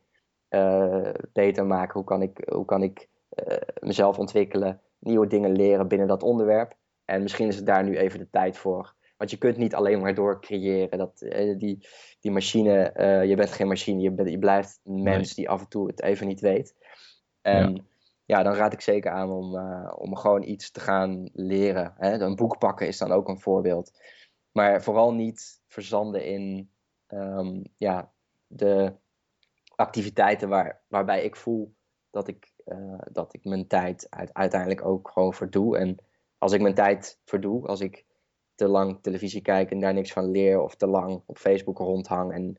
uh, 0.51 1.11
beter 1.33 1.67
maken? 1.67 1.95
Hoe 1.95 2.05
kan 2.05 2.23
ik, 2.23 2.49
hoe 2.53 2.65
kan 2.65 2.83
ik 2.83 3.09
uh, 3.49 3.57
mezelf 3.81 4.19
ontwikkelen? 4.19 4.81
Nieuwe 4.99 5.27
dingen 5.27 5.53
leren 5.53 5.89
binnen 5.89 6.09
dat 6.09 6.23
onderwerp. 6.23 6.77
En 7.05 7.23
misschien 7.23 7.49
is 7.49 7.57
het 7.57 7.67
daar 7.67 7.85
nu 7.85 7.97
even 7.97 8.19
de 8.19 8.31
tijd 8.31 8.59
voor. 8.59 8.95
Want 9.19 9.31
je 9.31 9.37
kunt 9.37 9.57
niet 9.57 9.75
alleen 9.75 10.01
maar 10.01 10.15
door 10.15 10.41
creëren. 10.41 10.99
Dat, 10.99 11.19
die, 11.59 11.89
die 12.21 12.31
machine, 12.31 12.93
je 13.27 13.37
bent 13.37 13.53
geen 13.53 13.69
machine. 13.69 14.01
Je, 14.01 14.11
bent, 14.11 14.31
je 14.31 14.39
blijft 14.39 14.81
een 14.85 15.03
mens 15.03 15.27
nee. 15.27 15.35
die 15.35 15.49
af 15.49 15.61
en 15.61 15.69
toe 15.69 15.87
het 15.87 16.03
even 16.03 16.27
niet 16.27 16.41
weet. 16.41 16.75
En 17.41 17.75
ja 17.75 17.83
ja, 18.29 18.43
dan 18.43 18.55
raad 18.55 18.73
ik 18.73 18.81
zeker 18.81 19.11
aan 19.11 19.31
om, 19.31 19.55
uh, 19.55 19.93
om 19.97 20.17
gewoon 20.17 20.43
iets 20.43 20.71
te 20.71 20.81
gaan 20.81 21.31
leren. 21.33 21.95
Hè? 21.97 22.19
Een 22.19 22.35
boek 22.35 22.59
pakken 22.59 22.87
is 22.87 22.99
dan 22.99 23.13
ook 23.13 23.29
een 23.29 23.41
voorbeeld. 23.41 24.01
Maar 24.53 24.83
vooral 24.83 25.15
niet 25.15 25.61
verzanden 25.67 26.25
in 26.25 26.71
um, 27.09 27.63
ja, 27.77 28.13
de 28.47 28.95
activiteiten 29.75 30.49
waar, 30.49 30.81
waarbij 30.89 31.25
ik 31.25 31.37
voel 31.37 31.75
dat 32.11 32.29
ik, 32.29 32.53
uh, 32.65 32.99
dat 33.13 33.35
ik 33.35 33.45
mijn 33.45 33.67
tijd 33.67 34.07
uit, 34.11 34.35
uiteindelijk 34.35 34.85
ook 34.85 35.11
gewoon 35.11 35.35
verdoe. 35.35 35.79
En 35.79 35.97
als 36.39 36.53
ik 36.53 36.61
mijn 36.61 36.75
tijd 36.75 37.21
verdoe, 37.25 37.67
als 37.67 37.81
ik 37.81 38.05
te 38.59 38.69
lang 38.69 38.99
televisie 39.03 39.43
kijk 39.43 39.71
en 39.71 39.81
daar 39.81 39.95
niks 39.95 40.13
van 40.13 40.31
leer, 40.31 40.61
of 40.61 40.75
te 40.75 40.87
lang 40.87 41.23
op 41.27 41.39
Facebook 41.39 41.79
rondhang 41.79 42.33
en 42.33 42.59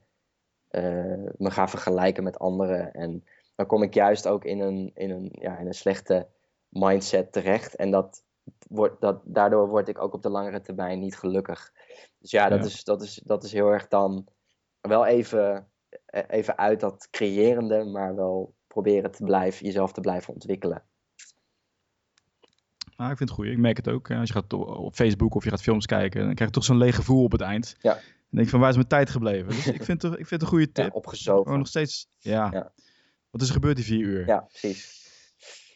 uh, 0.72 1.32
me 1.38 1.52
ga 1.52 1.68
vergelijken 1.68 2.24
met 2.24 2.40
anderen 2.40 2.94
en 2.94 3.24
dan 3.60 3.68
kom 3.68 3.84
ik 3.84 3.94
juist 3.94 4.28
ook 4.28 4.46
in 4.46 4.60
een, 4.60 4.92
in 4.94 5.10
een, 5.12 5.30
ja, 5.32 5.58
in 5.58 5.68
een 5.68 5.74
slechte 5.74 6.28
mindset 6.70 7.32
terecht. 7.32 7.76
En 7.76 7.92
dat 7.92 8.24
wordt, 8.68 9.02
dat, 9.02 9.22
daardoor 9.24 9.68
word 9.68 9.88
ik 9.88 10.02
ook 10.02 10.14
op 10.14 10.22
de 10.22 10.30
langere 10.30 10.62
termijn 10.62 11.00
niet 11.00 11.18
gelukkig. 11.18 11.74
Dus 12.20 12.32
ja, 12.32 12.50
dat, 12.50 12.60
ja. 12.60 12.66
Is, 12.66 12.84
dat, 12.84 13.02
is, 13.02 13.16
dat 13.16 13.44
is 13.44 13.52
heel 13.52 13.68
erg 13.68 13.88
dan 13.88 14.28
wel 14.82 15.06
even, 15.06 15.72
even 16.28 16.58
uit 16.58 16.80
dat 16.80 17.08
creërende, 17.12 17.84
maar 17.84 18.16
wel 18.16 18.54
proberen 18.68 19.12
te 19.12 19.24
blijven, 19.24 19.66
jezelf 19.66 19.92
te 19.92 20.02
blijven 20.02 20.34
ontwikkelen. 20.34 20.84
Nou, 23.00 23.12
ik 23.12 23.18
vind 23.18 23.30
het 23.30 23.40
goed. 23.40 23.48
Ik 23.48 23.58
merk 23.58 23.78
het 23.78 23.90
ook. 23.90 24.12
Als 24.12 24.28
je 24.28 24.34
gaat 24.34 24.54
op 24.54 24.96
Facebook 24.96 25.36
of 25.36 25.44
je 25.44 25.50
gaat 25.50 25.62
films 25.62 25.86
kijken, 25.86 26.26
dan 26.26 26.34
krijg 26.34 26.50
je 26.50 26.56
toch 26.56 26.66
zo'n 26.66 26.78
leeg 26.78 26.96
gevoel 26.96 27.24
op 27.24 27.32
het 27.32 27.42
eind. 27.42 27.76
Ja. 27.80 27.94
Dan 27.94 28.02
denk 28.30 28.44
ik 28.44 28.50
van, 28.50 28.60
waar 28.60 28.70
is 28.70 28.76
mijn 28.76 28.88
tijd 28.88 29.10
gebleven? 29.10 29.48
Dus 29.48 29.68
ik 29.68 29.84
vind 29.84 30.02
het, 30.02 30.12
ik 30.12 30.28
vind 30.28 30.30
het 30.30 30.42
een 30.42 30.48
goede 30.48 30.72
tip. 30.82 30.86
Ja, 30.86 30.92
opgezogen. 30.92 31.58
Nog 31.58 31.68
steeds, 31.68 32.08
ja. 32.18 32.50
ja. 32.52 32.72
Wat 33.30 33.42
is 33.42 33.48
er 33.48 33.54
gebeurd 33.54 33.76
die 33.76 33.86
vier 33.86 34.00
uur? 34.00 34.28
Ja, 34.28 34.40
precies. 34.40 35.08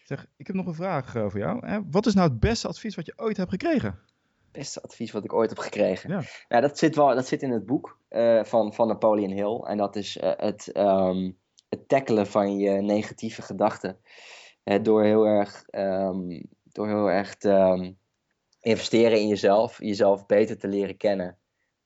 Zeg, 0.03 0.27
ik 0.37 0.47
heb 0.47 0.55
nog 0.55 0.65
een 0.65 0.73
vraag 0.73 1.15
uh, 1.15 1.29
voor 1.29 1.39
jou. 1.39 1.83
Wat 1.89 2.05
is 2.05 2.13
nou 2.13 2.29
het 2.29 2.39
beste 2.39 2.67
advies 2.67 2.95
wat 2.95 3.05
je 3.05 3.13
ooit 3.15 3.37
hebt 3.37 3.49
gekregen? 3.49 3.89
Het 3.89 4.51
beste 4.51 4.81
advies 4.81 5.11
wat 5.11 5.23
ik 5.23 5.33
ooit 5.33 5.49
heb 5.49 5.59
gekregen? 5.59 6.09
Ja. 6.09 6.21
Nou, 6.47 6.61
dat, 6.61 6.77
zit 6.77 6.95
wel, 6.95 7.15
dat 7.15 7.27
zit 7.27 7.41
in 7.41 7.51
het 7.51 7.65
boek 7.65 7.99
uh, 8.09 8.43
van, 8.43 8.73
van 8.73 8.87
Napoleon 8.87 9.31
Hill. 9.31 9.59
En 9.59 9.77
dat 9.77 9.95
is 9.95 10.17
uh, 10.17 10.31
het, 10.37 10.77
um, 10.77 11.37
het 11.69 11.87
tackelen 11.87 12.27
van 12.27 12.57
je 12.57 12.81
negatieve 12.81 13.41
gedachten. 13.41 13.97
door 14.81 15.03
heel 15.03 15.25
erg, 15.25 15.63
um, 15.71 16.49
door 16.73 16.87
heel 16.87 17.11
erg 17.11 17.35
te 17.35 17.51
um, 17.51 17.97
investeren 18.61 19.19
in 19.19 19.27
jezelf. 19.27 19.77
Jezelf 19.81 20.25
beter 20.25 20.57
te 20.57 20.67
leren 20.67 20.97
kennen. 20.97 21.37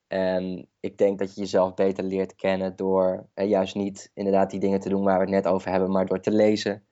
En 0.06 0.68
ik 0.80 0.98
denk 0.98 1.18
dat 1.18 1.34
je 1.34 1.40
jezelf 1.40 1.74
beter 1.74 2.04
leert 2.04 2.34
kennen 2.34 2.76
door 2.76 3.28
eh, 3.34 3.48
juist 3.48 3.74
niet 3.74 4.10
inderdaad 4.14 4.50
die 4.50 4.60
dingen 4.60 4.80
te 4.80 4.88
doen 4.88 5.04
waar 5.04 5.18
we 5.18 5.24
het 5.24 5.44
net 5.44 5.46
over 5.46 5.70
hebben, 5.70 5.90
maar 5.90 6.06
door 6.06 6.20
te 6.20 6.30
lezen. 6.30 6.86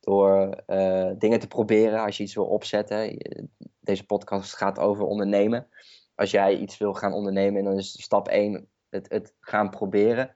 Door 0.00 0.62
uh, 0.66 1.10
dingen 1.18 1.40
te 1.40 1.46
proberen 1.46 2.00
als 2.00 2.16
je 2.16 2.22
iets 2.22 2.34
wil 2.34 2.46
opzetten. 2.46 3.16
Deze 3.80 4.06
podcast 4.06 4.56
gaat 4.56 4.78
over 4.78 5.04
ondernemen. 5.04 5.68
Als 6.14 6.30
jij 6.30 6.56
iets 6.56 6.78
wil 6.78 6.94
gaan 6.94 7.12
ondernemen, 7.12 7.64
dan 7.64 7.76
is 7.76 8.02
stap 8.02 8.28
1 8.28 8.68
het, 8.90 9.08
het 9.08 9.34
gaan 9.40 9.70
proberen. 9.70 10.34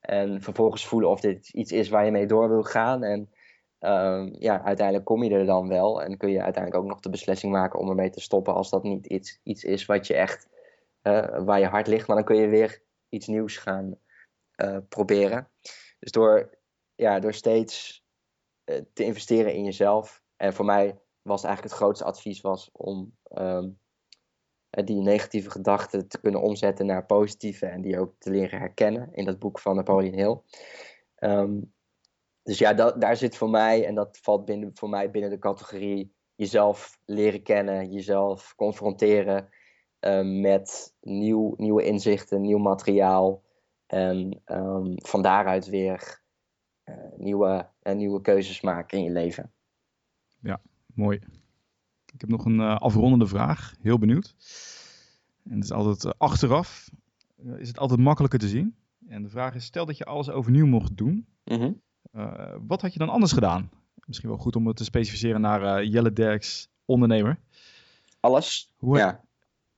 En 0.00 0.42
vervolgens 0.42 0.86
voelen 0.86 1.10
of 1.10 1.20
dit 1.20 1.48
iets 1.48 1.72
is 1.72 1.88
waar 1.88 2.04
je 2.04 2.10
mee 2.10 2.26
door 2.26 2.48
wil 2.48 2.62
gaan. 2.62 3.02
En 3.02 3.30
um, 3.84 4.34
ja, 4.38 4.62
uiteindelijk 4.62 5.06
kom 5.06 5.22
je 5.22 5.30
er 5.30 5.46
dan 5.46 5.68
wel. 5.68 6.02
En 6.02 6.16
kun 6.16 6.30
je 6.30 6.42
uiteindelijk 6.42 6.84
ook 6.84 6.90
nog 6.90 7.00
de 7.00 7.10
beslissing 7.10 7.52
maken 7.52 7.78
om 7.78 7.88
ermee 7.88 8.10
te 8.10 8.20
stoppen 8.20 8.54
als 8.54 8.70
dat 8.70 8.82
niet 8.82 9.06
iets, 9.06 9.40
iets 9.42 9.64
is 9.64 9.86
wat 9.86 10.06
je 10.06 10.14
echt 10.14 10.48
uh, 11.02 11.44
waar 11.44 11.60
je 11.60 11.66
hart 11.66 11.86
ligt, 11.86 12.06
maar 12.06 12.16
dan 12.16 12.24
kun 12.24 12.36
je 12.36 12.48
weer 12.48 12.82
iets 13.08 13.26
nieuws 13.26 13.56
gaan 13.56 13.98
uh, 14.56 14.78
proberen. 14.88 15.48
Dus 15.98 16.12
door, 16.12 16.58
ja, 16.94 17.18
door 17.18 17.34
steeds 17.34 18.04
uh, 18.64 18.80
te 18.92 19.04
investeren 19.04 19.54
in 19.54 19.64
jezelf. 19.64 20.22
En 20.36 20.52
voor 20.52 20.64
mij 20.64 20.98
was 21.22 21.44
eigenlijk 21.44 21.74
het 21.74 21.82
grootste 21.82 22.04
advies 22.04 22.40
was 22.40 22.70
om 22.72 23.16
um, 23.38 23.78
die 24.70 25.00
negatieve 25.00 25.50
gedachten 25.50 26.08
te 26.08 26.20
kunnen 26.20 26.40
omzetten 26.40 26.86
naar 26.86 27.06
positieve 27.06 27.66
en 27.66 27.80
die 27.80 27.98
ook 27.98 28.14
te 28.18 28.30
leren 28.30 28.58
herkennen 28.58 29.08
in 29.12 29.24
dat 29.24 29.38
boek 29.38 29.58
van 29.58 29.76
Napoleon 29.76 30.14
Hill. 30.14 30.40
Um, 31.18 31.71
dus 32.42 32.58
ja, 32.58 32.74
dat, 32.74 33.00
daar 33.00 33.16
zit 33.16 33.36
voor 33.36 33.50
mij, 33.50 33.86
en 33.86 33.94
dat 33.94 34.18
valt 34.22 34.44
binnen, 34.44 34.70
voor 34.74 34.88
mij 34.88 35.10
binnen 35.10 35.30
de 35.30 35.38
categorie 35.38 36.12
jezelf 36.34 36.98
leren 37.04 37.42
kennen, 37.42 37.92
jezelf 37.92 38.54
confronteren. 38.56 39.48
Uh, 40.00 40.40
met 40.40 40.94
nieuw, 41.00 41.54
nieuwe 41.56 41.84
inzichten, 41.84 42.40
nieuw 42.40 42.58
materiaal. 42.58 43.42
En 43.86 44.40
um, 44.46 44.94
van 44.96 45.22
daaruit 45.22 45.66
weer 45.66 46.22
uh, 46.84 46.94
nieuwe, 47.16 47.68
uh, 47.82 47.94
nieuwe 47.94 48.20
keuzes 48.20 48.60
maken 48.60 48.98
in 48.98 49.04
je 49.04 49.10
leven. 49.10 49.52
Ja, 50.40 50.60
mooi. 50.94 51.16
Ik 52.12 52.20
heb 52.20 52.30
nog 52.30 52.44
een 52.44 52.60
afrondende 52.60 53.26
vraag. 53.26 53.74
Heel 53.80 53.98
benieuwd. 53.98 54.34
En 55.44 55.54
het 55.54 55.64
is 55.64 55.72
altijd 55.72 56.04
eh, 56.04 56.12
achteraf, 56.18 56.90
eh, 57.36 57.58
is 57.58 57.68
het 57.68 57.78
altijd 57.78 58.00
makkelijker 58.00 58.38
te 58.38 58.48
zien. 58.48 58.76
En 59.08 59.22
de 59.22 59.28
vraag 59.28 59.54
is, 59.54 59.64
stel 59.64 59.86
dat 59.86 59.96
je 59.96 60.04
alles 60.04 60.30
overnieuw 60.30 60.66
mocht 60.66 60.96
doen, 60.96 61.26
eh, 61.44 61.68
wat 62.66 62.80
had 62.80 62.92
je 62.92 62.98
dan 62.98 63.08
anders 63.08 63.32
gedaan? 63.32 63.70
Misschien 64.06 64.28
wel 64.28 64.38
goed 64.38 64.56
om 64.56 64.66
het 64.66 64.76
te 64.76 64.84
specificeren 64.84 65.40
naar 65.40 65.62
eh, 65.62 65.92
Jelle 65.92 66.12
Derks, 66.12 66.68
ondernemer. 66.84 67.38
Alles? 68.20 68.74
Hoe, 68.76 68.98
ja, 68.98 69.24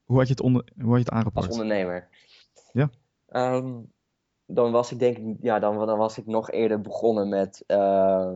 hoe, 0.03 0.17
had 0.17 0.27
je 0.27 0.33
het 0.33 0.41
onder, 0.41 0.67
hoe 0.81 0.89
had 0.89 0.97
je 0.97 1.03
het 1.03 1.09
als 1.09 1.19
aangepakt? 1.19 1.51
ondernemer. 1.51 2.07
Ja. 2.71 2.89
Ehm, 3.27 3.81
dan 4.45 4.71
was 4.71 4.91
ik 4.91 4.99
denk 4.99 5.17
ik, 5.17 5.37
ja, 5.41 5.59
dan, 5.59 5.85
dan 5.85 5.97
was 5.97 6.17
ik 6.17 6.25
nog 6.25 6.51
eerder 6.51 6.81
begonnen 6.81 7.29
met, 7.29 7.63
eh, 7.67 8.35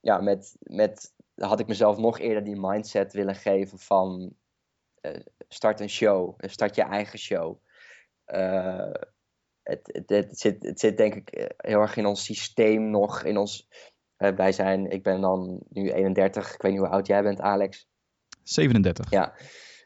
ja, 0.00 0.20
met, 0.20 0.56
met, 0.60 1.14
had 1.34 1.60
ik 1.60 1.66
mezelf 1.66 1.98
nog 1.98 2.18
eerder 2.18 2.44
die 2.44 2.60
mindset 2.60 3.12
willen 3.12 3.34
geven 3.34 3.78
van 3.78 4.34
eh, 5.00 5.20
start 5.48 5.80
een 5.80 5.90
show, 5.90 6.34
eh, 6.36 6.50
start 6.50 6.74
je 6.74 6.82
eigen 6.82 7.18
show. 7.18 7.58
Eh, 8.24 8.90
het, 9.66 9.80
het, 9.92 10.08
het, 10.08 10.38
zit, 10.38 10.62
het 10.62 10.80
zit 10.80 10.96
denk 10.96 11.14
ik 11.14 11.30
eh, 11.30 11.46
heel 11.56 11.80
erg 11.80 11.96
in 11.96 12.06
ons 12.06 12.24
systeem 12.24 12.90
nog, 12.90 13.22
in 13.22 13.36
ons, 13.36 13.68
eh, 14.16 14.34
wij 14.36 14.52
zijn, 14.52 14.90
ik 14.90 15.02
ben 15.02 15.20
dan 15.20 15.62
nu 15.68 15.92
31, 15.92 16.54
ik 16.54 16.62
weet 16.62 16.72
niet 16.72 16.80
hoe 16.80 16.90
oud 16.90 17.06
jij 17.06 17.22
bent 17.22 17.40
Alex. 17.40 17.88
37. 18.42 19.10
Ja. 19.10 19.34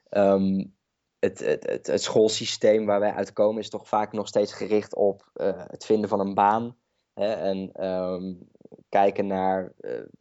Ehm, 0.08 0.64
het, 1.18 1.38
het, 1.38 1.66
het, 1.66 1.86
het 1.86 2.02
schoolsysteem 2.02 2.86
waar 2.86 3.00
wij 3.00 3.12
uitkomen 3.12 3.60
is 3.60 3.70
toch 3.70 3.88
vaak 3.88 4.12
nog 4.12 4.28
steeds 4.28 4.52
gericht 4.52 4.94
op 4.94 5.30
eh, 5.32 5.64
het 5.66 5.84
vinden 5.84 6.08
van 6.08 6.20
een 6.20 6.34
baan. 6.34 6.76
Hè, 7.14 7.32
en 7.32 7.72
ehm, 7.72 8.34
kijken 8.88 9.26
naar 9.26 9.72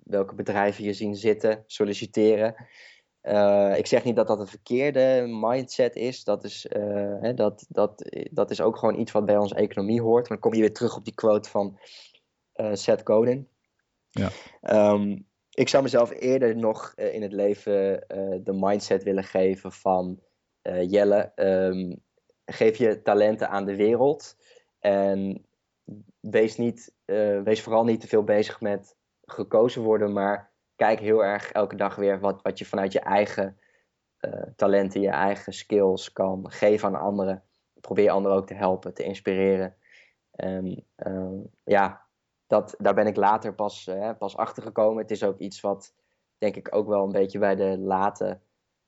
welke 0.04 0.36
bedrijven 0.36 0.84
je 0.84 0.94
zien 0.94 1.16
zitten, 1.16 1.64
solliciteren. 1.66 2.56
Eh, 3.22 3.78
ik 3.78 3.88
zeg 3.88 4.04
niet 4.04 4.16
dat 4.16 4.28
dat 4.28 4.40
een 4.40 4.48
verkeerde 4.48 5.26
mindset 5.28 5.96
is. 5.96 6.24
Dat 6.24 6.44
is, 6.44 6.68
eh, 6.68 7.22
hè, 7.22 7.34
dat, 7.34 7.66
dat, 7.70 8.18
dat 8.32 8.52
is 8.52 8.62
ook 8.62 8.78
gewoon 8.78 9.00
iets 9.00 9.12
wat 9.12 9.26
bij 9.26 9.38
onze 9.38 9.56
economie 9.56 10.02
hoort. 10.02 10.30
Maar 10.30 10.38
dan 10.38 10.50
kom 10.50 10.54
je 10.54 10.60
weer 10.60 10.74
terug 10.74 10.96
op 10.96 11.06
die 11.06 11.14
quote 11.14 11.50
van 11.50 11.80
eh, 12.54 12.74
Seth 12.74 13.02
Godin. 13.04 13.48
Ja. 14.10 14.30
Ehm, 14.62 15.18
ik 15.50 15.70
zou 15.70 15.84
mezelf 15.84 16.12
eerder 16.12 16.56
nog 16.56 16.94
in 16.96 17.22
het 17.22 17.34
leven 17.34 18.06
de 18.44 18.54
mindset 18.54 19.04
willen 19.04 19.24
geven 19.24 19.72
van 19.72 20.20
Jelle, 20.62 21.32
ehm, 21.36 21.96
geef 22.46 22.78
je 22.78 23.02
talenten 23.02 23.50
aan 23.50 23.66
de 23.66 23.76
wereld 23.76 24.36
en 24.80 25.46
wees, 26.20 26.58
niet, 26.58 26.94
wees 27.44 27.62
vooral 27.62 27.84
niet 27.84 28.02
te 28.02 28.08
veel 28.08 28.24
bezig 28.24 28.62
met 28.62 28.96
gekozen 29.26 29.82
worden, 29.82 30.14
maar 30.14 30.52
kijk 30.80 31.00
heel 31.00 31.24
erg 31.24 31.52
elke 31.52 31.76
dag 31.76 31.96
weer 31.96 32.20
wat, 32.20 32.42
wat 32.42 32.58
je 32.58 32.66
vanuit 32.66 32.92
je 32.92 33.00
eigen 33.00 33.58
eh, 34.20 34.44
talenten, 34.56 35.02
je 35.02 35.10
eigen 35.10 35.54
skills 35.54 36.12
kan 36.14 36.52
geven 36.52 36.88
aan 36.88 37.02
anderen. 37.02 37.44
Probeer 37.82 38.10
anderen 38.10 38.38
ook 38.38 38.48
te 38.48 38.54
helpen, 38.54 38.94
te 38.94 39.04
inspireren. 39.04 39.76
En 40.32 40.86
ehm, 40.96 41.38
ja, 41.64 42.02
dat, 42.48 42.76
daar 42.78 42.94
ben 42.94 43.08
ik 43.08 43.16
later 43.16 43.54
pas, 43.54 43.88
eh, 43.88 44.12
pas 44.18 44.38
achter 44.38 44.64
gekomen. 44.64 45.02
Het 45.02 45.12
is 45.12 45.24
ook 45.24 45.38
iets 45.38 45.62
wat 45.62 45.94
denk 46.38 46.56
ik 46.56 46.76
ook 46.76 46.88
wel 46.88 47.04
een 47.04 47.12
beetje 47.12 47.40
bij 47.40 47.56
de 47.56 47.78
late 47.78 48.40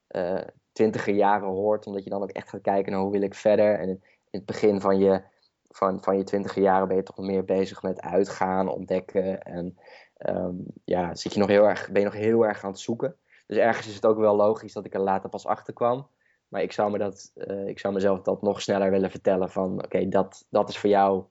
eh, 0.07 0.41
twintiger 0.71 1.13
jaren 1.13 1.47
hoort. 1.47 1.85
Omdat 1.85 2.03
je 2.03 2.09
dan 2.09 2.23
ook 2.23 2.31
echt 2.31 2.49
gaat 2.49 2.61
kijken 2.61 2.91
naar 2.91 3.01
hoe 3.01 3.11
wil 3.11 3.21
ik 3.21 3.35
verder. 3.35 3.79
En 3.79 3.89
in 3.89 4.01
het 4.29 4.45
begin 4.45 4.81
van 4.81 4.99
je, 4.99 5.21
van, 5.69 6.03
van 6.03 6.17
je 6.17 6.23
twintiger 6.23 6.61
jaren 6.61 6.87
ben 6.87 6.97
je 6.97 7.03
toch 7.03 7.17
meer 7.17 7.45
bezig 7.45 7.81
met 7.81 8.01
uitgaan, 8.01 8.69
ontdekken. 8.69 9.41
En 9.41 9.77
ehm, 10.21 10.55
ja, 10.85 11.15
zit 11.15 11.33
je 11.33 11.39
nog 11.39 11.49
heel 11.49 11.67
erg, 11.67 11.91
ben 11.91 12.01
je 12.01 12.07
nog 12.07 12.17
heel 12.17 12.45
erg 12.45 12.63
aan 12.63 12.71
het 12.71 12.79
zoeken. 12.79 13.15
Dus 13.47 13.57
ergens 13.57 13.87
is 13.87 13.95
het 13.95 14.05
ook 14.05 14.17
wel 14.17 14.35
logisch 14.35 14.73
dat 14.73 14.85
ik 14.85 14.93
er 14.93 14.99
later 14.99 15.29
pas 15.29 15.45
achter 15.45 15.73
kwam. 15.73 16.07
Maar 16.47 16.61
ik 16.61 16.71
zou, 16.71 16.91
me 16.91 16.97
dat, 16.97 17.31
eh, 17.35 17.67
ik 17.67 17.79
zou 17.79 17.93
mezelf 17.93 18.21
dat 18.21 18.41
nog 18.41 18.61
sneller 18.61 18.91
willen 18.91 19.11
vertellen 19.11 19.49
van 19.49 19.83
oké, 19.83 20.07
dat, 20.07 20.45
dat 20.49 20.69
is 20.69 20.77
voor 20.77 20.89
jou 20.89 21.23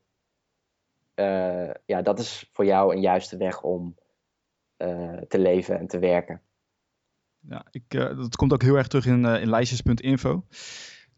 eh, 1.15 1.71
ja, 1.87 2.03
dat 2.03 2.19
is 2.19 2.51
voor 2.53 2.65
jou 2.65 2.95
een 2.95 3.01
juiste 3.01 3.37
weg 3.37 3.63
om 3.63 3.97
eh, 4.77 5.17
te 5.29 5.39
leven 5.39 5.79
en 5.79 5.87
te 5.87 5.99
werken. 5.99 6.41
Ja, 7.39 7.67
ik, 7.71 7.91
dat 7.91 8.37
komt 8.37 8.53
ook 8.53 8.63
heel 8.63 8.77
erg 8.77 8.87
terug 8.87 9.07
in, 9.07 9.25
in 9.25 9.51
lijstjes.info. 9.51 10.45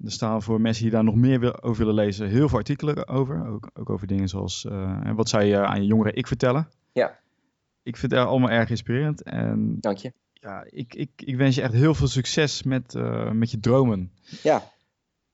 Er 0.05 0.11
staan 0.11 0.43
voor 0.43 0.61
mensen 0.61 0.83
die 0.83 0.93
daar 0.93 1.05
nog 1.05 1.14
meer 1.14 1.62
over 1.62 1.79
willen 1.79 2.05
lezen 2.05 2.29
heel 2.29 2.49
veel 2.49 2.59
artikelen 2.59 3.09
over. 3.09 3.49
Ook, 3.49 3.70
ook 3.75 3.91
over 3.91 4.07
dingen 4.07 4.29
zoals 4.29 4.68
wat 5.14 5.29
zou 5.29 5.43
je 5.43 5.66
aan 5.66 5.81
je 5.81 5.87
jongeren 5.87 6.16
ik 6.16 6.27
vertellen. 6.27 6.68
Ja. 6.93 7.20
Ik 7.83 7.97
vind 7.97 8.12
het 8.12 8.20
allemaal 8.20 8.51
erg 8.51 8.70
inspirerend. 8.70 9.22
En 9.22 9.76
Dank 9.80 9.97
je. 9.97 10.12
ja, 10.33 10.64
ik, 10.68 10.95
ik, 10.95 11.11
ik 11.16 11.37
wens 11.37 11.55
je 11.55 11.62
echt 11.62 11.72
heel 11.72 11.95
veel 11.95 12.09
succes 12.09 12.62
met, 12.62 12.95
eh, 12.95 13.30
met 13.30 13.51
je 13.51 13.61
dromen. 13.61 14.12
Ja, 14.43 14.70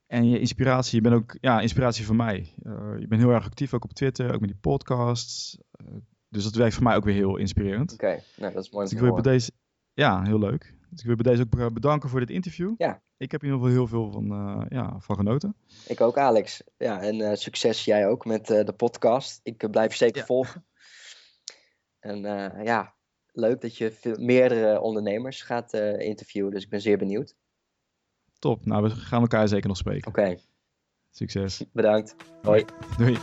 En 0.06 0.28
je 0.28 0.38
inspiratie, 0.40 0.96
je 0.96 1.08
bent 1.08 1.14
ook 1.14 1.36
ja, 1.40 1.60
inspiratie 1.60 2.04
voor 2.06 2.16
mij. 2.16 2.54
Eh, 2.62 2.92
je 2.98 3.06
bent 3.08 3.20
heel 3.22 3.30
erg 3.30 3.44
actief 3.44 3.74
ook 3.74 3.84
op 3.84 3.92
Twitter, 3.92 4.34
ook 4.34 4.40
met 4.40 4.48
die 4.48 4.58
podcasts. 4.60 5.58
Eh, 5.70 5.86
dus 6.28 6.44
dat 6.44 6.54
werkt 6.54 6.74
voor 6.74 6.82
mij 6.84 6.96
ook 6.96 7.04
weer 7.04 7.14
heel 7.14 7.36
inspirerend. 7.36 7.92
oké. 7.92 8.20
Nou, 8.36 8.52
dat 8.52 8.64
is 8.64 8.70
mooi 8.70 8.84
Dus 8.84 8.94
ik 8.94 9.00
wil 9.00 9.12
bij 9.12 9.22
deze, 9.22 9.50
ja, 9.92 10.22
heel 10.22 10.38
leuk. 10.38 10.74
Dus 10.90 11.00
ik 11.00 11.06
wil 11.06 11.16
bij 11.16 11.30
deze 11.32 11.42
ook 11.42 11.50
be- 11.50 11.72
bedanken 11.72 12.08
voor 12.08 12.20
dit 12.20 12.30
interview. 12.30 12.74
Ja. 12.78 13.02
Ik 13.16 13.30
heb 13.30 13.40
hier 13.40 13.50
in 13.50 13.56
ieder 13.56 13.70
geval 13.70 13.86
heel 13.86 14.10
veel 14.10 14.12
van, 14.12 14.66
ja, 14.68 14.98
van 14.98 15.16
genoten. 15.16 15.54
Ik 15.86 16.00
ook, 16.00 16.16
Alex. 16.18 16.62
Ja, 16.76 17.00
en 17.00 17.36
succes 17.36 17.84
jij 17.84 18.08
ook 18.08 18.24
met 18.24 18.46
de 18.46 18.74
podcast. 18.76 19.40
Ik 19.42 19.70
blijf 19.70 19.94
zeker 19.94 20.18
Ja. 20.20 20.24
volgen. 20.26 20.64
En 22.08 22.24
eh, 22.24 22.64
ja, 22.64 22.94
leuk 23.32 23.60
dat 23.60 23.76
je 23.76 23.90
veel, 23.90 24.16
meerdere 24.18 24.80
ondernemers 24.80 25.42
gaat 25.42 25.72
eh, 25.72 25.98
interviewen. 25.98 26.50
Dus 26.50 26.64
ik 26.64 26.70
ben 26.70 26.80
zeer 26.80 26.98
benieuwd. 26.98 27.36
Top. 28.38 28.66
Nou, 28.66 28.82
we 28.82 28.90
gaan 28.90 29.20
elkaar 29.20 29.48
zeker 29.48 29.68
nog 29.68 29.76
spreken. 29.76 30.08
Oké, 30.08 30.36
Succes. 31.10 31.64
bedankt. 31.72 32.16
Hoi. 32.42 32.64
Doei. 32.98 33.18